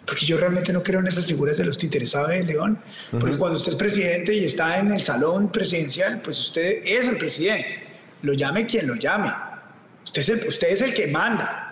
porque 0.06 0.26
yo 0.26 0.36
realmente 0.36 0.72
no 0.72 0.82
creo 0.82 1.00
en 1.00 1.06
esas 1.06 1.26
figuras 1.26 1.58
de 1.58 1.64
los 1.64 1.78
títeres, 1.78 2.10
¿sabe, 2.10 2.42
León? 2.42 2.78
Porque 3.12 3.36
cuando 3.36 3.56
usted 3.56 3.72
es 3.72 3.76
presidente 3.76 4.34
y 4.34 4.44
está 4.44 4.78
en 4.78 4.92
el 4.92 5.00
salón 5.00 5.52
presidencial, 5.52 6.20
pues 6.20 6.40
usted 6.40 6.82
es 6.84 7.06
el 7.06 7.16
presidente, 7.16 7.82
lo 8.22 8.32
llame 8.32 8.66
quien 8.66 8.86
lo 8.86 8.96
llame, 8.96 9.32
usted 10.04 10.22
es 10.22 10.28
el, 10.30 10.48
usted 10.48 10.68
es 10.68 10.82
el 10.82 10.94
que 10.94 11.06
manda. 11.06 11.66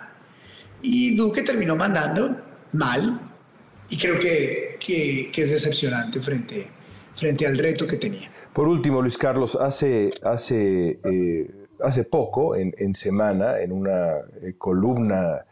Y 0.81 1.15
Duque 1.15 1.41
terminó 1.41 1.75
mandando 1.75 2.39
mal, 2.71 3.19
y 3.89 3.97
creo 3.97 4.19
que, 4.19 4.77
que, 4.79 5.31
es 5.35 5.51
decepcionante 5.51 6.21
frente, 6.21 6.67
frente 7.15 7.47
al 7.47 7.57
reto 7.57 7.87
que 7.87 7.97
tenía. 7.97 8.29
Por 8.53 8.67
último, 8.67 9.01
Luis 9.01 9.17
Carlos, 9.17 9.57
hace, 9.59 10.11
hace, 10.23 10.99
eh, 11.03 11.58
hace 11.83 12.03
poco, 12.03 12.55
en, 12.55 12.95
semana, 12.95 13.59
en 13.59 13.71
una 13.71 14.17
eh, 14.41 14.55
columna 14.57 15.45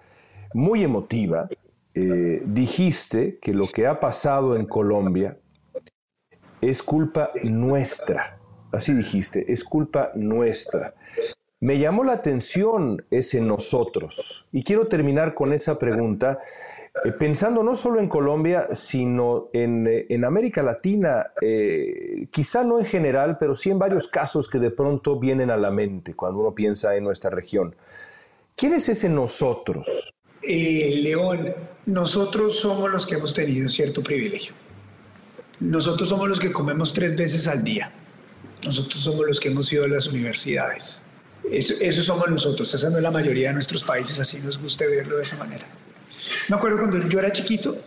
muy 0.53 0.83
emotiva, 0.83 1.49
eh, 1.93 2.41
dijiste 2.45 3.39
que 3.39 3.53
lo 3.53 3.67
que 3.67 3.87
ha 3.87 3.99
pasado 3.99 4.55
en 4.55 4.65
Colombia 4.65 5.37
es 6.61 6.83
culpa 6.83 7.31
nuestra. 7.43 8.39
Así 8.71 8.93
dijiste, 8.93 9.51
es 9.51 9.63
culpa 9.63 10.11
nuestra. 10.15 10.93
Me 11.59 11.79
llamó 11.79 12.03
la 12.03 12.13
atención 12.13 13.03
ese 13.09 13.41
nosotros 13.41 14.45
y 14.51 14.63
quiero 14.63 14.87
terminar 14.87 15.33
con 15.33 15.53
esa 15.53 15.79
pregunta 15.79 16.39
eh, 17.03 17.11
pensando 17.11 17.63
no 17.63 17.75
solo 17.75 17.99
en 17.99 18.07
Colombia, 18.07 18.67
sino 18.73 19.45
en, 19.53 19.87
eh, 19.87 20.21
América 20.25 20.63
Latina, 20.63 21.27
eh, 21.41 22.27
quizá 22.31 22.63
no 22.63 22.79
en 22.79 22.85
general, 22.85 23.37
pero 23.39 23.55
sí 23.55 23.69
en 23.69 23.79
varios 23.79 24.07
casos 24.07 24.49
que 24.49 24.59
de 24.59 24.71
pronto 24.71 25.19
vienen 25.19 25.51
a 25.51 25.57
la 25.57 25.71
mente 25.71 26.13
cuando 26.13 26.39
uno 26.39 26.53
piensa 26.53 26.95
en 26.95 27.03
nuestra 27.03 27.29
región. 27.29 27.75
¿Quién 28.55 28.73
es 28.73 28.89
ese 28.89 29.09
nosotros? 29.09 29.87
León, 30.41 31.53
nosotros 31.85 32.59
somos 32.59 32.89
los 32.89 33.05
que 33.05 33.15
hemos 33.15 33.33
tenido 33.33 33.67
cierto 33.69 34.01
privilegio. 34.01 34.53
Nosotros 35.59 36.09
somos 36.09 36.27
los 36.27 36.39
que 36.39 36.51
comemos 36.51 36.93
tres 36.93 37.15
veces 37.15 37.47
al 37.47 37.63
día. 37.63 37.91
Nosotros 38.65 39.01
somos 39.01 39.25
los 39.25 39.39
que 39.39 39.49
hemos 39.49 39.71
ido 39.71 39.85
a 39.85 39.87
las 39.87 40.07
universidades. 40.07 41.01
Eso, 41.49 42.03
somos 42.03 42.29
nosotros. 42.29 42.73
Esa 42.73 42.89
no 42.89 42.97
es 42.97 43.03
la 43.03 43.11
mayoría 43.11 43.49
de 43.49 43.53
nuestros 43.53 43.83
países, 43.83 44.19
así 44.19 44.39
nos 44.39 44.57
gusta 44.57 44.85
verlo 44.85 45.17
de 45.17 45.23
esa 45.23 45.37
manera. 45.37 45.65
Me 46.49 46.55
acuerdo 46.55 46.79
cuando 46.79 47.07
yo 47.07 47.19
era 47.19 47.31
chiquito, 47.31 47.77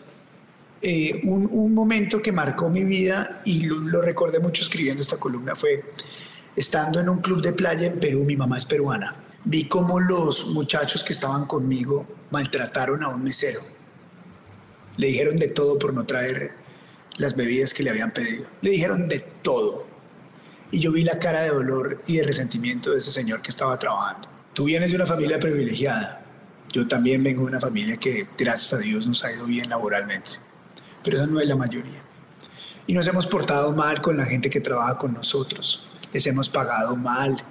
eh, 0.82 1.20
un, 1.24 1.74
momento 1.74 2.22
que 2.22 2.32
marcó 2.32 2.70
mi 2.70 2.84
vida 2.84 3.43
y 3.45 3.61
lo, 3.62 4.01
recordé 4.01 4.41
mucho 4.41 4.62
escribiendo 4.62 5.03
esta 5.03 5.18
columna 5.18 5.55
fue 5.55 5.84
estando 6.57 7.01
en 7.01 7.09
un 7.09 7.18
club 7.18 7.43
de 7.43 7.53
playa 7.53 7.86
en 7.86 8.01
Perú, 8.01 8.24
mi 8.24 8.36
mamá 8.36 8.57
es 8.57 8.64
peruana, 8.64 9.14
vi 9.45 9.66
cómo 9.66 10.01
los 10.01 10.47
muchachos 10.47 11.05
que 11.05 11.12
estaban 11.12 11.47
conmigo 11.47 12.07
maltrataron 12.30 13.03
a 13.03 13.09
un 13.09 13.22
mesero. 13.22 13.61
Le 14.97 15.09
dijeron 15.09 15.36
de 15.36 15.49
todo 15.49 15.78
por 15.78 15.93
no 15.95 16.05
traer 16.07 16.53
las 17.16 17.36
bebidas 17.36 17.74
que 17.74 17.82
le 17.82 17.91
habían 17.91 18.12
pedido. 18.12 18.47
Le 18.62 18.70
dijeron 18.70 19.09
de 19.09 19.20
todo. 19.20 19.86
Y 20.70 20.80
yo 20.80 20.93
vi 20.93 21.05
la 21.05 21.18
cara 21.18 21.43
de 21.43 21.51
dolor 21.51 22.03
y 22.07 22.16
de 22.16 22.24
resentimiento 22.24 22.91
de 22.91 22.99
ese 22.99 23.11
señor 23.11 23.43
que 23.43 23.51
estaba 23.51 23.78
trabajando. 23.78 24.28
Tú 24.55 24.64
vienes 24.64 24.91
de 24.91 24.97
una 24.97 25.07
familia 25.07 25.38
privilegiada, 25.38 26.20
yo 26.73 26.87
también 26.87 27.23
vengo 27.23 27.43
de 27.43 27.49
una 27.49 27.61
familia 27.61 27.97
que, 27.97 28.29
gracias 28.39 28.73
a 28.73 28.79
Dios, 28.79 29.07
nos 29.07 29.25
ha 29.25 29.33
ido 29.33 29.47
bien 29.47 29.68
laboralmente, 29.71 30.33
pero 31.03 31.16
esa 31.16 31.27
no 31.27 31.41
es 31.41 31.49
la 31.49 31.57
mayoría. 31.57 32.03
Y 32.87 32.95
nos 32.95 33.07
hemos 33.07 33.27
portado 33.27 33.73
mal 33.73 34.01
con 34.01 34.16
la 34.16 34.25
gente 34.25 34.51
que 34.51 34.61
trabaja 34.61 34.99
con 34.99 35.12
nosotros. 35.12 35.87
Les 36.12 36.27
hemos 36.27 36.49
pagado 36.49 36.97
mal, 36.97 37.43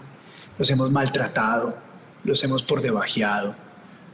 los 0.57 0.69
hemos 0.69 0.91
maltratado, 0.91 1.77
los 2.23 2.43
hemos 2.43 2.63
por 2.63 2.81
debajeado, 2.81 3.55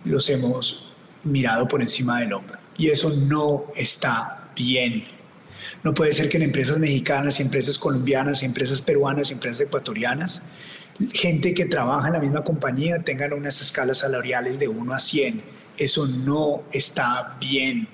los 0.03 0.30
hemos 0.30 0.93
mirado 1.24 1.68
por 1.68 1.82
encima 1.82 2.20
del 2.20 2.34
hombro. 2.34 2.58
Y 2.78 2.89
eso 2.89 3.10
no 3.10 3.66
está 3.76 4.49
bien. 4.56 5.08
No 5.84 5.93
puede 5.93 6.14
ser 6.14 6.30
que 6.30 6.38
en 6.38 6.43
empresas 6.43 6.78
mexicanas, 6.78 7.39
y 7.39 7.43
empresas 7.43 7.78
colombianas, 7.78 8.43
y 8.43 8.45
empresas 8.45 8.82
peruanas, 8.82 9.30
y 9.30 9.34
empresas 9.34 9.62
ecuatorianas 9.62 10.41
gente 11.14 11.54
que 11.54 11.66
trabaja 11.66 12.08
en 12.08 12.14
la 12.14 12.20
misma 12.20 12.43
compañía 12.43 13.00
tengan 13.04 13.34
unas 13.34 13.62
escalas 13.62 14.00
salariales 14.00 14.60
de 14.60 14.68
1 14.68 14.93
a 14.93 15.00
100. 15.00 15.41
Eso 15.78 16.08
no 16.08 16.64
está 16.72 17.38
bien. 17.39 17.88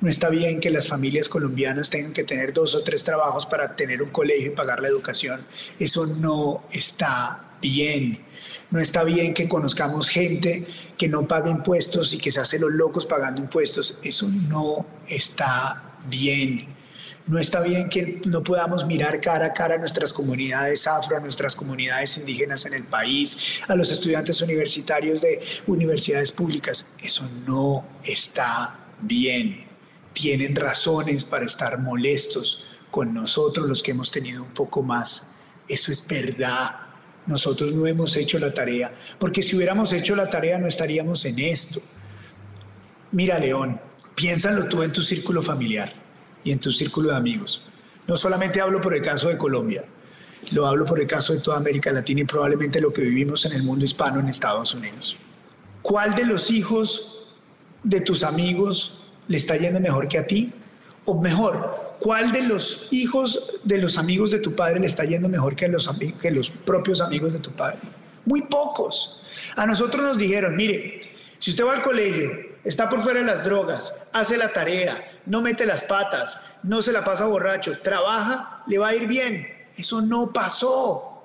No 0.00 0.10
está 0.10 0.28
bien 0.28 0.58
que 0.58 0.70
las 0.70 0.88
familias 0.88 1.28
colombianas 1.28 1.90
tengan 1.90 2.12
que 2.12 2.24
tener 2.24 2.52
dos 2.52 2.74
o 2.74 2.82
tres 2.82 3.04
trabajos 3.04 3.46
para 3.46 3.76
tener 3.76 4.02
un 4.02 4.10
colegio 4.10 4.48
y 4.48 4.54
pagar 4.54 4.80
la 4.80 4.88
educación. 4.88 5.46
Eso 5.78 6.06
no 6.06 6.64
está 6.72 7.54
bien. 7.62 8.24
No 8.70 8.80
está 8.80 9.04
bien 9.04 9.34
que 9.34 9.48
conozcamos 9.48 10.08
gente 10.08 10.66
que 10.96 11.08
no 11.08 11.26
paga 11.26 11.50
impuestos 11.50 12.12
y 12.12 12.18
que 12.18 12.30
se 12.30 12.40
hace 12.40 12.58
los 12.58 12.72
locos 12.72 13.06
pagando 13.06 13.40
impuestos. 13.40 13.98
Eso 14.02 14.28
no 14.28 14.84
está 15.06 15.96
bien. 16.08 16.77
No 17.28 17.38
está 17.38 17.60
bien 17.60 17.90
que 17.90 18.22
no 18.24 18.42
podamos 18.42 18.86
mirar 18.86 19.20
cara 19.20 19.46
a 19.46 19.52
cara 19.52 19.74
a 19.74 19.78
nuestras 19.78 20.14
comunidades 20.14 20.86
afro, 20.86 21.18
a 21.18 21.20
nuestras 21.20 21.54
comunidades 21.54 22.16
indígenas 22.16 22.64
en 22.64 22.72
el 22.72 22.84
país, 22.84 23.36
a 23.68 23.76
los 23.76 23.92
estudiantes 23.92 24.40
universitarios 24.40 25.20
de 25.20 25.38
universidades 25.66 26.32
públicas. 26.32 26.86
Eso 27.02 27.28
no 27.46 27.86
está 28.02 28.78
bien. 29.02 29.66
Tienen 30.14 30.56
razones 30.56 31.22
para 31.22 31.44
estar 31.44 31.78
molestos 31.78 32.64
con 32.90 33.12
nosotros 33.12 33.68
los 33.68 33.82
que 33.82 33.90
hemos 33.90 34.10
tenido 34.10 34.42
un 34.42 34.54
poco 34.54 34.82
más. 34.82 35.30
Eso 35.68 35.92
es 35.92 36.08
verdad. 36.08 36.76
Nosotros 37.26 37.74
no 37.74 37.86
hemos 37.86 38.16
hecho 38.16 38.38
la 38.38 38.54
tarea, 38.54 38.94
porque 39.18 39.42
si 39.42 39.54
hubiéramos 39.54 39.92
hecho 39.92 40.16
la 40.16 40.30
tarea 40.30 40.58
no 40.58 40.66
estaríamos 40.66 41.26
en 41.26 41.40
esto. 41.40 41.82
Mira, 43.12 43.38
León, 43.38 43.78
piénsalo 44.14 44.66
tú 44.66 44.82
en 44.82 44.94
tu 44.94 45.02
círculo 45.02 45.42
familiar 45.42 45.97
en 46.52 46.60
tu 46.60 46.72
círculo 46.72 47.10
de 47.10 47.16
amigos. 47.16 47.62
No 48.06 48.16
solamente 48.16 48.60
hablo 48.60 48.80
por 48.80 48.94
el 48.94 49.02
caso 49.02 49.28
de 49.28 49.36
Colombia, 49.36 49.84
lo 50.50 50.66
hablo 50.66 50.84
por 50.84 51.00
el 51.00 51.06
caso 51.06 51.34
de 51.34 51.40
toda 51.40 51.58
América 51.58 51.92
Latina 51.92 52.22
y 52.22 52.24
probablemente 52.24 52.80
lo 52.80 52.92
que 52.92 53.02
vivimos 53.02 53.44
en 53.44 53.52
el 53.52 53.62
mundo 53.62 53.84
hispano 53.84 54.20
en 54.20 54.28
Estados 54.28 54.74
Unidos. 54.74 55.16
¿Cuál 55.82 56.14
de 56.14 56.24
los 56.24 56.50
hijos 56.50 57.34
de 57.82 58.00
tus 58.00 58.22
amigos 58.22 59.04
le 59.26 59.36
está 59.36 59.56
yendo 59.56 59.80
mejor 59.80 60.08
que 60.08 60.18
a 60.18 60.26
ti? 60.26 60.52
O 61.04 61.20
mejor, 61.20 61.96
¿cuál 62.00 62.32
de 62.32 62.42
los 62.42 62.88
hijos 62.92 63.60
de 63.64 63.78
los 63.78 63.98
amigos 63.98 64.30
de 64.30 64.38
tu 64.38 64.54
padre 64.54 64.80
le 64.80 64.86
está 64.86 65.04
yendo 65.04 65.28
mejor 65.28 65.54
que 65.56 65.68
los, 65.68 65.90
que 66.20 66.30
los 66.30 66.50
propios 66.50 67.00
amigos 67.00 67.32
de 67.32 67.38
tu 67.38 67.52
padre? 67.52 67.80
Muy 68.24 68.42
pocos. 68.42 69.22
A 69.56 69.66
nosotros 69.66 70.02
nos 70.02 70.18
dijeron, 70.18 70.56
mire, 70.56 71.00
si 71.38 71.50
usted 71.50 71.64
va 71.64 71.74
al 71.74 71.82
colegio, 71.82 72.30
está 72.64 72.88
por 72.88 73.02
fuera 73.02 73.20
de 73.20 73.26
las 73.26 73.44
drogas, 73.44 73.94
hace 74.12 74.36
la 74.36 74.52
tarea, 74.52 75.17
no 75.28 75.40
mete 75.40 75.66
las 75.66 75.84
patas, 75.84 76.40
no 76.62 76.82
se 76.82 76.92
la 76.92 77.04
pasa 77.04 77.26
borracho, 77.26 77.78
trabaja, 77.80 78.64
le 78.66 78.78
va 78.78 78.88
a 78.88 78.94
ir 78.94 79.06
bien. 79.06 79.46
Eso 79.76 80.00
no 80.00 80.32
pasó. 80.32 81.22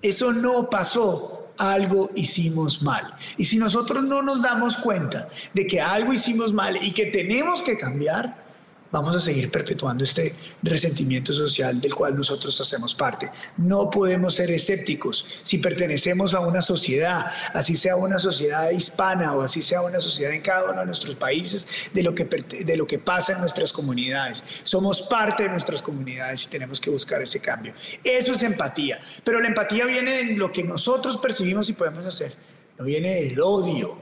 Eso 0.00 0.32
no 0.32 0.70
pasó. 0.70 1.52
Algo 1.58 2.10
hicimos 2.14 2.80
mal. 2.80 3.14
Y 3.36 3.44
si 3.44 3.58
nosotros 3.58 4.02
no 4.02 4.22
nos 4.22 4.40
damos 4.40 4.78
cuenta 4.78 5.28
de 5.52 5.66
que 5.66 5.78
algo 5.78 6.12
hicimos 6.14 6.54
mal 6.54 6.78
y 6.82 6.92
que 6.92 7.06
tenemos 7.06 7.62
que 7.62 7.76
cambiar, 7.76 8.49
vamos 8.92 9.14
a 9.14 9.20
seguir 9.20 9.50
perpetuando 9.50 10.04
este 10.04 10.34
resentimiento 10.62 11.32
social 11.32 11.80
del 11.80 11.94
cual 11.94 12.16
nosotros 12.16 12.60
hacemos 12.60 12.94
parte. 12.94 13.30
No 13.56 13.90
podemos 13.90 14.34
ser 14.34 14.50
escépticos. 14.50 15.26
Si 15.42 15.58
pertenecemos 15.58 16.34
a 16.34 16.40
una 16.40 16.62
sociedad, 16.62 17.26
así 17.54 17.76
sea 17.76 17.96
una 17.96 18.18
sociedad 18.18 18.70
hispana 18.70 19.34
o 19.34 19.42
así 19.42 19.62
sea 19.62 19.82
una 19.82 20.00
sociedad 20.00 20.32
en 20.32 20.42
cada 20.42 20.70
uno 20.70 20.80
de 20.80 20.86
nuestros 20.86 21.14
países, 21.16 21.68
de 21.92 22.02
lo 22.02 22.14
que, 22.14 22.24
de 22.24 22.76
lo 22.76 22.86
que 22.86 22.98
pasa 22.98 23.32
en 23.32 23.40
nuestras 23.40 23.72
comunidades. 23.72 24.44
Somos 24.62 25.02
parte 25.02 25.44
de 25.44 25.48
nuestras 25.48 25.82
comunidades 25.82 26.44
y 26.44 26.48
tenemos 26.48 26.80
que 26.80 26.90
buscar 26.90 27.22
ese 27.22 27.40
cambio. 27.40 27.74
Eso 28.02 28.32
es 28.32 28.42
empatía. 28.42 29.00
Pero 29.24 29.40
la 29.40 29.48
empatía 29.48 29.86
viene 29.86 30.24
de 30.24 30.24
lo 30.36 30.52
que 30.52 30.62
nosotros 30.62 31.16
percibimos 31.18 31.68
y 31.68 31.74
podemos 31.74 32.04
hacer. 32.04 32.34
No 32.78 32.84
viene 32.84 33.14
del 33.22 33.40
odio. 33.40 33.98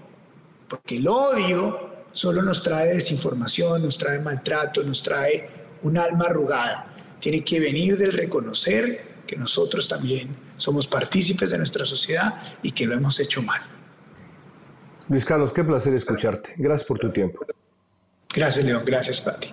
Porque 0.68 0.96
el 0.96 1.08
odio 1.08 1.87
solo 2.12 2.42
nos 2.42 2.62
trae 2.62 2.94
desinformación, 2.94 3.82
nos 3.82 3.98
trae 3.98 4.18
maltrato, 4.20 4.82
nos 4.82 5.02
trae 5.02 5.48
un 5.82 5.98
alma 5.98 6.26
arrugada. 6.26 7.16
Tiene 7.20 7.44
que 7.44 7.60
venir 7.60 7.96
del 7.96 8.12
reconocer 8.12 9.22
que 9.26 9.36
nosotros 9.36 9.88
también 9.88 10.34
somos 10.56 10.86
partícipes 10.86 11.50
de 11.50 11.58
nuestra 11.58 11.84
sociedad 11.84 12.42
y 12.62 12.72
que 12.72 12.86
lo 12.86 12.94
hemos 12.94 13.20
hecho 13.20 13.42
mal. 13.42 13.60
Luis 15.08 15.24
Carlos, 15.24 15.52
qué 15.52 15.64
placer 15.64 15.94
escucharte. 15.94 16.54
Gracias 16.56 16.86
por 16.86 16.98
tu 16.98 17.10
tiempo. 17.10 17.44
Gracias, 18.34 18.64
León. 18.64 18.82
Gracias, 18.84 19.20
Pati. 19.20 19.52